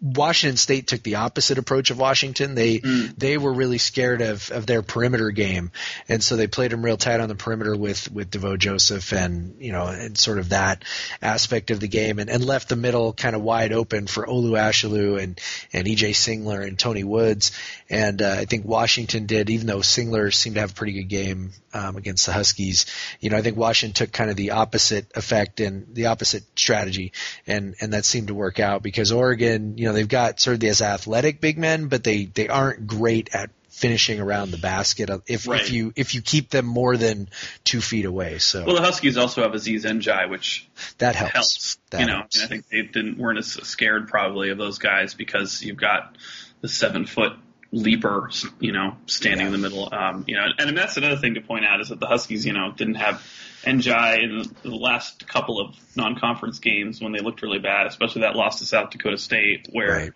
Washington 0.00 0.56
State 0.56 0.86
took 0.86 1.02
the 1.02 1.16
opposite 1.16 1.58
approach 1.58 1.90
of 1.90 1.98
Washington. 1.98 2.54
They 2.54 2.78
mm. 2.78 3.18
they 3.18 3.36
were 3.36 3.52
really 3.52 3.78
scared 3.78 4.22
of, 4.22 4.48
of 4.52 4.64
their 4.64 4.80
perimeter 4.80 5.30
game, 5.32 5.72
and 6.08 6.22
so 6.22 6.36
they 6.36 6.46
played 6.46 6.70
them 6.70 6.84
real 6.84 6.96
tight 6.96 7.18
on 7.18 7.28
the 7.28 7.34
perimeter 7.34 7.76
with 7.76 8.10
with 8.12 8.30
DeVoe 8.30 8.56
Joseph 8.56 9.12
and 9.12 9.56
you 9.58 9.72
know 9.72 9.86
and 9.86 10.16
sort 10.16 10.38
of 10.38 10.50
that 10.50 10.84
aspect 11.20 11.72
of 11.72 11.80
the 11.80 11.88
game, 11.88 12.20
and, 12.20 12.30
and 12.30 12.44
left 12.44 12.68
the 12.68 12.76
middle 12.76 13.12
kind 13.12 13.34
of 13.34 13.42
wide 13.42 13.72
open 13.72 14.06
for 14.06 14.24
Olu 14.24 14.52
Ashaolu 14.52 15.20
and 15.20 15.40
and 15.72 15.88
EJ 15.88 16.10
Singler 16.10 16.64
and 16.64 16.78
Tony 16.78 17.02
Woods, 17.02 17.50
and 17.90 18.22
uh, 18.22 18.36
I 18.38 18.44
think 18.44 18.64
Washington 18.64 19.26
did, 19.26 19.50
even 19.50 19.66
though 19.66 19.78
Singler 19.78 20.32
seemed 20.32 20.54
to 20.54 20.60
have 20.60 20.70
a 20.70 20.74
pretty 20.74 20.92
good 20.92 21.08
game 21.08 21.52
um, 21.72 21.96
against 21.96 22.26
the 22.26 22.32
Huskies. 22.32 22.86
You 23.20 23.30
know, 23.30 23.36
I 23.36 23.42
think 23.42 23.56
Washington 23.56 23.94
took 23.94 24.12
kind 24.12 24.30
of 24.30 24.36
the 24.36 24.52
opposite 24.52 25.06
effect 25.14 25.60
and 25.60 25.94
the 25.94 26.06
opposite 26.06 26.44
strategy, 26.56 27.12
and 27.46 27.74
and 27.80 27.92
that 27.92 28.04
seemed 28.04 28.28
to 28.28 28.34
work 28.34 28.60
out 28.60 28.82
because 28.82 29.12
Oregon, 29.12 29.76
you 29.76 29.86
know, 29.86 29.87
they've 29.92 30.08
got 30.08 30.40
sort 30.40 30.54
of 30.54 30.60
these 30.60 30.82
athletic 30.82 31.40
big 31.40 31.58
men, 31.58 31.88
but 31.88 32.04
they 32.04 32.24
they 32.24 32.48
aren't 32.48 32.86
great 32.86 33.34
at 33.34 33.50
finishing 33.78 34.20
around 34.20 34.50
the 34.50 34.58
basket 34.58 35.08
if 35.28 35.46
right. 35.46 35.60
if 35.60 35.70
you 35.70 35.92
if 35.94 36.14
you 36.14 36.20
keep 36.20 36.50
them 36.50 36.66
more 36.66 36.96
than 36.96 37.28
two 37.64 37.80
feet 37.80 38.04
away. 38.04 38.38
So 38.38 38.64
well, 38.64 38.74
the 38.74 38.82
Huskies 38.82 39.16
also 39.16 39.42
have 39.42 39.54
Aziz 39.54 39.84
N'Diaye, 39.84 40.28
which 40.28 40.68
that 40.98 41.14
helps. 41.14 41.32
helps 41.32 41.78
that 41.90 42.00
you 42.00 42.06
know, 42.06 42.16
helps. 42.18 42.42
I 42.42 42.46
think 42.46 42.68
they 42.68 42.82
didn't 42.82 43.18
weren't 43.18 43.38
as 43.38 43.52
scared 43.52 44.08
probably 44.08 44.50
of 44.50 44.58
those 44.58 44.78
guys 44.78 45.14
because 45.14 45.62
you've 45.62 45.76
got 45.76 46.16
the 46.60 46.68
seven 46.68 47.06
foot 47.06 47.34
leaper, 47.70 48.30
you 48.58 48.72
know, 48.72 48.96
standing 49.06 49.40
yeah. 49.40 49.46
in 49.46 49.52
the 49.52 49.58
middle. 49.58 49.92
Um, 49.92 50.24
you 50.26 50.34
know, 50.34 50.46
and 50.58 50.76
that's 50.76 50.96
another 50.96 51.16
thing 51.16 51.34
to 51.34 51.40
point 51.40 51.64
out 51.64 51.80
is 51.80 51.90
that 51.90 52.00
the 52.00 52.06
Huskies, 52.06 52.44
you 52.44 52.52
know, 52.52 52.72
didn't 52.76 52.96
have 52.96 53.22
N'Diaye 53.64 54.22
in 54.22 54.56
the 54.62 54.76
last 54.76 55.26
couple 55.26 55.60
of 55.60 55.74
non-conference 55.96 56.58
games 56.60 57.00
when 57.00 57.12
they 57.12 57.20
looked 57.20 57.42
really 57.42 57.58
bad, 57.58 57.86
especially 57.86 58.22
that 58.22 58.36
loss 58.36 58.60
to 58.60 58.66
South 58.66 58.90
Dakota 58.90 59.18
State 59.18 59.68
where 59.72 59.92
right. 59.92 60.12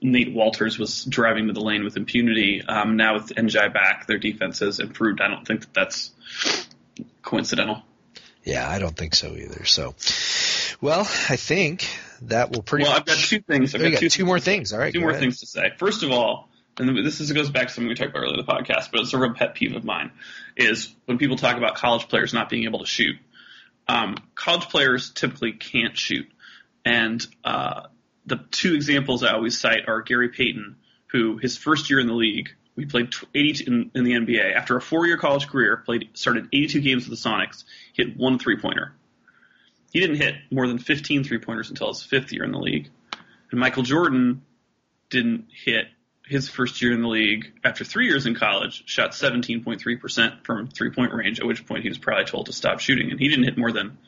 Nate 0.00 0.34
Wolters 0.34 0.78
was 0.78 1.04
driving 1.04 1.48
to 1.48 1.52
the 1.52 1.60
lane 1.60 1.84
with 1.84 1.96
impunity. 1.96 2.62
Um, 2.62 2.96
now 2.96 3.14
with 3.14 3.28
N'Diaye 3.28 3.72
back, 3.72 4.06
their 4.06 4.18
defense 4.18 4.60
has 4.60 4.80
improved. 4.80 5.20
I 5.20 5.28
don't 5.28 5.46
think 5.46 5.60
that 5.60 5.74
that's 5.74 6.12
coincidental. 7.22 7.82
Yeah, 8.44 8.68
I 8.68 8.78
don't 8.78 8.96
think 8.96 9.14
so 9.14 9.34
either. 9.34 9.64
So, 9.66 9.94
well, 10.80 11.00
I 11.00 11.36
think 11.36 11.86
that 12.22 12.50
will 12.50 12.62
pretty. 12.62 12.84
Well, 12.84 12.92
much... 12.92 13.00
I've 13.00 13.06
got 13.06 13.18
two 13.18 13.40
things. 13.40 13.74
I've 13.74 13.82
got, 13.82 13.92
got 13.92 14.00
two, 14.00 14.08
two, 14.08 14.24
more 14.24 14.40
things. 14.40 14.72
All 14.72 14.78
right, 14.78 14.92
two 14.92 15.00
more 15.00 15.10
ahead. 15.10 15.20
things 15.20 15.40
to 15.40 15.46
say. 15.46 15.72
First 15.76 16.02
of 16.02 16.10
all, 16.10 16.48
and 16.78 17.06
this 17.06 17.20
is, 17.20 17.32
goes 17.32 17.50
back 17.50 17.68
to 17.68 17.74
something 17.74 17.88
we 17.88 17.94
talked 17.94 18.10
about 18.10 18.22
earlier 18.22 18.38
in 18.38 18.46
the 18.46 18.52
podcast, 18.52 18.90
but 18.92 19.00
it's 19.00 19.12
a 19.12 19.18
real 19.18 19.34
pet 19.34 19.54
peeve 19.54 19.74
of 19.74 19.84
mine, 19.84 20.12
is 20.56 20.94
when 21.06 21.18
people 21.18 21.36
talk 21.36 21.56
about 21.56 21.74
college 21.74 22.08
players 22.08 22.32
not 22.32 22.48
being 22.48 22.64
able 22.64 22.80
to 22.80 22.86
shoot. 22.86 23.16
Um, 23.88 24.16
college 24.34 24.68
players 24.68 25.10
typically 25.10 25.52
can't 25.52 25.96
shoot, 25.96 26.30
and 26.84 27.26
uh, 27.44 27.82
the 28.26 28.36
two 28.50 28.74
examples 28.74 29.22
I 29.22 29.32
always 29.32 29.58
cite 29.58 29.88
are 29.88 30.02
Gary 30.02 30.28
Payton, 30.28 30.76
who 31.08 31.38
his 31.38 31.56
first 31.56 31.90
year 31.90 31.98
in 31.98 32.06
the 32.06 32.14
league, 32.14 32.50
we 32.76 32.86
played 32.86 33.12
82 33.34 33.64
in, 33.66 33.90
in 33.94 34.04
the 34.04 34.12
NBA. 34.12 34.54
After 34.54 34.76
a 34.76 34.80
four-year 34.80 35.16
college 35.16 35.48
career, 35.48 35.78
played 35.78 36.10
started 36.12 36.48
82 36.52 36.80
games 36.80 37.08
with 37.08 37.20
the 37.20 37.28
Sonics, 37.28 37.64
hit 37.94 38.16
one 38.16 38.38
three-pointer. 38.38 38.92
He 39.90 40.00
didn't 40.00 40.16
hit 40.16 40.34
more 40.50 40.68
than 40.68 40.78
15 40.78 41.24
three-pointers 41.24 41.70
until 41.70 41.88
his 41.88 42.02
fifth 42.02 42.32
year 42.32 42.44
in 42.44 42.52
the 42.52 42.58
league. 42.58 42.90
And 43.50 43.58
Michael 43.58 43.82
Jordan 43.82 44.42
didn't 45.08 45.46
hit 45.50 45.86
his 46.28 46.48
first 46.48 46.82
year 46.82 46.92
in 46.92 47.02
the 47.02 47.08
league, 47.08 47.52
after 47.64 47.84
three 47.84 48.06
years 48.06 48.26
in 48.26 48.34
college, 48.34 48.82
shot 48.86 49.12
17.3% 49.12 50.44
from 50.44 50.68
three 50.68 50.90
point 50.90 51.14
range, 51.14 51.40
at 51.40 51.46
which 51.46 51.66
point 51.66 51.82
he 51.82 51.88
was 51.88 51.98
probably 51.98 52.26
told 52.26 52.46
to 52.46 52.52
stop 52.52 52.80
shooting. 52.80 53.10
And 53.10 53.18
he 53.18 53.28
didn't 53.28 53.44
hit 53.44 53.56
more 53.56 53.72
than 53.72 53.98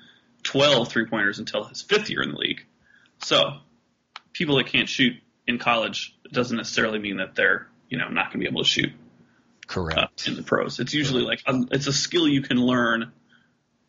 12 0.43 0.89
three 0.89 1.07
pointers 1.07 1.39
until 1.39 1.65
his 1.65 1.81
fifth 1.83 2.11
year 2.11 2.23
in 2.23 2.33
the 2.33 2.39
league. 2.39 2.65
So, 3.23 3.59
people 4.33 4.57
that 4.57 4.67
can't 4.67 4.89
shoot 4.89 5.15
in 5.47 5.59
college 5.59 6.15
doesn't 6.31 6.57
necessarily 6.57 6.99
mean 6.99 7.17
that 7.17 7.35
they're, 7.35 7.69
you 7.89 7.99
know, 7.99 8.09
not 8.09 8.27
going 8.27 8.33
to 8.33 8.39
be 8.39 8.47
able 8.47 8.63
to 8.63 8.69
shoot. 8.69 8.93
Correct. 9.67 9.99
Uh, 9.99 10.09
in 10.27 10.37
the 10.37 10.43
pros. 10.43 10.79
It's 10.79 10.93
usually 10.93 11.23
like, 11.23 11.43
um, 11.47 11.69
it's 11.71 11.87
a 11.87 11.93
skill 11.93 12.29
you 12.29 12.43
can 12.43 12.59
learn. 12.59 13.13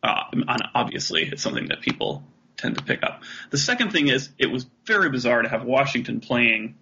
Uh, 0.03 0.23
obviously, 0.73 1.23
it's 1.23 1.41
something 1.41 1.67
that 1.67 1.81
people 1.81 2.23
tend 2.57 2.77
to 2.77 2.83
pick 2.83 3.03
up. 3.03 3.23
The 3.49 3.57
second 3.57 3.91
thing 3.91 4.07
is, 4.07 4.29
it 4.37 4.47
was 4.47 4.65
very 4.85 5.09
bizarre 5.09 5.41
to 5.41 5.49
have 5.49 5.63
Washington 5.63 6.19
playing 6.19 6.75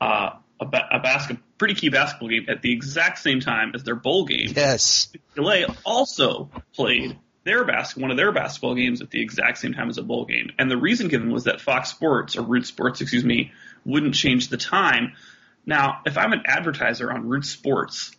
uh, 0.00 0.30
a, 0.60 0.66
ba- 0.66 0.88
a 0.90 0.98
basketball, 1.00 1.44
pretty 1.58 1.74
key 1.74 1.88
basketball 1.88 2.28
game 2.28 2.46
at 2.48 2.62
the 2.62 2.72
exact 2.72 3.18
same 3.18 3.40
time 3.40 3.72
as 3.74 3.82
their 3.82 3.94
bowl 3.94 4.26
game. 4.26 4.52
Yes. 4.54 5.08
UCLA 5.36 5.74
also 5.84 6.50
played 6.74 7.18
their 7.44 7.64
bas- 7.64 7.96
one 7.96 8.10
of 8.10 8.16
their 8.16 8.32
basketball 8.32 8.74
games 8.74 9.00
at 9.00 9.10
the 9.10 9.22
exact 9.22 9.58
same 9.58 9.72
time 9.72 9.88
as 9.88 9.98
a 9.98 10.02
bowl 10.02 10.26
game. 10.26 10.52
And 10.58 10.70
the 10.70 10.76
reason 10.76 11.08
given 11.08 11.32
was 11.32 11.44
that 11.44 11.60
Fox 11.60 11.90
Sports, 11.90 12.36
or 12.36 12.42
Root 12.42 12.66
Sports, 12.66 13.00
excuse 13.00 13.24
me, 13.24 13.52
wouldn't 13.84 14.14
change 14.14 14.48
the 14.48 14.58
time. 14.58 15.14
Now, 15.64 16.02
if 16.04 16.18
I'm 16.18 16.32
an 16.32 16.42
advertiser 16.46 17.10
on 17.10 17.28
Root 17.28 17.44
Sports 17.46 18.14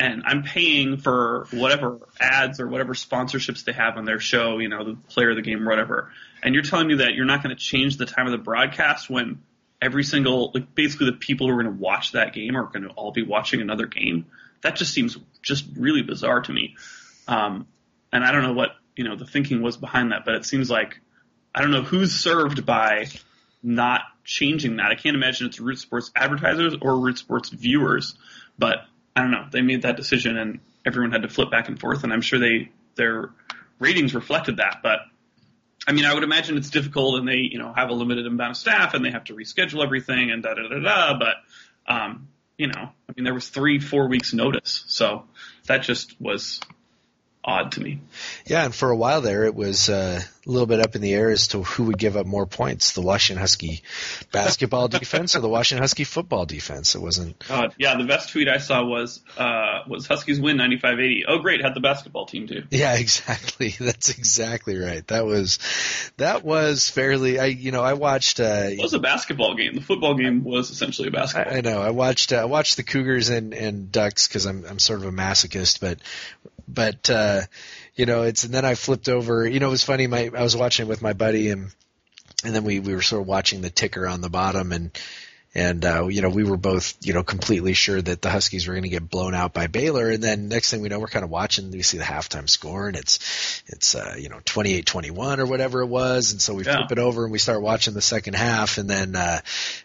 and 0.00 0.22
I'm 0.26 0.42
paying 0.42 0.96
for 0.96 1.46
whatever 1.52 2.00
ads 2.20 2.58
or 2.58 2.66
whatever 2.66 2.94
sponsorships 2.94 3.64
they 3.64 3.72
have 3.72 3.96
on 3.96 4.04
their 4.04 4.18
show, 4.18 4.58
you 4.58 4.68
know, 4.68 4.84
the 4.84 4.96
player 5.08 5.30
of 5.30 5.36
the 5.36 5.42
game 5.42 5.64
whatever, 5.64 6.10
and 6.42 6.54
you're 6.54 6.64
telling 6.64 6.88
me 6.88 6.96
that 6.96 7.14
you're 7.14 7.26
not 7.26 7.42
going 7.42 7.54
to 7.54 7.62
change 7.62 7.96
the 7.96 8.06
time 8.06 8.26
of 8.26 8.32
the 8.32 8.38
broadcast 8.38 9.08
when 9.08 9.40
every 9.84 10.02
single 10.02 10.50
like 10.54 10.74
basically 10.74 11.06
the 11.10 11.16
people 11.16 11.46
who 11.46 11.52
are 11.52 11.62
going 11.62 11.76
to 11.76 11.80
watch 11.80 12.12
that 12.12 12.32
game 12.32 12.56
are 12.56 12.64
going 12.64 12.82
to 12.82 12.88
all 12.90 13.12
be 13.12 13.22
watching 13.22 13.60
another 13.60 13.86
game. 13.86 14.24
That 14.62 14.76
just 14.76 14.94
seems 14.94 15.18
just 15.42 15.66
really 15.76 16.00
bizarre 16.00 16.40
to 16.40 16.52
me. 16.52 16.76
Um, 17.28 17.66
and 18.10 18.24
I 18.24 18.32
don't 18.32 18.42
know 18.42 18.54
what 18.54 18.70
you 18.96 19.04
know 19.04 19.14
the 19.14 19.26
thinking 19.26 19.60
was 19.60 19.76
behind 19.76 20.12
that, 20.12 20.24
but 20.24 20.36
it 20.36 20.46
seems 20.46 20.70
like 20.70 21.00
I 21.54 21.60
don't 21.60 21.70
know 21.70 21.82
who's 21.82 22.12
served 22.12 22.64
by 22.64 23.08
not 23.62 24.00
changing 24.24 24.76
that. 24.76 24.86
I 24.86 24.94
can't 24.94 25.16
imagine 25.16 25.48
it's 25.48 25.60
Root 25.60 25.78
Sports 25.78 26.10
advertisers 26.16 26.74
or 26.80 26.98
Root 26.98 27.18
Sports 27.18 27.50
viewers, 27.50 28.14
but 28.58 28.78
I 29.14 29.20
don't 29.20 29.32
know. 29.32 29.46
They 29.52 29.60
made 29.60 29.82
that 29.82 29.98
decision 29.98 30.38
and 30.38 30.60
everyone 30.86 31.12
had 31.12 31.22
to 31.22 31.28
flip 31.28 31.50
back 31.50 31.68
and 31.68 31.78
forth, 31.78 32.04
and 32.04 32.12
I'm 32.12 32.22
sure 32.22 32.38
they 32.38 32.70
their 32.94 33.30
ratings 33.78 34.14
reflected 34.14 34.56
that, 34.56 34.78
but 34.82 35.00
I 35.86 35.92
mean, 35.92 36.04
I 36.04 36.14
would 36.14 36.22
imagine 36.22 36.56
it's 36.56 36.70
difficult, 36.70 37.18
and 37.18 37.28
they, 37.28 37.36
you 37.36 37.58
know, 37.58 37.72
have 37.72 37.90
a 37.90 37.92
limited 37.92 38.26
amount 38.26 38.52
of 38.52 38.56
staff, 38.56 38.94
and 38.94 39.04
they 39.04 39.10
have 39.10 39.24
to 39.24 39.34
reschedule 39.34 39.84
everything, 39.84 40.30
and 40.30 40.42
da 40.42 40.54
da 40.54 40.68
da 40.68 40.78
da. 40.78 41.18
But, 41.18 41.36
um, 41.86 42.28
you 42.56 42.68
know, 42.68 42.90
I 43.08 43.12
mean, 43.16 43.24
there 43.24 43.34
was 43.34 43.48
three, 43.48 43.78
four 43.80 44.08
weeks 44.08 44.32
notice, 44.32 44.84
so 44.86 45.24
that 45.66 45.82
just 45.82 46.18
was 46.20 46.60
odd 47.44 47.72
to 47.72 47.82
me. 47.82 48.00
Yeah, 48.46 48.64
and 48.64 48.74
for 48.74 48.90
a 48.90 48.96
while 48.96 49.20
there, 49.20 49.44
it 49.44 49.54
was 49.54 49.90
uh, 49.90 50.22
a 50.46 50.50
little 50.50 50.66
bit 50.66 50.80
up 50.80 50.94
in 50.94 51.00
the 51.00 51.14
air 51.14 51.30
as 51.30 51.48
to 51.48 51.62
who 51.62 51.84
would 51.84 51.98
give 51.98 52.16
up 52.16 52.26
more 52.26 52.46
points: 52.46 52.92
the 52.92 53.00
Washington 53.00 53.40
Husky 53.40 53.82
basketball 54.32 54.88
defense 55.00 55.36
or 55.36 55.40
the 55.40 55.48
Washington 55.48 55.82
Husky 55.82 56.04
football 56.04 56.44
defense. 56.46 56.94
It 56.94 57.00
wasn't. 57.00 57.42
Uh, 57.50 57.68
yeah, 57.78 57.96
the 57.96 58.04
best 58.04 58.30
tweet 58.30 58.48
I 58.48 58.58
saw 58.58 58.84
was 58.84 59.22
uh, 59.38 59.80
was 59.88 60.06
Huskies 60.06 60.40
win 60.40 60.56
95-80. 60.58 61.22
Oh, 61.28 61.38
great, 61.38 61.62
had 61.62 61.74
the 61.74 61.80
basketball 61.80 62.26
team 62.26 62.46
too. 62.46 62.64
Yeah, 62.70 62.94
exactly. 62.98 63.74
That's 63.78 64.10
exactly 64.10 64.78
right. 64.78 65.06
That 65.08 65.24
was 65.24 65.58
that 66.16 66.44
was 66.44 66.90
fairly. 66.90 67.38
I 67.38 67.46
you 67.46 67.72
know 67.72 67.82
I 67.82 67.94
watched. 67.94 68.40
Uh, 68.40 68.68
it 68.70 68.82
was 68.82 68.94
a 68.94 68.98
basketball 68.98 69.54
game. 69.54 69.74
The 69.74 69.80
football 69.80 70.14
game 70.14 70.44
was 70.44 70.70
essentially 70.70 71.08
a 71.08 71.10
basketball. 71.10 71.54
I, 71.54 71.58
I 71.58 71.60
know. 71.60 71.80
I 71.80 71.90
watched. 71.90 72.32
Uh, 72.32 72.36
I 72.36 72.44
watched 72.44 72.76
the 72.76 72.82
Cougars 72.82 73.30
and 73.30 73.54
and 73.54 73.90
Ducks 73.90 74.28
because 74.28 74.46
I'm 74.46 74.64
I'm 74.64 74.78
sort 74.78 75.00
of 75.00 75.06
a 75.06 75.12
masochist, 75.12 75.80
but 75.80 75.98
but 76.68 77.10
uh, 77.10 77.42
you 77.96 78.06
know, 78.06 78.22
it's 78.22 78.44
and 78.44 78.52
then 78.52 78.64
I 78.64 78.74
flipped 78.74 79.08
over. 79.08 79.46
You 79.46 79.60
know, 79.60 79.68
it 79.68 79.70
was 79.70 79.84
funny. 79.84 80.06
My 80.06 80.30
I 80.36 80.42
was 80.42 80.56
watching 80.56 80.86
it 80.86 80.88
with 80.88 81.02
my 81.02 81.12
buddy, 81.12 81.50
and 81.50 81.70
and 82.44 82.54
then 82.54 82.64
we 82.64 82.80
we 82.80 82.94
were 82.94 83.02
sort 83.02 83.22
of 83.22 83.28
watching 83.28 83.60
the 83.60 83.70
ticker 83.70 84.06
on 84.06 84.20
the 84.20 84.30
bottom, 84.30 84.72
and 84.72 84.90
and 85.54 85.84
uh, 85.84 86.06
you 86.08 86.20
know 86.20 86.28
we 86.28 86.42
were 86.42 86.56
both 86.56 86.96
you 87.02 87.14
know 87.14 87.22
completely 87.22 87.72
sure 87.74 88.02
that 88.02 88.20
the 88.20 88.30
Huskies 88.30 88.66
were 88.66 88.74
going 88.74 88.82
to 88.82 88.88
get 88.88 89.08
blown 89.08 89.34
out 89.34 89.52
by 89.52 89.68
Baylor, 89.68 90.10
and 90.10 90.22
then 90.22 90.48
next 90.48 90.70
thing 90.70 90.80
we 90.80 90.88
know, 90.88 90.98
we're 90.98 91.06
kind 91.06 91.24
of 91.24 91.30
watching. 91.30 91.70
We 91.70 91.82
see 91.82 91.98
the 91.98 92.04
halftime 92.04 92.50
score, 92.50 92.88
and 92.88 92.96
it's 92.96 93.62
it's 93.66 93.94
uh, 93.94 94.16
you 94.18 94.28
know 94.28 94.38
28-21 94.38 95.38
or 95.38 95.46
whatever 95.46 95.80
it 95.80 95.86
was, 95.86 96.32
and 96.32 96.42
so 96.42 96.54
we 96.54 96.64
yeah. 96.64 96.76
flip 96.76 96.92
it 96.92 96.98
over 96.98 97.22
and 97.22 97.32
we 97.32 97.38
start 97.38 97.62
watching 97.62 97.94
the 97.94 98.02
second 98.02 98.34
half, 98.34 98.78
and 98.78 98.90
then 98.90 99.14
uh, 99.14 99.40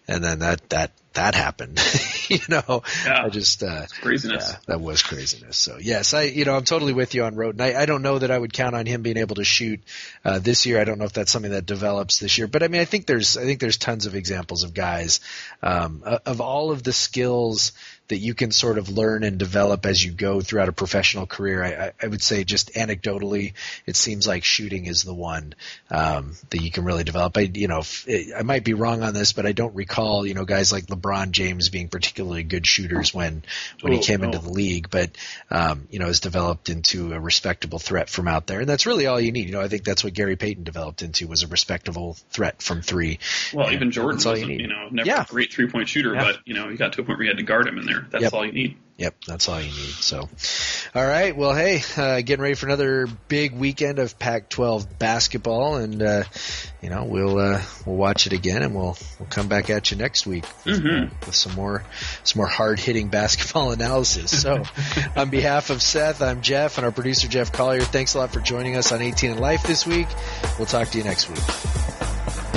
and 0.07 0.23
then 0.23 0.39
that 0.39 0.67
that 0.69 0.91
that 1.13 1.35
happened. 1.35 1.79
you 2.29 2.39
know, 2.49 2.83
yeah. 3.05 3.23
I 3.23 3.29
just 3.29 3.63
uh, 3.63 3.85
craziness. 4.01 4.51
Yeah, 4.51 4.57
that 4.67 4.81
was 4.81 5.01
craziness. 5.01 5.57
So 5.57 5.77
yes, 5.79 6.13
I 6.13 6.23
you 6.23 6.45
know 6.45 6.55
I'm 6.55 6.65
totally 6.65 6.93
with 6.93 7.15
you 7.15 7.23
on 7.23 7.35
Wroten. 7.35 7.61
I, 7.61 7.73
I 7.75 7.85
don't 7.85 8.01
know 8.01 8.19
that 8.19 8.31
I 8.31 8.37
would 8.37 8.53
count 8.53 8.75
on 8.75 8.85
him 8.85 9.01
being 9.01 9.17
able 9.17 9.35
to 9.35 9.43
shoot 9.43 9.81
uh, 10.23 10.39
this 10.39 10.65
year. 10.65 10.79
I 10.79 10.83
don't 10.83 10.99
know 10.99 11.05
if 11.05 11.13
that's 11.13 11.31
something 11.31 11.51
that 11.51 11.65
develops 11.65 12.19
this 12.19 12.37
year, 12.37 12.47
but 12.47 12.63
I 12.63 12.67
mean 12.67 12.81
I 12.81 12.85
think 12.85 13.05
there's 13.05 13.37
I 13.37 13.43
think 13.43 13.59
there's 13.59 13.77
tons 13.77 14.05
of 14.05 14.15
examples 14.15 14.63
of 14.63 14.73
guys 14.73 15.19
um, 15.61 16.03
of 16.03 16.41
all 16.41 16.71
of 16.71 16.83
the 16.83 16.93
skills 16.93 17.71
that 18.09 18.17
you 18.17 18.33
can 18.33 18.51
sort 18.51 18.77
of 18.77 18.89
learn 18.89 19.23
and 19.23 19.37
develop 19.37 19.85
as 19.85 20.03
you 20.03 20.11
go 20.11 20.41
throughout 20.41 20.67
a 20.67 20.73
professional 20.73 21.25
career. 21.25 21.63
I, 21.63 21.91
I 22.03 22.07
would 22.07 22.21
say 22.21 22.43
just 22.43 22.73
anecdotally, 22.73 23.53
it 23.85 23.95
seems 23.95 24.27
like 24.27 24.43
shooting 24.43 24.85
is 24.85 25.03
the 25.03 25.13
one 25.13 25.53
um, 25.89 26.33
that 26.49 26.61
you 26.61 26.71
can 26.71 26.83
really 26.83 27.03
develop. 27.03 27.37
I, 27.37 27.41
you 27.41 27.67
know, 27.67 27.83
I 28.37 28.41
might 28.43 28.63
be 28.63 28.73
wrong 28.73 29.03
on 29.03 29.13
this, 29.13 29.33
but 29.33 29.45
I 29.45 29.51
don't 29.51 29.75
recall, 29.75 30.25
you 30.25 30.33
know, 30.33 30.43
guys 30.43 30.71
like 30.71 30.87
LeBron 30.87 31.31
James 31.31 31.69
being 31.69 31.87
particularly 31.87 32.43
good 32.43 32.65
shooters 32.65 33.13
when 33.13 33.43
when 33.81 33.93
oh, 33.93 33.95
he 33.95 34.01
came 34.01 34.21
no. 34.21 34.27
into 34.27 34.39
the 34.39 34.49
league, 34.49 34.89
but 34.89 35.11
um, 35.51 35.87
you 35.91 35.99
know, 35.99 36.07
has 36.07 36.19
developed 36.19 36.69
into 36.69 37.13
a 37.13 37.19
respectable 37.19 37.79
threat 37.79 38.09
from 38.09 38.27
out 38.27 38.47
there, 38.47 38.59
and 38.59 38.67
that's 38.67 38.85
really 38.85 39.05
all 39.05 39.19
you 39.19 39.31
need. 39.31 39.45
You 39.45 39.53
know, 39.53 39.61
I 39.61 39.67
think 39.67 39.83
that's 39.83 40.03
what 40.03 40.13
Gary 40.13 40.35
Payton 40.35 40.63
developed 40.63 41.03
into 41.03 41.27
was 41.27 41.43
a 41.43 41.47
respectable 41.47 42.17
threat 42.31 42.61
from 42.61 42.81
three. 42.81 43.19
Well, 43.53 43.67
and 43.67 43.75
even 43.75 43.91
Jordan 43.91 44.19
you, 44.37 44.57
you, 44.57 44.67
know, 44.67 44.87
never 44.89 45.07
yeah. 45.07 45.21
a 45.21 45.25
great 45.25 45.53
three 45.53 45.69
point 45.69 45.89
shooter, 45.89 46.13
yeah. 46.15 46.23
but 46.23 46.39
you 46.45 46.55
know, 46.55 46.69
he 46.69 46.75
got 46.75 46.93
to 46.93 47.01
a 47.01 47.03
point 47.03 47.19
where 47.19 47.23
he 47.23 47.29
had 47.29 47.37
to 47.37 47.43
guard 47.43 47.67
him 47.67 47.77
in 47.77 47.85
there. 47.85 47.98
That's 48.11 48.23
yep. 48.23 48.33
all 48.33 48.45
you 48.45 48.51
need. 48.51 48.77
Yep, 48.99 49.15
that's 49.27 49.47
all 49.47 49.61
you 49.61 49.67
need. 49.67 49.93
So, 50.01 50.27
all 50.93 51.07
right. 51.07 51.33
Well, 51.33 51.55
hey, 51.55 51.81
uh, 51.95 52.19
getting 52.19 52.41
ready 52.41 52.55
for 52.55 52.65
another 52.65 53.07
big 53.29 53.53
weekend 53.53 53.97
of 53.97 54.19
Pac-12 54.19 54.99
basketball, 54.99 55.77
and 55.77 56.03
uh, 56.03 56.23
you 56.81 56.89
know 56.89 57.05
we'll 57.05 57.39
uh, 57.39 57.61
we'll 57.85 57.95
watch 57.95 58.27
it 58.27 58.33
again, 58.33 58.61
and 58.61 58.75
we'll 58.75 58.97
we'll 59.17 59.29
come 59.29 59.47
back 59.47 59.69
at 59.69 59.89
you 59.89 59.95
next 59.95 60.27
week 60.27 60.43
with, 60.65 60.83
mm-hmm. 60.83 61.15
with 61.25 61.33
some 61.33 61.55
more 61.55 61.85
some 62.25 62.39
more 62.39 62.47
hard 62.47 62.77
hitting 62.77 63.07
basketball 63.07 63.71
analysis. 63.79 64.41
So, 64.41 64.63
on 65.15 65.29
behalf 65.29 65.69
of 65.69 65.81
Seth, 65.81 66.21
I'm 66.21 66.41
Jeff, 66.41 66.77
and 66.77 66.83
our 66.83 66.91
producer 66.91 67.29
Jeff 67.29 67.53
Collier. 67.53 67.79
Thanks 67.79 68.15
a 68.15 68.17
lot 68.17 68.33
for 68.33 68.41
joining 68.41 68.75
us 68.75 68.91
on 68.91 69.01
18 69.01 69.31
and 69.31 69.39
Life 69.39 69.63
this 69.63 69.87
week. 69.87 70.09
We'll 70.57 70.65
talk 70.65 70.89
to 70.89 70.97
you 70.97 71.05
next 71.05 71.29
week. 71.29 72.48